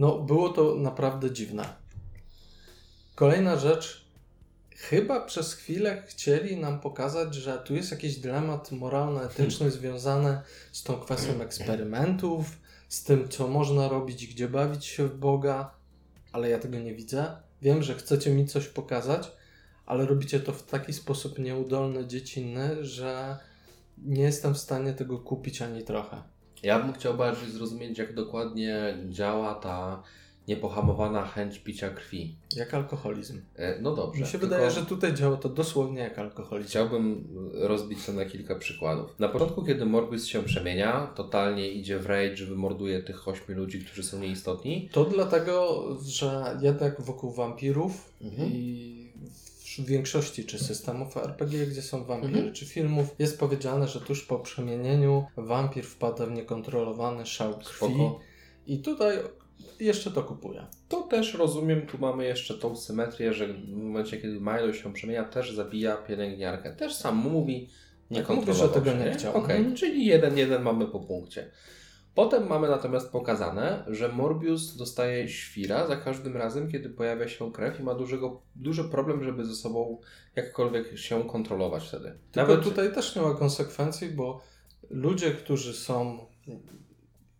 No, 0.00 0.18
było 0.18 0.48
to 0.48 0.74
naprawdę 0.74 1.30
dziwne. 1.30 1.64
Kolejna 3.14 3.56
rzecz. 3.56 4.04
Chyba 4.76 5.20
przez 5.20 5.54
chwilę 5.54 6.02
chcieli 6.06 6.56
nam 6.56 6.80
pokazać, 6.80 7.34
że 7.34 7.58
tu 7.58 7.74
jest 7.74 7.90
jakiś 7.90 8.16
dylemat 8.16 8.72
moralno-etyczny 8.72 9.70
związany 9.70 10.40
z 10.72 10.82
tą 10.82 11.00
kwestią 11.00 11.40
eksperymentów, 11.40 12.46
z 12.88 13.04
tym, 13.04 13.28
co 13.28 13.48
można 13.48 13.88
robić, 13.88 14.26
gdzie 14.26 14.48
bawić 14.48 14.84
się 14.84 15.08
w 15.08 15.18
Boga, 15.18 15.74
ale 16.32 16.50
ja 16.50 16.58
tego 16.58 16.78
nie 16.78 16.94
widzę. 16.94 17.36
Wiem, 17.62 17.82
że 17.82 17.94
chcecie 17.94 18.34
mi 18.34 18.46
coś 18.46 18.68
pokazać, 18.68 19.32
ale 19.86 20.06
robicie 20.06 20.40
to 20.40 20.52
w 20.52 20.62
taki 20.62 20.92
sposób 20.92 21.38
nieudolny, 21.38 22.06
dziecinny, 22.06 22.84
że 22.84 23.38
nie 23.98 24.22
jestem 24.22 24.54
w 24.54 24.58
stanie 24.58 24.92
tego 24.92 25.18
kupić 25.18 25.62
ani 25.62 25.84
trochę. 25.84 26.22
Ja 26.62 26.78
bym 26.80 26.92
chciał 26.92 27.14
bardziej 27.14 27.50
zrozumieć, 27.50 27.98
jak 27.98 28.14
dokładnie 28.14 28.98
działa 29.08 29.54
ta 29.54 30.02
niepohamowana 30.48 31.26
chęć 31.26 31.58
picia 31.58 31.90
krwi. 31.90 32.34
Jak 32.56 32.74
alkoholizm. 32.74 33.40
E, 33.56 33.80
No 33.80 33.94
dobrze. 33.96 34.20
Mi 34.20 34.26
się 34.26 34.38
wydaje, 34.38 34.70
że 34.70 34.86
tutaj 34.86 35.14
działa 35.14 35.36
to 35.36 35.48
dosłownie 35.48 35.98
jak 36.00 36.18
alkoholizm. 36.18 36.68
Chciałbym 36.68 37.28
rozbić 37.54 38.06
to 38.06 38.12
na 38.12 38.24
kilka 38.24 38.54
przykładów. 38.54 39.14
Na 39.18 39.28
początku, 39.28 39.64
kiedy 39.64 39.86
Morbius 39.86 40.26
się 40.26 40.42
przemienia, 40.42 41.06
totalnie 41.14 41.70
idzie 41.70 41.98
w 41.98 42.06
rage, 42.06 42.46
wymorduje 42.46 43.02
tych 43.02 43.28
ośmiu 43.28 43.56
ludzi, 43.56 43.84
którzy 43.84 44.02
są 44.02 44.18
nieistotni. 44.18 44.88
To 44.92 45.04
dlatego, 45.04 45.84
że 46.06 46.58
jednak 46.62 47.00
wokół 47.00 47.30
wampirów 47.32 48.10
Mhm. 48.22 48.48
i 48.52 48.89
w 49.80 49.86
większości 49.86 50.44
czy 50.44 50.58
systemów 50.58 51.16
RPG, 51.16 51.66
gdzie 51.66 51.82
są 51.82 52.04
wampiry, 52.04 52.34
Mhm. 52.34 52.54
czy 52.54 52.66
filmów, 52.66 53.14
jest 53.18 53.40
powiedziane, 53.40 53.88
że 53.88 54.00
tuż 54.00 54.24
po 54.24 54.38
przemienieniu 54.38 55.24
wampir 55.36 55.84
wpada 55.84 56.26
w 56.26 56.30
niekontrolowany 56.30 57.26
szał 57.26 57.58
krwi. 57.58 57.76
Spoko. 57.76 58.20
I 58.66 58.78
tutaj 58.78 59.18
jeszcze 59.80 60.10
to 60.10 60.22
kupuję. 60.22 60.66
To 60.88 61.02
też 61.02 61.34
rozumiem, 61.34 61.86
tu 61.86 61.98
mamy 61.98 62.24
jeszcze 62.24 62.54
tą 62.54 62.76
symetrię, 62.76 63.32
że 63.34 63.46
w 63.48 63.68
momencie, 63.68 64.16
kiedy 64.16 64.40
Milo 64.40 64.72
się 64.72 64.92
przemienia, 64.92 65.24
też 65.24 65.52
zabija 65.54 65.96
pielęgniarkę. 65.96 66.72
Też 66.76 66.94
sam 66.94 67.16
mówi, 67.16 67.68
nie 68.10 68.22
Tak, 68.22 68.36
mówi, 68.36 68.52
że 68.54 68.68
tego 68.68 68.92
nie 68.94 69.12
chciał. 69.12 69.36
Okej, 69.36 69.56
Mhm. 69.56 69.76
czyli 69.76 70.06
jeden, 70.06 70.38
jeden 70.38 70.62
mamy 70.62 70.86
po 70.86 71.00
punkcie. 71.00 71.50
Potem 72.20 72.46
mamy 72.48 72.68
natomiast 72.68 73.12
pokazane, 73.12 73.84
że 73.88 74.08
Morbius 74.08 74.76
dostaje 74.76 75.28
świra 75.28 75.86
za 75.86 75.96
każdym 75.96 76.36
razem, 76.36 76.70
kiedy 76.72 76.90
pojawia 76.90 77.28
się 77.28 77.52
krew 77.52 77.80
i 77.80 77.82
ma 77.82 77.94
dużego, 77.94 78.42
duży 78.56 78.84
problem, 78.84 79.24
żeby 79.24 79.44
ze 79.44 79.54
sobą 79.54 80.00
jakkolwiek 80.36 80.98
się 80.98 81.24
kontrolować 81.28 81.88
wtedy. 81.88 82.18
Tylko 82.32 82.56
tutaj 82.56 82.94
też 82.94 83.16
nie 83.16 83.22
ma 83.22 83.34
konsekwencji, 83.34 84.08
bo 84.08 84.40
ludzie, 84.90 85.30
którzy 85.30 85.72
są 85.74 86.26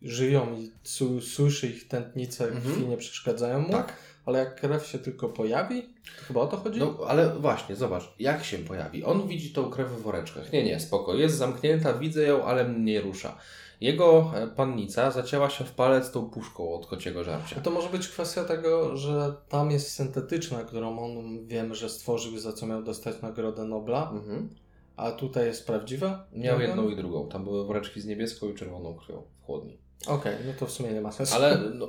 żyją 0.03 0.47
i 0.59 0.73
su- 0.88 1.21
słyszy 1.21 1.66
ich 1.69 1.88
tętnice 1.88 2.45
Mhm. 2.49 2.75
krwi 2.75 2.87
nie 2.87 2.97
przeszkadzają 2.97 3.61
mu, 3.61 3.73
Tak. 3.73 3.93
ale 4.27 4.38
jak 4.38 4.61
krew 4.61 4.87
się 4.87 4.99
tylko 4.99 5.29
pojawi, 5.29 5.83
to 5.83 6.25
chyba 6.27 6.40
o 6.40 6.47
to 6.47 6.57
chodzi? 6.57 6.79
No, 6.81 6.99
ale 7.09 7.38
właśnie, 7.38 7.77
zobacz, 7.77 8.14
jak 8.19 8.45
się 8.45 8.59
pojawi. 8.59 9.05
On 9.05 9.29
widzi 9.29 9.53
tą 9.53 9.71
krew 9.71 9.88
w 9.90 10.03
woreczkach. 10.03 10.53
Nie, 10.53 10.64
nie, 10.64 10.81
spoko, 10.81 11.14
jest 11.14 11.37
zamknięta, 11.37 11.95
widzę 11.95 12.23
ją, 12.23 12.45
ale 12.45 12.69
mnie 12.69 12.93
nie 12.93 13.01
rusza. 13.01 13.38
Jego 13.81 14.33
e, 14.35 14.47
pannica 14.47 15.11
zacięła 15.11 15.51
się 15.51 15.64
w 15.64 15.73
palec 15.73 16.11
tą 16.11 16.31
puszką 16.31 16.75
od 16.75 16.87
kociego 16.87 17.25
żarcia. 17.25 17.61
To 17.61 17.70
może 17.70 17.89
być 17.89 18.09
kwestia 18.09 18.45
tego, 18.45 18.97
że 18.97 19.35
tam 19.49 19.70
jest 19.70 19.93
syntetyczna, 19.93 20.64
którą 20.64 20.99
on 20.99 21.47
wiemy, 21.47 21.74
że 21.74 21.89
stworzył, 21.89 22.39
za 22.39 22.53
co 22.53 22.66
miał 22.66 22.83
dostać 22.83 23.22
Nagrodę 23.22 23.64
Nobla, 23.64 24.11
Mhm. 24.12 24.49
a 24.97 25.11
tutaj 25.11 25.47
jest 25.47 25.66
prawdziwa? 25.66 26.26
Miał 26.33 26.61
jedną 26.61 26.89
i 26.89 26.97
drugą. 26.97 27.28
Tam 27.28 27.45
były 27.45 27.64
woreczki 27.66 28.01
z 28.01 28.07
niebieską 28.07 28.49
i 28.51 28.55
czerwoną 28.55 28.95
krwią 28.95 29.22
w 29.43 29.47
chłodni. 29.47 29.78
Okej, 30.07 30.37
no 30.47 30.53
to 30.59 30.66
w 30.66 30.70
sumie 30.70 30.91
nie 30.93 31.01
ma 31.01 31.12
sensu. 31.12 31.35
Ale 31.35 31.59
no, 31.74 31.89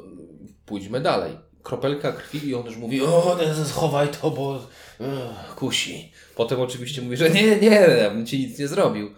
pójdźmy 0.65 0.99
dalej. 1.01 1.37
Kropelka 1.63 2.11
krwi 2.11 2.47
i 2.49 2.55
on 2.55 2.65
już 2.65 2.77
mówi, 2.77 3.01
o, 3.01 3.37
schowaj 3.65 4.07
to, 4.21 4.31
bo 4.31 4.59
ech, 4.99 5.55
kusi. 5.55 6.11
Potem 6.35 6.61
oczywiście 6.61 7.01
mówi, 7.01 7.17
że 7.17 7.29
nie, 7.29 7.59
nie, 7.59 7.69
ja 8.01 8.09
bym 8.09 8.25
ci 8.25 8.39
nic 8.39 8.59
nie 8.59 8.67
zrobił. 8.67 9.09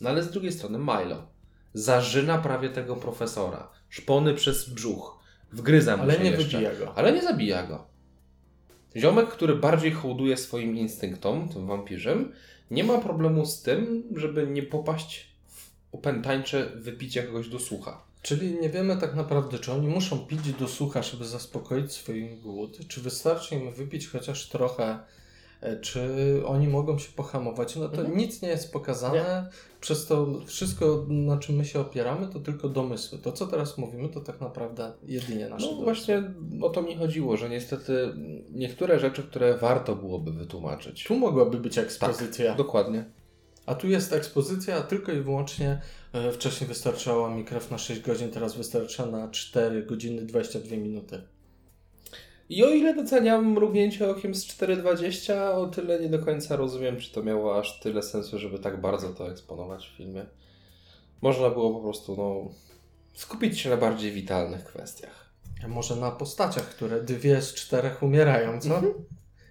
No 0.00 0.10
ale 0.10 0.22
z 0.22 0.30
drugiej 0.30 0.52
strony 0.52 0.78
Milo 0.78 1.31
zarzyna 1.74 2.38
prawie 2.38 2.68
tego 2.68 2.96
profesora. 2.96 3.70
Szpony 3.88 4.34
przez 4.34 4.68
brzuch. 4.68 5.18
Wgryza 5.52 5.96
mu 5.96 6.02
Ale 6.02 6.14
się 6.14 6.20
nie 6.20 6.30
jeszcze. 6.30 6.44
wybija 6.44 6.74
go. 6.74 6.94
Ale 6.94 7.12
nie 7.12 7.22
zabija 7.22 7.66
go. 7.66 7.86
Ziomek, 8.96 9.28
który 9.28 9.56
bardziej 9.56 9.92
hołduje 9.92 10.36
swoim 10.36 10.76
instynktom, 10.76 11.48
tym 11.48 11.66
wampirzem, 11.66 12.32
nie 12.70 12.84
ma 12.84 12.98
problemu 12.98 13.46
z 13.46 13.62
tym, 13.62 14.02
żeby 14.16 14.46
nie 14.46 14.62
popaść 14.62 15.32
w 15.48 15.70
opętańcze 15.94 16.66
wypicie 16.76 17.22
kogoś 17.22 17.48
do 17.48 17.58
słucha. 17.58 18.04
Czyli 18.22 18.54
nie 18.54 18.70
wiemy 18.70 18.96
tak 18.96 19.14
naprawdę, 19.14 19.58
czy 19.58 19.72
oni 19.72 19.88
muszą 19.88 20.18
pić 20.18 20.52
do 20.52 20.68
sucha, 20.68 21.02
żeby 21.02 21.24
zaspokoić 21.24 21.92
swój 21.92 22.36
głód, 22.36 22.78
czy 22.88 23.00
wystarczy 23.00 23.54
im 23.54 23.72
wypić 23.72 24.08
chociaż 24.08 24.48
trochę, 24.48 24.98
czy 25.80 26.10
oni 26.46 26.68
mogą 26.68 26.98
się 26.98 27.12
pohamować. 27.12 27.76
No 27.76 27.88
to 27.88 27.96
Mhm. 28.00 28.16
nic 28.18 28.42
nie 28.42 28.48
jest 28.48 28.72
pokazane, 28.72 29.48
przez 29.80 30.06
to 30.06 30.26
wszystko, 30.46 31.06
na 31.08 31.38
czym 31.38 31.56
my 31.56 31.64
się 31.64 31.80
opieramy, 31.80 32.28
to 32.28 32.40
tylko 32.40 32.68
domysły. 32.68 33.18
To, 33.18 33.32
co 33.32 33.46
teraz 33.46 33.78
mówimy, 33.78 34.08
to 34.08 34.20
tak 34.20 34.40
naprawdę 34.40 34.92
jedynie 35.06 35.48
nasze 35.48 35.66
No 35.66 35.72
domysły. 35.72 35.84
właśnie 35.84 36.22
o 36.62 36.70
to 36.70 36.82
mi 36.82 36.96
chodziło, 36.96 37.36
że 37.36 37.48
niestety 37.48 38.14
niektóre 38.50 38.98
rzeczy, 38.98 39.22
które 39.22 39.56
warto 39.58 39.96
byłoby 39.96 40.32
wytłumaczyć. 40.32 41.04
Tu 41.04 41.16
mogłaby 41.18 41.58
być 41.58 41.78
ekspozycja. 41.78 42.54
Dokładnie. 42.54 43.04
A 43.66 43.74
tu 43.74 43.88
jest 43.88 44.12
ekspozycja 44.12 44.80
tylko 44.80 45.12
i 45.12 45.20
wyłącznie. 45.20 45.80
E, 46.12 46.32
wcześniej 46.32 46.68
wystarczała 46.68 47.34
mi 47.34 47.44
krew 47.44 47.70
na 47.70 47.78
6 47.78 48.00
godzin, 48.00 48.30
teraz 48.30 48.56
wystarcza 48.56 49.06
na 49.06 49.28
4 49.30 49.82
godziny 49.82 50.22
22 50.22 50.76
minuty. 50.76 51.22
I 52.52 52.64
o 52.64 52.70
ile 52.70 52.94
doceniam 52.94 53.52
mrugnięcie 53.52 54.10
okiem 54.10 54.34
z 54.34 54.46
4.20, 54.46 55.32
o 55.54 55.66
tyle 55.66 56.00
nie 56.00 56.08
do 56.08 56.18
końca 56.18 56.56
rozumiem, 56.56 56.96
czy 56.96 57.12
to 57.12 57.22
miało 57.22 57.58
aż 57.58 57.80
tyle 57.80 58.02
sensu, 58.02 58.38
żeby 58.38 58.58
tak 58.58 58.80
bardzo 58.80 59.08
to 59.08 59.30
eksponować 59.30 59.88
w 59.88 59.96
filmie. 59.96 60.26
Można 61.22 61.50
było 61.50 61.74
po 61.74 61.80
prostu 61.80 62.16
no, 62.16 62.54
skupić 63.14 63.60
się 63.60 63.70
na 63.70 63.76
bardziej 63.76 64.12
witalnych 64.12 64.64
kwestiach. 64.64 65.32
A 65.64 65.68
może 65.68 65.96
na 65.96 66.10
postaciach, 66.10 66.64
które 66.64 67.02
dwie 67.02 67.42
z 67.42 67.54
czterech 67.54 68.02
umierają, 68.02 68.60
co? 68.60 68.74
Mhm. 68.74 68.94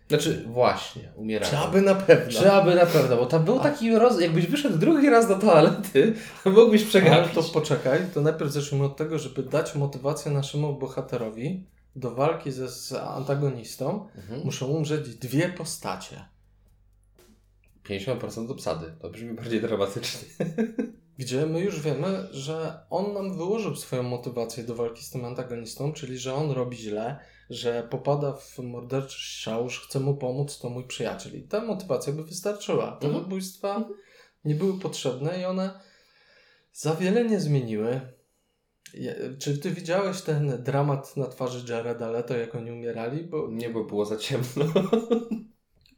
Znaczy, 0.07 0.45
właśnie, 0.47 1.11
umierają. 1.15 1.51
Czy 1.51 1.57
aby 1.57 1.81
na 1.81 1.95
pewno. 1.95 2.39
Czy 2.39 2.51
aby 2.51 2.75
na 2.75 2.85
pewno, 2.85 3.17
bo 3.17 3.25
tam 3.25 3.43
był 3.43 3.59
taki 3.59 3.95
roz... 3.95 4.21
Jakbyś 4.21 4.47
wyszedł 4.47 4.77
drugi 4.77 5.09
raz 5.09 5.27
do 5.27 5.35
toalety, 5.35 6.13
to 6.43 6.49
mógłbyś 6.59 6.81
Ale 6.81 6.89
przegapić. 6.89 7.33
to 7.33 7.43
poczekaj, 7.43 7.99
to 8.13 8.21
najpierw 8.21 8.51
zacznijmy 8.51 8.85
od 8.85 8.97
tego, 8.97 9.19
żeby 9.19 9.43
dać 9.43 9.75
motywację 9.75 10.31
naszemu 10.31 10.73
bohaterowi 10.73 11.65
do 11.95 12.11
walki 12.15 12.51
ze 12.51 12.69
z 12.69 12.93
antagonistą. 12.93 14.07
Mhm. 14.15 14.41
Muszą 14.43 14.67
umrzeć 14.67 15.15
dwie 15.15 15.49
postacie. 15.49 16.25
50% 17.89 18.51
obsady. 18.51 18.93
To 19.01 19.09
brzmi 19.09 19.33
bardziej 19.33 19.61
dramatycznie. 19.61 20.27
Gdzie 21.19 21.45
my 21.45 21.59
już 21.59 21.81
wiemy, 21.81 22.27
że 22.31 22.79
on 22.89 23.13
nam 23.13 23.37
wyłożył 23.37 23.75
swoją 23.75 24.03
motywację 24.03 24.63
do 24.63 24.75
walki 24.75 25.03
z 25.03 25.09
tym 25.09 25.25
antagonistą, 25.25 25.93
czyli 25.93 26.17
że 26.17 26.33
on 26.33 26.51
robi 26.51 26.77
źle, 26.77 27.19
że 27.49 27.87
popada 27.89 28.33
w 28.33 28.59
morderczy 28.59 29.17
szał, 29.19 29.69
że 29.69 29.81
chce 29.81 29.99
mu 29.99 30.15
pomóc, 30.15 30.59
to 30.59 30.69
mój 30.69 30.87
przyjaciel. 30.87 31.35
I 31.35 31.43
ta 31.43 31.65
motywacja 31.65 32.13
by 32.13 32.23
wystarczyła. 32.23 32.91
Te 32.91 33.07
Mhm. 33.07 33.23
zabójstwa 33.23 33.89
nie 34.45 34.55
były 34.55 34.79
potrzebne 34.79 35.41
i 35.41 35.45
one 35.45 35.79
za 36.73 36.95
wiele 36.95 37.25
nie 37.25 37.39
zmieniły. 37.39 38.01
Czy 39.39 39.57
ty 39.57 39.71
widziałeś 39.71 40.21
ten 40.21 40.63
dramat 40.63 41.17
na 41.17 41.27
twarzy 41.27 41.73
Jareda 41.73 42.07
Leto, 42.11 42.37
jak 42.37 42.55
oni 42.55 42.71
umierali? 42.71 43.23
Bo 43.23 43.47
Nie, 43.51 43.69
bo 43.69 43.83
było 43.83 44.05
za 44.05 44.17
ciemno. 44.17 44.45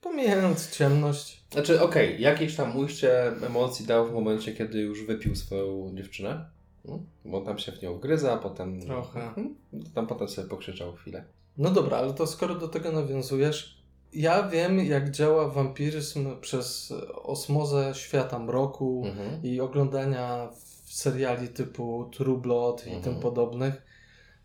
pomijając 0.02 0.72
ciemność, 0.72 1.44
Znaczy, 1.52 1.82
okej, 1.82 2.22
jakieś 2.22 2.56
tam 2.56 2.78
ujście 2.78 3.28
emocji 3.28 3.86
dał 3.86 4.08
w 4.08 4.14
momencie, 4.14 4.54
kiedy 4.54 4.80
już 4.80 5.06
wypił 5.06 5.36
swoją 5.36 5.96
dziewczynę. 5.96 6.46
Mm, 6.86 7.06
Bo 7.26 7.42
tam 7.42 7.60
się 7.60 7.72
w 7.72 7.82
nią 7.82 7.96
wgryza, 7.98 8.34
a 8.34 8.38
potem... 8.38 8.82
Trochę. 8.82 9.24
Mhm. 9.28 9.56
Tam 9.96 10.08
potem 10.08 10.28
sobie 10.30 10.48
pokrzyczał 10.50 10.94
chwilę. 10.94 11.24
No 11.58 11.70
dobra, 11.72 11.98
ale 11.98 12.14
to 12.14 12.28
skoro 12.28 12.56
do 12.56 12.68
tego 12.68 12.92
nawiązujesz, 12.92 13.84
ja 14.14 14.50
wiem, 14.50 14.80
jak 14.86 15.12
działa 15.12 15.50
wampiryzm 15.50 16.40
przez 16.42 16.94
osmozę 17.24 17.92
świata 17.96 18.40
mroku 18.40 19.04
Mhm. 19.06 19.44
i 19.44 19.60
oglądania 19.62 20.50
seriali 20.94 21.48
typu 21.48 22.10
True 22.14 22.38
Blood 22.38 22.82
i 22.88 22.90
Mhm. 22.90 23.04
tym 23.04 23.16
podobnych. 23.22 23.82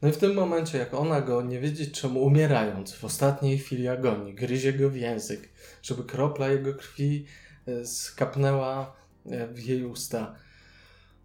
No 0.03 0.09
i 0.09 0.13
w 0.13 0.17
tym 0.17 0.35
momencie, 0.35 0.79
jak 0.79 0.95
ona 0.95 1.21
go, 1.21 1.43
nie 1.43 1.61
wiedzieć 1.61 2.01
czemu, 2.01 2.23
umierając 2.25 2.93
w 2.95 3.05
ostatniej 3.05 3.59
chwili 3.59 3.89
agonii, 3.89 4.35
gryzie 4.35 4.73
go 4.73 4.91
w 4.91 4.97
język, 4.97 5.49
żeby 5.83 6.05
kropla 6.05 6.49
jego 6.49 6.75
krwi 6.75 7.27
e, 7.67 7.85
skapnęła 7.87 8.97
e, 9.31 9.47
w 9.47 9.61
jej 9.67 9.85
usta. 9.85 10.35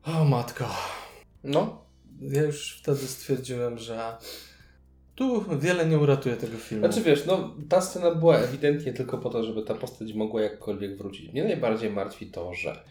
O 0.05 0.26
matko. 0.26 0.65
No, 1.43 1.86
Ja 2.21 2.41
już 2.43 2.78
wtedy 2.82 2.97
stwierdziłem, 3.07 3.78
że 3.78 4.17
tu 5.15 5.45
wiele 5.59 5.86
nie 5.86 5.97
uratuje 5.99 6.36
tego 6.36 6.57
filmu. 6.57 6.86
Znaczy 6.88 7.01
wiesz, 7.03 7.26
no 7.26 7.55
ta 7.69 7.82
scena 7.82 8.15
była 8.15 8.38
ewidentnie 8.38 8.93
tylko 8.93 9.17
po 9.17 9.30
to, 9.30 9.43
żeby 9.43 9.63
ta 9.63 9.76
postać 9.76 10.13
mogła 10.13 10.41
jakkolwiek 10.41 10.97
wrócić. 10.97 11.32
Mnie 11.34 11.43
najbardziej 11.43 11.89
martwi 11.89 12.28
to, 12.28 12.53
że 12.53 12.84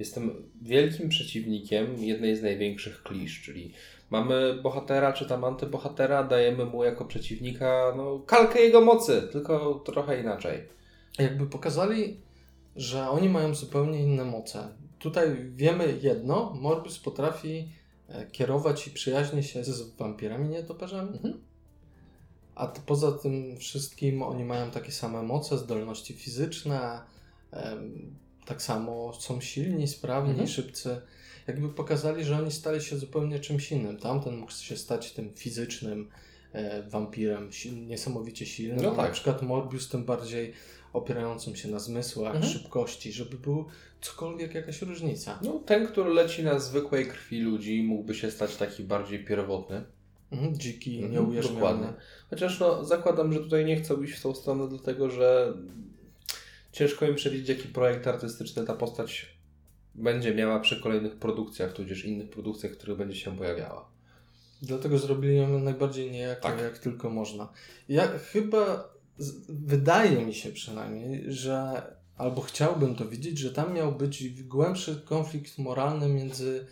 jestem 0.00 0.52
wielkim 0.62 1.08
przeciwnikiem 1.08 1.98
jednej 1.98 2.36
z 2.36 2.42
największych 2.42 3.02
klisz, 3.02 3.42
czyli 3.42 3.72
mamy 4.10 4.60
bohatera 4.62 5.12
czy 5.12 5.26
tam 5.26 5.44
antybohatera, 5.44 6.24
dajemy 6.24 6.64
mu 6.64 6.84
jako 6.84 7.04
przeciwnika 7.04 7.94
no, 7.96 8.18
kalkę 8.18 8.60
jego 8.60 8.80
mocy, 8.80 9.28
tylko 9.32 9.74
trochę 9.74 10.20
inaczej. 10.20 10.68
Jakby 11.18 11.46
pokazali, 11.46 12.20
że 12.76 13.08
oni 13.08 13.28
mają 13.28 13.54
zupełnie 13.54 14.02
inne 14.02 14.24
moce. 14.24 14.68
Tutaj 14.98 15.36
wiemy 15.54 15.98
jedno, 16.02 16.54
Morbius 16.60 16.98
potrafi 16.98 17.68
e, 18.08 18.26
kierować 18.26 18.86
i 18.86 18.90
przyjaźnie 18.90 19.42
się 19.42 19.64
z 19.64 19.96
wampirami 19.96 20.48
nietoperzami. 20.48 21.16
Mhm. 21.16 21.40
A 22.54 22.66
poza 22.66 23.12
tym 23.12 23.56
wszystkim 23.56 24.22
oni 24.22 24.44
mają 24.44 24.70
takie 24.70 24.92
same 24.92 25.22
moce, 25.22 25.58
zdolności 25.58 26.14
fizyczne, 26.14 27.00
tak 28.46 28.62
samo 28.62 29.12
są 29.12 29.40
silni, 29.40 29.88
sprawni, 29.88 30.30
Mhm. 30.30 30.48
szybcy. 30.48 31.00
Jakby 31.46 31.68
pokazali, 31.68 32.24
że 32.24 32.38
oni 32.38 32.50
stali 32.52 32.80
się 32.80 32.96
zupełnie 32.96 33.38
czymś 33.40 33.72
innym. 33.72 33.96
Tamten 33.98 34.36
mógł 34.36 34.52
się 34.52 34.76
stać 34.76 35.12
tym 35.12 35.30
fizycznym 35.34 36.08
e, 36.52 36.82
wampirem, 36.82 37.52
si- 37.52 37.72
niesamowicie 37.72 38.46
silnym. 38.46 38.76
No 38.84 38.90
tak. 38.90 39.06
Na 39.06 39.12
przykład 39.12 39.42
Morbius 39.42 39.88
tym 39.88 40.04
bardziej 40.04 40.52
opierającym 40.92 41.56
się 41.56 41.68
na 41.68 41.78
zmysłach, 41.78 42.34
Mhm. 42.36 42.52
szybkości, 42.52 43.12
żeby 43.12 43.36
był 43.38 43.64
cokolwiek 44.00 44.54
jakaś 44.54 44.82
różnica. 44.82 45.38
No, 45.42 45.58
ten, 45.66 45.86
który 45.86 46.10
leci 46.14 46.42
na 46.44 46.58
zwykłej 46.58 47.06
krwi 47.06 47.40
ludzi, 47.40 47.82
mógłby 47.82 48.14
się 48.14 48.30
stać 48.30 48.56
taki 48.56 48.84
bardziej 48.84 49.24
pierwotny. 49.24 49.84
Mhm, 50.32 50.58
dziki, 50.58 50.96
Mhm, 51.02 51.12
nieujarzmiony. 51.12 51.54
Dokładnie. 51.60 51.88
Chociaż 52.30 52.60
no, 52.60 52.84
zakładam, 52.84 53.32
że 53.32 53.40
tutaj 53.40 53.64
nie 53.64 53.76
chcą 53.76 54.02
iść 54.02 54.12
w 54.12 54.22
tą 54.22 54.34
stronę, 54.34 54.68
dlatego 54.68 55.10
że 55.10 55.54
ciężko 56.72 57.06
im 57.06 57.14
przewidzieć, 57.14 57.48
jaki 57.48 57.68
projekt 57.68 58.06
artystyczny 58.06 58.64
ta 58.64 58.74
postać 58.74 59.40
będzie 59.94 60.34
miała 60.34 60.60
przy 60.60 60.80
kolejnych 60.80 61.16
produkcjach, 61.16 61.72
tudzież 61.72 62.04
innych 62.04 62.30
produkcjach, 62.30 62.72
w 62.72 62.76
których 62.76 62.96
będzie 62.96 63.16
się 63.16 63.36
pojawiała. 63.36 63.90
Dlatego 64.62 64.98
zrobili 64.98 65.36
ją 65.36 65.58
najbardziej 65.58 66.10
niejaką, 66.10 66.48
Tak. 66.48 66.60
jak 66.60 66.78
tylko 66.78 67.10
można. 67.10 67.52
Ja 67.88 68.18
chyba, 68.18 68.94
wydaje 69.48 70.26
mi 70.26 70.34
się 70.34 70.52
przynajmniej, 70.52 71.24
że 71.32 71.82
albo 72.16 72.40
chciałbym 72.40 72.94
to 72.94 73.08
widzieć, 73.08 73.38
że 73.38 73.52
tam 73.52 73.74
miał 73.74 73.92
być 73.92 74.42
głębszy 74.42 75.02
konflikt 75.04 75.58
moralny 75.58 76.08
między 76.08 76.66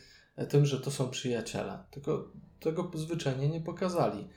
tym, 0.48 0.66
że 0.66 0.80
to 0.80 0.90
są 0.90 1.10
przyjaciele. 1.10 1.78
Tylko 1.90 2.32
tego 2.60 2.90
zwyczajnie 2.94 3.48
nie 3.48 3.60
pokazali. 3.60 4.28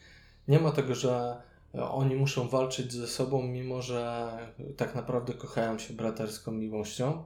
Nie 0.48 0.60
ma 0.60 0.72
tego, 0.72 0.96
że 0.96 1.42
oni 1.74 2.16
muszą 2.16 2.48
walczyć 2.48 2.94
ze 2.94 3.08
sobą, 3.08 3.44
mimo 3.44 3.82
że 3.82 4.32
tak 4.78 4.96
naprawdę 4.96 5.34
kochają 5.34 5.80
się 5.80 5.94
braterską 5.94 6.52
miłością. 6.52 7.24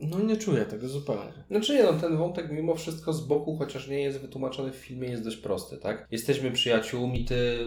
No 0.00 0.20
nie 0.20 0.36
czuję 0.36 0.64
tego 0.64 0.88
zupełnie. 0.88 1.32
Znaczy 1.50 1.74
nie, 1.74 1.82
no, 1.82 1.92
ten 1.92 2.16
wątek 2.16 2.50
mimo 2.52 2.74
wszystko 2.74 3.12
z 3.12 3.26
boku, 3.26 3.56
chociaż 3.56 3.88
nie 3.88 4.00
jest 4.00 4.18
wytłumaczony 4.20 4.72
w 4.72 4.76
filmie, 4.76 5.08
jest 5.08 5.24
dość 5.24 5.36
prosty, 5.36 5.76
tak? 5.76 6.06
Jesteśmy 6.10 6.50
przyjaciółmi, 6.50 7.24
ty 7.24 7.58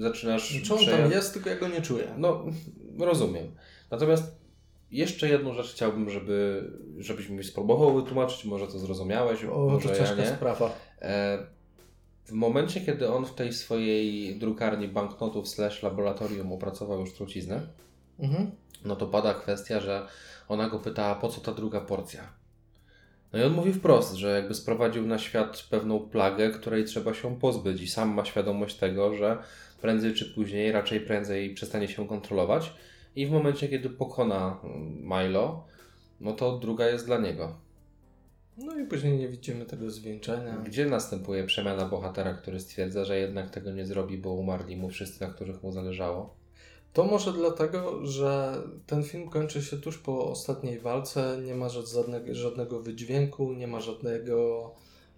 zaczynasz... 0.00 0.60
Czy 0.64 0.74
on 0.74 0.80
przeja- 0.80 1.02
tam 1.02 1.10
jest, 1.10 1.32
tylko 1.34 1.50
ja 1.50 1.56
go 1.56 1.68
nie 1.68 1.82
czuję. 1.82 2.14
No, 2.18 2.44
rozumiem. 2.98 3.54
Natomiast 3.90 4.40
jeszcze 4.90 5.28
jedną 5.28 5.54
rzecz 5.54 5.72
chciałbym, 5.72 6.10
żeby, 6.10 6.70
żebyś 6.98 7.28
mi 7.28 7.44
spróbował 7.44 7.94
wytłumaczyć, 7.94 8.44
może 8.44 8.66
to 8.66 8.78
zrozumiałeś, 8.78 9.44
O, 9.44 9.68
może 9.68 9.88
to 9.88 9.94
ja 9.94 9.98
ciężka 10.00 10.16
nie. 10.22 10.28
sprawa. 10.28 10.72
E, 11.02 11.38
w 12.24 12.32
momencie, 12.32 12.80
kiedy 12.80 13.12
on 13.12 13.26
w 13.26 13.34
tej 13.34 13.52
swojej 13.52 14.36
drukarni 14.38 14.88
banknotów 14.88 15.48
slash 15.48 15.82
laboratorium 15.82 16.52
opracował 16.52 17.00
już 17.00 17.12
truciznę, 17.12 17.60
Mhm. 18.18 18.50
no 18.84 18.96
to 18.96 19.06
pada 19.06 19.34
kwestia, 19.34 19.80
że 19.80 20.06
ona 20.48 20.68
go 20.68 20.78
pyta, 20.78 21.14
po 21.14 21.28
co 21.28 21.40
ta 21.40 21.52
druga 21.52 21.80
porcja? 21.80 22.32
No 23.32 23.38
i 23.38 23.42
on 23.42 23.52
mówi 23.52 23.72
wprost, 23.72 24.14
że 24.14 24.30
jakby 24.36 24.54
sprowadził 24.54 25.06
na 25.06 25.18
świat 25.18 25.66
pewną 25.70 26.00
plagę, 26.00 26.50
której 26.50 26.84
trzeba 26.84 27.14
się 27.14 27.36
pozbyć 27.38 27.82
i 27.82 27.88
sam 27.88 28.14
ma 28.14 28.24
świadomość 28.24 28.76
tego, 28.76 29.14
że 29.16 29.38
prędzej 29.80 30.14
czy 30.14 30.34
później, 30.34 30.72
raczej 30.72 31.00
prędzej 31.00 31.54
przestanie 31.54 31.88
się 31.88 32.08
kontrolować 32.08 32.72
i 33.16 33.26
w 33.26 33.30
momencie, 33.30 33.68
kiedy 33.68 33.90
pokona 33.90 34.60
mm, 34.64 35.02
Milo, 35.02 35.64
no 36.20 36.32
to 36.32 36.58
druga 36.58 36.86
jest 36.86 37.06
dla 37.06 37.18
niego. 37.18 37.54
No 38.58 38.78
i 38.78 38.84
później 38.86 39.18
nie 39.18 39.28
widzimy 39.28 39.66
tego 39.66 39.90
zwieńczenia. 39.90 40.56
Gdzie 40.66 40.86
następuje 40.86 41.44
przemiana 41.46 41.86
bohatera, 41.86 42.34
który 42.34 42.60
stwierdza, 42.60 43.04
że 43.04 43.18
jednak 43.18 43.50
tego 43.50 43.70
nie 43.70 43.86
zrobi, 43.86 44.18
bo 44.18 44.32
umarli 44.32 44.76
mu 44.76 44.88
wszyscy, 44.88 45.20
na 45.24 45.30
których 45.30 45.62
mu 45.62 45.72
zależało? 45.72 46.34
To 46.92 47.04
może 47.04 47.32
dlatego, 47.32 48.06
że 48.06 48.54
ten 48.86 49.02
film 49.04 49.28
kończy 49.28 49.62
się 49.62 49.76
tuż 49.76 49.98
po 49.98 50.24
ostatniej 50.30 50.78
walce, 50.78 51.38
nie 51.46 51.54
ma 51.54 51.66
ża- 51.68 51.94
żadnego, 51.94 52.34
żadnego 52.34 52.80
wydźwięku, 52.82 53.52
nie 53.52 53.66
ma 53.66 53.80
żadnego, 53.80 54.70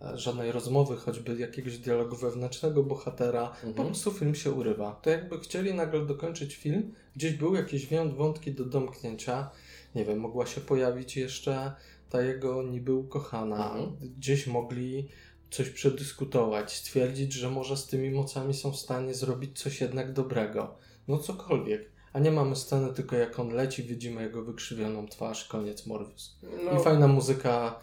e, 0.02 0.18
żadnej 0.18 0.52
rozmowy, 0.52 0.96
choćby 0.96 1.36
jakiegoś 1.38 1.78
dialogu 1.78 2.16
wewnętrznego 2.16 2.82
bohatera. 2.82 3.48
Po 3.62 3.66
Mhm. 3.68 3.86
prostu 3.88 4.10
film 4.10 4.34
się 4.34 4.50
urywa. 4.52 5.00
To 5.02 5.10
jakby 5.10 5.38
chcieli 5.40 5.74
nagle 5.74 6.06
dokończyć 6.06 6.56
film, 6.56 6.94
gdzieś 7.16 7.32
był 7.34 7.54
jakieś 7.54 7.86
wią- 7.86 8.14
wątki 8.14 8.52
do 8.52 8.64
domknięcia, 8.64 9.50
nie 9.94 10.04
wiem, 10.04 10.18
mogła 10.20 10.46
się 10.46 10.60
pojawić 10.60 11.16
jeszcze 11.16 11.72
ta 12.12 12.22
jego 12.22 12.62
niby 12.62 12.94
ukochana, 12.94 13.72
Mhm. 13.74 13.96
gdzieś 14.16 14.46
mogli 14.46 15.08
coś 15.50 15.70
przedyskutować, 15.70 16.72
stwierdzić, 16.76 17.32
że 17.32 17.50
może 17.50 17.76
z 17.76 17.86
tymi 17.86 18.10
mocami 18.10 18.54
są 18.54 18.72
w 18.72 18.76
stanie 18.76 19.14
zrobić 19.14 19.58
coś 19.60 19.80
jednak 19.80 20.12
dobrego. 20.12 20.74
No 21.08 21.18
cokolwiek. 21.18 21.92
A 22.12 22.18
nie 22.18 22.30
mamy 22.30 22.56
sceny 22.56 22.92
tylko 22.94 23.16
jak 23.16 23.38
on 23.38 23.48
leci, 23.48 23.82
widzimy 23.82 24.22
jego 24.22 24.42
wykrzywioną 24.44 25.08
twarz, 25.08 25.44
koniec 25.48 25.86
Morbius. 25.86 26.38
No, 26.64 26.80
I 26.80 26.84
fajna 26.84 27.08
muzyka. 27.08 27.80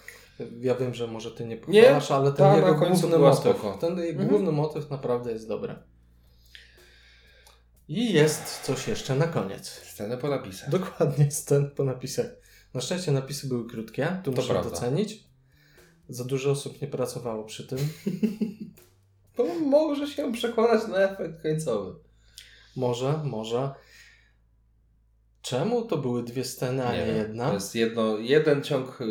Ja 0.61 0.75
wiem, 0.75 0.93
że 0.93 1.07
może 1.07 1.32
ty 1.32 1.45
nie 1.45 1.57
pochwalasz, 1.57 2.11
ale 2.11 2.34
ten 2.34 2.55
jego 2.55 2.75
główny 2.75 3.17
motyw, 3.17 3.39
spoko. 3.39 3.77
ten 3.82 3.99
Mhm. 3.99 4.27
główny 4.27 4.51
motyw 4.51 4.89
naprawdę 4.89 5.32
jest 5.32 5.47
dobry. 5.47 5.75
I 7.88 8.13
jest 8.13 8.61
coś 8.61 8.88
jeszcze 8.88 9.15
na 9.15 9.27
koniec. 9.27 9.67
Scenę 9.69 10.17
po 10.17 10.27
napisach. 10.30 10.69
Dokładnie 10.69 11.32
scen 11.32 11.71
po 11.71 11.84
napisach. 11.84 12.25
Na 12.74 12.82
szczęście 12.82 13.11
napisy 13.11 13.47
były 13.47 13.70
krótkie, 13.70 14.17
tu 14.24 14.32
To 14.32 14.41
muszę 14.41 14.53
prawda. 14.53 14.70
docenić. 14.72 15.24
Za 16.09 16.24
dużo 16.24 16.51
osób 16.51 16.82
nie 16.82 16.88
pracowało 16.88 17.43
przy 17.43 17.67
tym. 17.67 17.80
To 19.36 19.45
może 19.59 20.07
się 20.07 20.34
przekonać 20.34 20.88
na 20.88 20.97
efekt 20.97 21.41
końcowy. 21.43 21.95
Może, 22.76 23.22
może. 23.24 23.74
Czemu 25.41 25.82
to 25.86 25.97
były 25.97 26.24
dwie 26.24 26.45
sceny, 26.45 26.86
a 26.88 26.93
nie, 26.93 27.05
wiem. 27.05 27.15
jedna? 27.17 27.47
To 27.47 27.53
jest 27.53 27.76
jedno, 27.76 28.17
jeden 28.17 28.63
ciąg 28.63 29.01
y, 29.01 29.05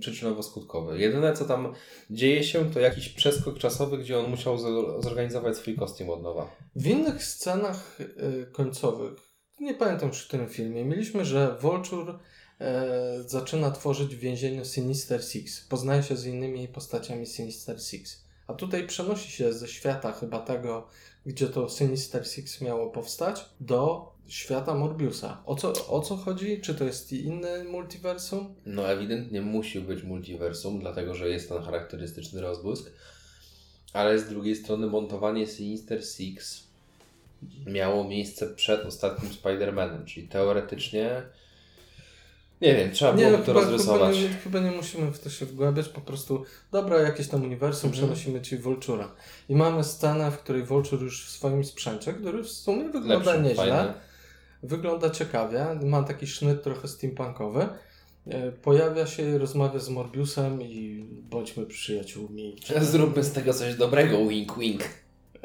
przyczynowo-skutkowy. 0.00 0.94
Jedyne, 0.96 1.32
co 1.32 1.44
tam 1.44 1.72
dzieje 2.10 2.44
się, 2.44 2.70
to 2.70 2.80
jakiś 2.80 3.08
przeskok 3.08 3.58
czasowy, 3.58 3.98
gdzie 3.98 4.18
on 4.18 4.30
musiał 4.30 4.56
zo- 4.56 5.02
zorganizować 5.02 5.56
swój 5.56 5.76
kostium 5.76 6.10
od 6.10 6.22
nowa. 6.22 6.50
W 6.76 6.86
innych 6.86 7.24
scenach 7.24 7.98
y, 8.00 8.46
końcowych, 8.52 9.12
nie 9.60 9.74
pamiętam 9.74 10.08
już 10.08 10.24
w 10.24 10.28
którym 10.28 10.48
filmie, 10.48 10.84
mieliśmy, 10.84 11.24
że 11.24 11.56
Vulture 11.60 12.18
e, 12.60 13.22
zaczyna 13.26 13.70
tworzyć 13.70 14.16
w 14.16 14.18
więzieniu 14.18 14.64
Sinister 14.64 15.24
Six. 15.24 15.60
Poznaje 15.60 16.02
się 16.02 16.16
z 16.16 16.26
innymi 16.26 16.68
postaciami 16.68 17.26
Sinister 17.26 17.82
Six. 17.82 18.24
A 18.46 18.54
tutaj 18.54 18.86
przenosi 18.86 19.30
się 19.30 19.52
ze 19.52 19.68
świata 19.68 20.12
chyba 20.12 20.38
tego, 20.38 20.88
gdzie 21.26 21.46
to 21.46 21.68
Sinister 21.68 22.28
Six 22.28 22.60
miało 22.60 22.90
powstać, 22.90 23.44
do 23.60 24.12
świata 24.28 24.74
Morbiusa. 24.74 25.42
O 25.46 25.56
co, 25.56 25.88
o 25.88 26.00
co 26.00 26.16
chodzi? 26.16 26.60
Czy 26.60 26.74
to 26.74 26.84
jest 26.84 27.12
inny 27.12 27.64
multiversum? 27.64 28.54
No 28.66 28.88
ewidentnie 28.88 29.42
musi 29.42 29.80
być 29.80 30.02
multiversum, 30.02 30.80
dlatego 30.80 31.14
że 31.14 31.28
jest 31.28 31.48
ten 31.48 31.62
charakterystyczny 31.62 32.40
rozbłysk. 32.40 32.90
Ale 33.92 34.18
z 34.18 34.28
drugiej 34.28 34.56
strony 34.56 34.86
montowanie 34.86 35.46
Sinister 35.46 36.06
Six 36.06 36.62
miało 37.66 38.04
miejsce 38.04 38.46
przed 38.46 38.86
ostatnim 38.86 39.32
Spider-Manem, 39.32 40.04
czyli 40.04 40.28
teoretycznie 40.28 41.22
nie 42.60 42.76
wiem, 42.76 42.90
trzeba 42.90 43.12
było 43.12 43.30
no 43.30 43.38
to 43.38 43.44
chyba, 43.44 43.60
chyba, 43.60 43.70
rozrysować. 43.70 44.16
nie, 44.16 44.28
chyba 44.28 44.60
nie 44.60 44.70
musimy 44.70 45.10
w 45.10 45.18
to 45.18 45.30
się 45.30 45.46
wgłębiać, 45.46 45.88
po 45.88 46.00
prostu 46.00 46.44
dobra, 46.72 47.00
jakieś 47.00 47.28
tam 47.28 47.42
uniwersum, 47.44 47.90
Mhm. 47.90 47.92
przenosimy 47.92 48.40
ci 48.40 48.56
Vultura. 48.58 49.08
I 49.48 49.56
mamy 49.56 49.84
scenę, 49.84 50.30
w 50.30 50.38
której 50.38 50.62
Vulture 50.62 51.02
już 51.02 51.26
w 51.26 51.30
swoim 51.30 51.64
sprzęcie, 51.64 52.12
który 52.12 52.42
w 52.44 52.48
sumie 52.48 52.84
wygląda 52.84 53.32
Lepszy, 53.32 53.42
nieźle, 53.48 53.64
fajny. 53.78 53.92
wygląda 54.62 55.10
ciekawie, 55.10 55.66
ma 55.84 56.02
taki 56.02 56.26
sznyt 56.26 56.62
trochę 56.62 56.88
steampunkowy, 56.88 57.68
e, 58.26 58.52
pojawia 58.52 59.06
się 59.06 59.34
i 59.34 59.38
rozmawia 59.38 59.78
z 59.80 59.88
Morbiusem 59.88 60.62
i 60.62 61.04
bądźmy 61.30 61.66
przyjaciółmi. 61.66 62.56
Zróbmy 62.80 63.24
z 63.24 63.32
tego 63.32 63.54
coś 63.54 63.74
dobrego, 63.74 64.26
wink 64.28 64.58
wink. 64.58 64.82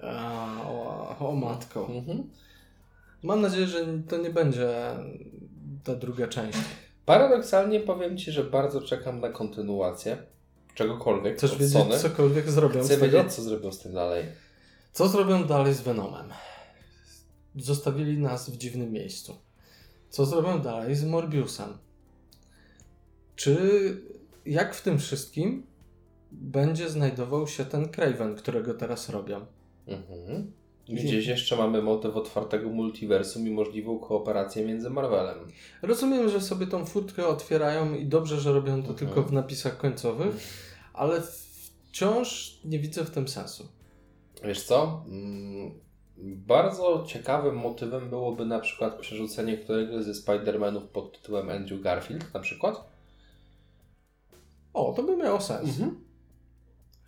A, 0.03 0.61
o, 0.67 1.15
o 1.29 1.31
matko. 1.35 1.87
Mhm. 1.95 2.23
Mam 3.23 3.41
nadzieję, 3.41 3.67
że 3.67 3.85
to 4.09 4.17
nie 4.17 4.29
będzie 4.29 4.69
ta 5.83 5.95
druga 5.95 6.27
część. 6.27 6.57
Paradoksalnie 7.05 7.79
powiem 7.79 8.17
Ci, 8.17 8.31
że 8.31 8.43
bardzo 8.43 8.81
czekam 8.81 9.19
na 9.19 9.29
kontynuację 9.29 10.17
czegokolwiek 10.75 11.37
Chcesz 11.37 11.51
wiedzieć, 11.51 11.73
Sony. 11.73 11.99
cokolwiek 11.99 12.51
zrobią 12.51 12.79
Chcę 12.83 12.95
z 12.95 12.99
tego? 12.99 13.17
wiedzieć, 13.17 13.33
co 13.33 13.41
zrobią 13.41 13.71
z 13.71 13.79
tym 13.79 13.93
dalej. 13.93 14.25
Co 14.93 15.07
zrobią 15.07 15.43
dalej 15.43 15.73
z 15.73 15.81
Venomem? 15.81 16.29
Zostawili 17.55 18.17
nas 18.17 18.49
w 18.49 18.57
dziwnym 18.57 18.91
miejscu. 18.91 19.35
Co 20.09 20.25
zrobią 20.25 20.61
dalej 20.61 20.95
z 20.95 21.05
Morbiusem? 21.05 21.77
Czy 23.35 23.57
jak 24.45 24.75
w 24.75 24.81
tym 24.81 24.99
wszystkim 24.99 25.67
będzie 26.31 26.89
znajdował 26.89 27.47
się 27.47 27.65
ten 27.65 27.89
Craven, 27.89 28.35
którego 28.35 28.73
teraz 28.73 29.09
robią? 29.09 29.45
Mhm. 29.87 30.51
Gdzieś 30.89 31.27
jeszcze 31.27 31.55
mamy 31.55 31.81
motyw 31.81 32.15
otwartego 32.17 32.69
multiversum 32.69 33.47
i 33.47 33.51
możliwą 33.51 33.99
kooperację 33.99 34.65
między 34.65 34.89
Marvelem. 34.89 35.37
Rozumiem, 35.81 36.29
że 36.29 36.41
sobie 36.41 36.67
tą 36.67 36.85
furtkę 36.85 37.27
otwierają 37.27 37.93
i 37.95 38.05
dobrze, 38.05 38.39
że 38.39 38.53
robią 38.53 38.71
to 38.83 38.89
Mhm. 38.89 38.95
tylko 38.97 39.23
w 39.23 39.33
napisach 39.33 39.77
końcowych, 39.77 40.35
ale 40.93 41.21
wciąż 41.91 42.59
nie 42.65 42.79
widzę 42.79 43.05
w 43.05 43.09
tym 43.09 43.27
sensu. 43.27 43.67
Wiesz 44.43 44.63
co? 44.63 45.05
Mm, 45.07 45.71
Bardzo 46.47 47.03
ciekawym 47.07 47.55
motywem 47.55 48.09
byłoby 48.09 48.45
na 48.45 48.59
przykład 48.59 48.99
przerzucenie 48.99 49.57
któregoś 49.57 50.03
ze 50.03 50.11
Spider-Manów 50.11 50.81
pod 50.81 51.17
tytułem 51.21 51.49
Andrew 51.49 51.81
Garfield 51.81 52.33
na 52.33 52.39
przykład. 52.39 52.83
O, 54.73 54.93
to 54.95 55.03
by 55.03 55.17
miało 55.17 55.41
sens. 55.41 55.67
Jeżeli 55.67 55.91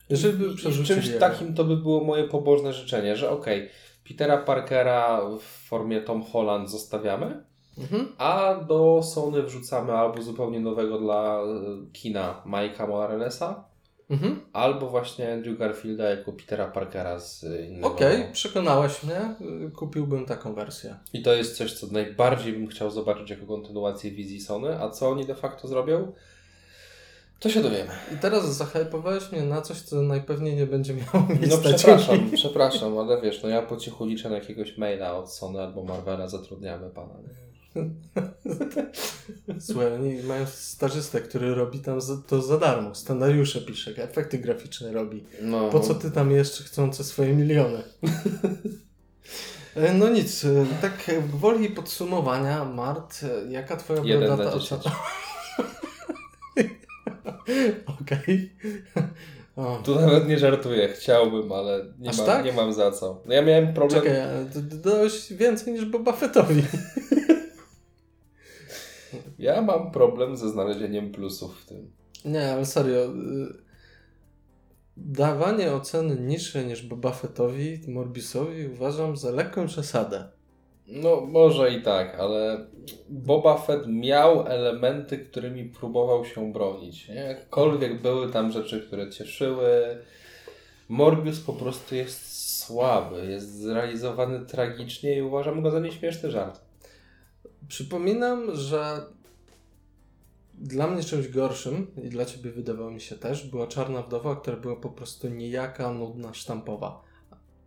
by 0.10 0.16
I- 0.16 0.48
I 0.48 0.54
w 0.54 0.56
przerzucili 0.56 1.02
czymś 1.02 1.20
takim 1.20 1.54
to 1.54 1.64
by 1.64 1.78
było 1.78 2.04
moje 2.04 2.24
pobożne 2.24 2.74
życzenie, 2.74 3.16
że 3.16 3.30
okej, 3.30 3.70
Petera 4.08 4.38
Parkera 4.38 5.22
w 5.40 5.68
formie 5.68 6.02
Tom 6.02 6.24
Holland 6.24 6.70
zostawiamy, 6.72 7.44
Mhm. 7.78 8.08
a 8.18 8.56
do 8.68 9.02
Sony 9.04 9.44
wrzucamy 9.44 9.94
albo 9.94 10.22
zupełnie 10.22 10.60
nowego 10.60 11.00
dla 11.00 11.40
e, 11.42 11.46
kina 11.94 12.42
Mike'a 12.46 12.88
Moralesa, 12.88 13.64
Mhm. 14.10 14.40
albo 14.54 14.90
właśnie 14.90 15.34
Andrew 15.34 15.58
Garfielda 15.60 16.10
jako 16.10 16.32
Petera 16.32 16.68
Parkera 16.68 17.20
z 17.20 17.44
innego. 17.70 17.88
Okej, 17.88 18.24
przekonałeś 18.34 19.04
mnie. 19.04 19.36
Y, 19.68 19.72
Kupiłbym 19.72 20.26
taką 20.26 20.54
wersję. 20.54 20.96
I 21.14 21.22
to 21.22 21.34
jest 21.34 21.58
coś, 21.58 21.74
co 21.74 21.88
najbardziej 21.88 22.54
bym 22.54 22.68
chciał 22.68 22.92
zobaczyć 22.92 23.30
jako 23.30 23.46
kontynuację 23.46 24.12
wizji 24.12 24.42
Sony, 24.42 24.80
a 24.82 24.90
co 24.90 25.10
oni 25.10 25.26
de 25.26 25.36
facto 25.36 25.68
zrobią, 25.68 26.12
to 27.40 27.50
się 27.50 27.62
dowiemy. 27.62 27.92
I 28.16 28.18
teraz 28.18 28.58
zahypowałeś 28.58 29.32
mnie 29.32 29.42
na 29.42 29.62
coś, 29.62 29.82
co 29.82 30.02
najpewniej 30.02 30.56
nie 30.56 30.66
będzie 30.66 30.94
miało 30.94 31.28
miejsca. 31.30 31.58
No 31.64 31.78
przepraszam, 31.78 32.32
przepraszam, 32.34 32.98
ale 32.98 33.22
wiesz, 33.22 33.44
no 33.44 33.50
ja 33.50 33.62
po 33.62 33.78
cichu 33.78 34.06
liczę 34.06 34.30
na 34.30 34.36
jakiegoś 34.36 34.78
maila 34.78 35.18
od 35.18 35.32
Sony 35.32 35.62
albo 35.62 35.84
Marvela, 35.84 36.28
zatrudniamy 36.28 36.90
pana. 36.90 37.14
Słuchaj, 39.60 39.94
oni 39.94 40.24
mają 40.24 40.46
stażystę, 40.46 41.22
który 41.22 41.56
robi 41.56 41.80
tam 41.80 42.02
za, 42.02 42.18
to 42.28 42.42
za 42.42 42.58
darmo. 42.58 42.96
Scenariusze 42.96 43.62
pisze, 43.62 43.92
efekty 44.04 44.38
graficzne 44.38 44.92
robi. 44.92 45.24
No, 45.42 45.70
Po 45.70 45.80
co 45.80 45.96
ty 45.96 46.12
tam 46.12 46.32
jeszcze 46.32 46.64
chcące 46.64 47.04
swoje 47.04 47.34
miliony? 47.34 47.84
E, 49.76 49.94
No 49.94 50.10
nic, 50.10 50.46
e, 50.46 50.66
tak 50.82 51.12
gwoli 51.34 51.70
podsumowania, 51.70 52.66
Mart, 52.66 53.20
e, 53.24 53.52
jaka 53.52 53.78
twoja 53.78 54.02
Jeden 54.04 54.28
brodata 54.28 54.54
ocena? 54.54 54.82
Okej. 58.02 58.52
O, 59.56 59.80
Tu 59.84 59.96
nawet 59.96 60.28
nie 60.28 60.40
żartuję, 60.40 60.88
chciałbym, 60.88 61.52
ale 61.52 61.86
nie, 62.00 62.10
Aż 62.10 62.18
mam, 62.18 62.26
tak? 62.26 62.46
nie 62.46 62.52
mam 62.54 62.74
za 62.74 62.92
co. 62.92 63.22
No 63.26 63.34
ja 63.34 63.42
miałem 63.42 63.74
problem. 63.74 64.04
Czekaj, 64.04 64.16
dałeś 64.84 65.34
więcej 65.34 65.74
niż 65.74 65.86
Boba 65.86 66.12
Fettowi. 66.12 66.64
Ja 69.40 69.62
mam 69.62 69.92
problem 69.92 70.38
ze 70.38 70.50
znalezieniem 70.50 71.12
plusów 71.12 71.62
w 71.62 71.66
tym. 71.66 71.92
Nie, 72.26 72.52
ale 72.54 72.66
serio. 72.66 73.06
y, 73.06 73.66
Dawanie 74.98 75.72
oceny 75.74 76.16
niższej 76.16 76.66
niż 76.66 76.84
Boba 76.84 77.12
Fettowi, 77.12 77.80
Morbiusowi 77.88 78.68
uważam 78.68 79.18
za 79.18 79.32
lekką 79.32 79.68
przesadę. 79.68 80.28
No, 80.88 81.22
może 81.22 81.72
i 81.74 81.82
tak, 81.82 82.20
ale 82.20 82.66
Boba 83.10 83.58
Fett 83.58 83.88
miał 83.88 84.48
elementy, 84.48 85.18
którymi 85.18 85.66
próbował 85.66 86.26
się 86.26 86.54
bronić. 86.54 87.08
nie? 87.08 87.16
Jakkolwiek 87.16 88.02
były 88.02 88.32
tam 88.32 88.52
rzeczy, 88.52 88.82
które 88.88 89.10
cieszyły. 89.10 89.98
Morbius 90.90 91.40
po 91.40 91.54
prostu 91.54 91.96
jest 91.96 92.36
słaby, 92.60 93.26
jest 93.26 93.60
zrealizowany 93.60 94.46
tragicznie 94.46 95.18
i 95.18 95.22
uważam 95.22 95.62
go 95.62 95.72
za 95.72 95.80
nieśmieszny 95.80 96.32
żart. 96.32 96.62
Przypominam, 97.68 98.56
że 98.56 99.02
Dla 100.58 100.88
mnie 100.88 101.04
czymś 101.04 101.28
gorszym, 101.28 101.88
i 102.04 102.10
dla 102.10 102.26
ciebie 102.26 102.52
wydawało 102.52 102.92
mi 102.92 103.02
się 103.02 103.16
też, 103.16 103.48
była 103.48 103.68
Czarna 103.68 104.02
Wdowa, 104.02 104.36
która 104.36 104.58
była 104.58 104.76
po 104.76 104.90
prostu 104.90 105.30
nijaka, 105.30 105.92
nudna, 105.92 106.34
sztampowa. 106.34 107.02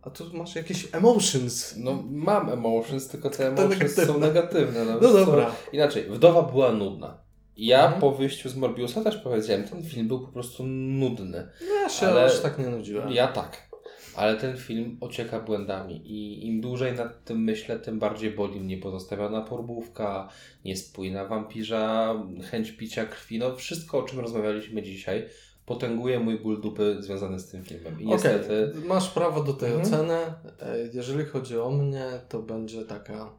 A 0.01 0.09
tu 0.09 0.23
masz 0.37 0.55
jakieś 0.55 0.87
emotions. 0.95 1.75
No 1.77 2.03
mam 2.09 2.49
emotions, 2.49 3.07
tylko 3.07 3.29
te 3.29 3.47
emotions 3.47 3.79
negatywne. 3.79 4.05
są 4.05 4.19
negatywne. 4.19 4.85
No, 4.85 4.91
No 4.93 4.99
wiesz 4.99 5.11
co? 5.11 5.25
dobra. 5.25 5.51
Inaczej, 5.73 6.03
Wdowa 6.09 6.41
była 6.41 6.71
nudna. 6.71 7.17
Ja 7.57 7.81
Mhm. 7.83 8.01
po 8.01 8.11
wyjściu 8.11 8.49
z 8.49 8.55
Morbiusa 8.55 9.03
też 9.03 9.17
powiedziałem, 9.17 9.63
ten 9.67 9.83
film 9.83 10.07
był 10.07 10.19
po 10.19 10.27
prostu 10.27 10.63
nudny. 10.67 11.47
No 11.67 11.73
ja 11.73 11.89
się 11.89 12.07
Ale- 12.07 12.25
aż 12.25 12.39
tak 12.39 12.59
nie 12.59 12.67
nudziłem. 12.67 13.11
Ja 13.11 13.27
tak. 13.27 13.69
Ale 14.15 14.35
ten 14.37 14.57
film 14.57 14.97
ocieka 15.01 15.39
błędami 15.39 15.95
i 16.11 16.47
im 16.47 16.61
dłużej 16.61 16.93
nad 16.93 17.23
tym 17.25 17.43
myślę, 17.43 17.79
tym 17.79 17.99
bardziej 17.99 18.31
boli 18.31 18.59
mnie 18.59 18.77
pozostawiona 18.77 19.41
porbówka, 19.41 20.29
niespójna 20.65 21.25
wampirza, 21.25 22.15
chęć 22.51 22.71
picia 22.71 23.05
krwi, 23.05 23.39
no 23.39 23.55
wszystko 23.55 23.99
o 23.99 24.03
czym 24.03 24.19
rozmawialiśmy 24.19 24.81
dzisiaj 24.83 25.27
potęguje 25.73 26.19
mój 26.19 26.39
ból 26.39 26.61
dupy 26.61 26.97
związany 26.99 27.39
z 27.39 27.47
tym 27.49 27.63
filmem. 27.63 28.01
I 28.01 28.05
niestety... 28.05 28.71
masz 28.85 29.09
prawo 29.09 29.43
do 29.43 29.53
tej 29.53 29.71
Mhm. 29.73 29.87
oceny. 29.93 30.13
E, 30.61 30.77
Jeżeli 30.93 31.25
chodzi 31.25 31.57
o 31.59 31.69
mnie, 31.71 32.05
to 32.29 32.41
będzie 32.41 32.85
taka, 32.85 33.31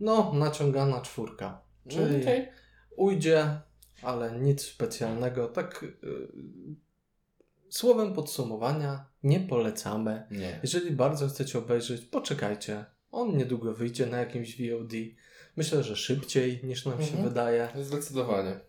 no, 0.00 0.32
naciągana 0.34 1.00
czwórka. 1.00 1.60
Czyli 1.88 2.22
Okej. 2.22 2.48
ujdzie, 2.96 3.60
ale 4.02 4.38
nic 4.38 4.62
specjalnego. 4.62 5.48
Tak, 5.48 5.82
y, 5.82 5.96
słowem 7.68 8.12
podsumowania, 8.12 9.04
nie 9.22 9.40
polecamy. 9.40 10.26
Nie. 10.30 10.60
Jeżeli 10.62 10.90
bardzo 10.90 11.28
chcecie 11.28 11.58
obejrzeć, 11.58 12.00
poczekajcie. 12.00 12.84
On 13.12 13.36
niedługo 13.36 13.74
wyjdzie 13.74 14.06
na 14.06 14.18
jakimś 14.18 14.56
VOD. 14.60 14.92
Myślę, 15.56 15.82
że 15.82 15.96
szybciej 15.96 16.60
niż 16.64 16.86
nam 16.86 17.02
się 17.02 17.10
Mhm. 17.10 17.28
wydaje. 17.28 17.68
Zdecydowanie. 17.82 18.60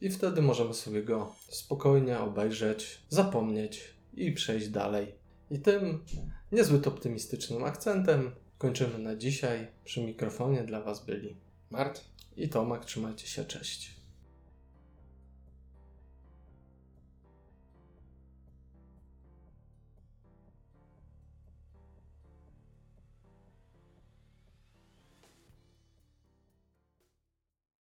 I 0.00 0.10
wtedy 0.10 0.42
możemy 0.42 0.74
sobie 0.74 1.02
go 1.02 1.34
spokojnie 1.48 2.18
obejrzeć, 2.18 3.00
zapomnieć 3.08 3.94
i 4.14 4.32
przejść 4.32 4.68
dalej. 4.68 5.14
I 5.50 5.58
tym 5.58 6.04
niezbyt 6.52 6.86
optymistycznym 6.86 7.64
akcentem 7.64 8.30
kończymy 8.58 8.98
na 8.98 9.16
dzisiaj. 9.16 9.66
Przy 9.84 10.04
mikrofonie 10.04 10.62
dla 10.62 10.80
Was 10.80 11.04
byli 11.04 11.36
Mart? 11.70 12.04
i 12.36 12.48
Tomek. 12.48 12.84
Trzymajcie 12.84 13.26
się, 13.26 13.44
cześć. 13.44 13.99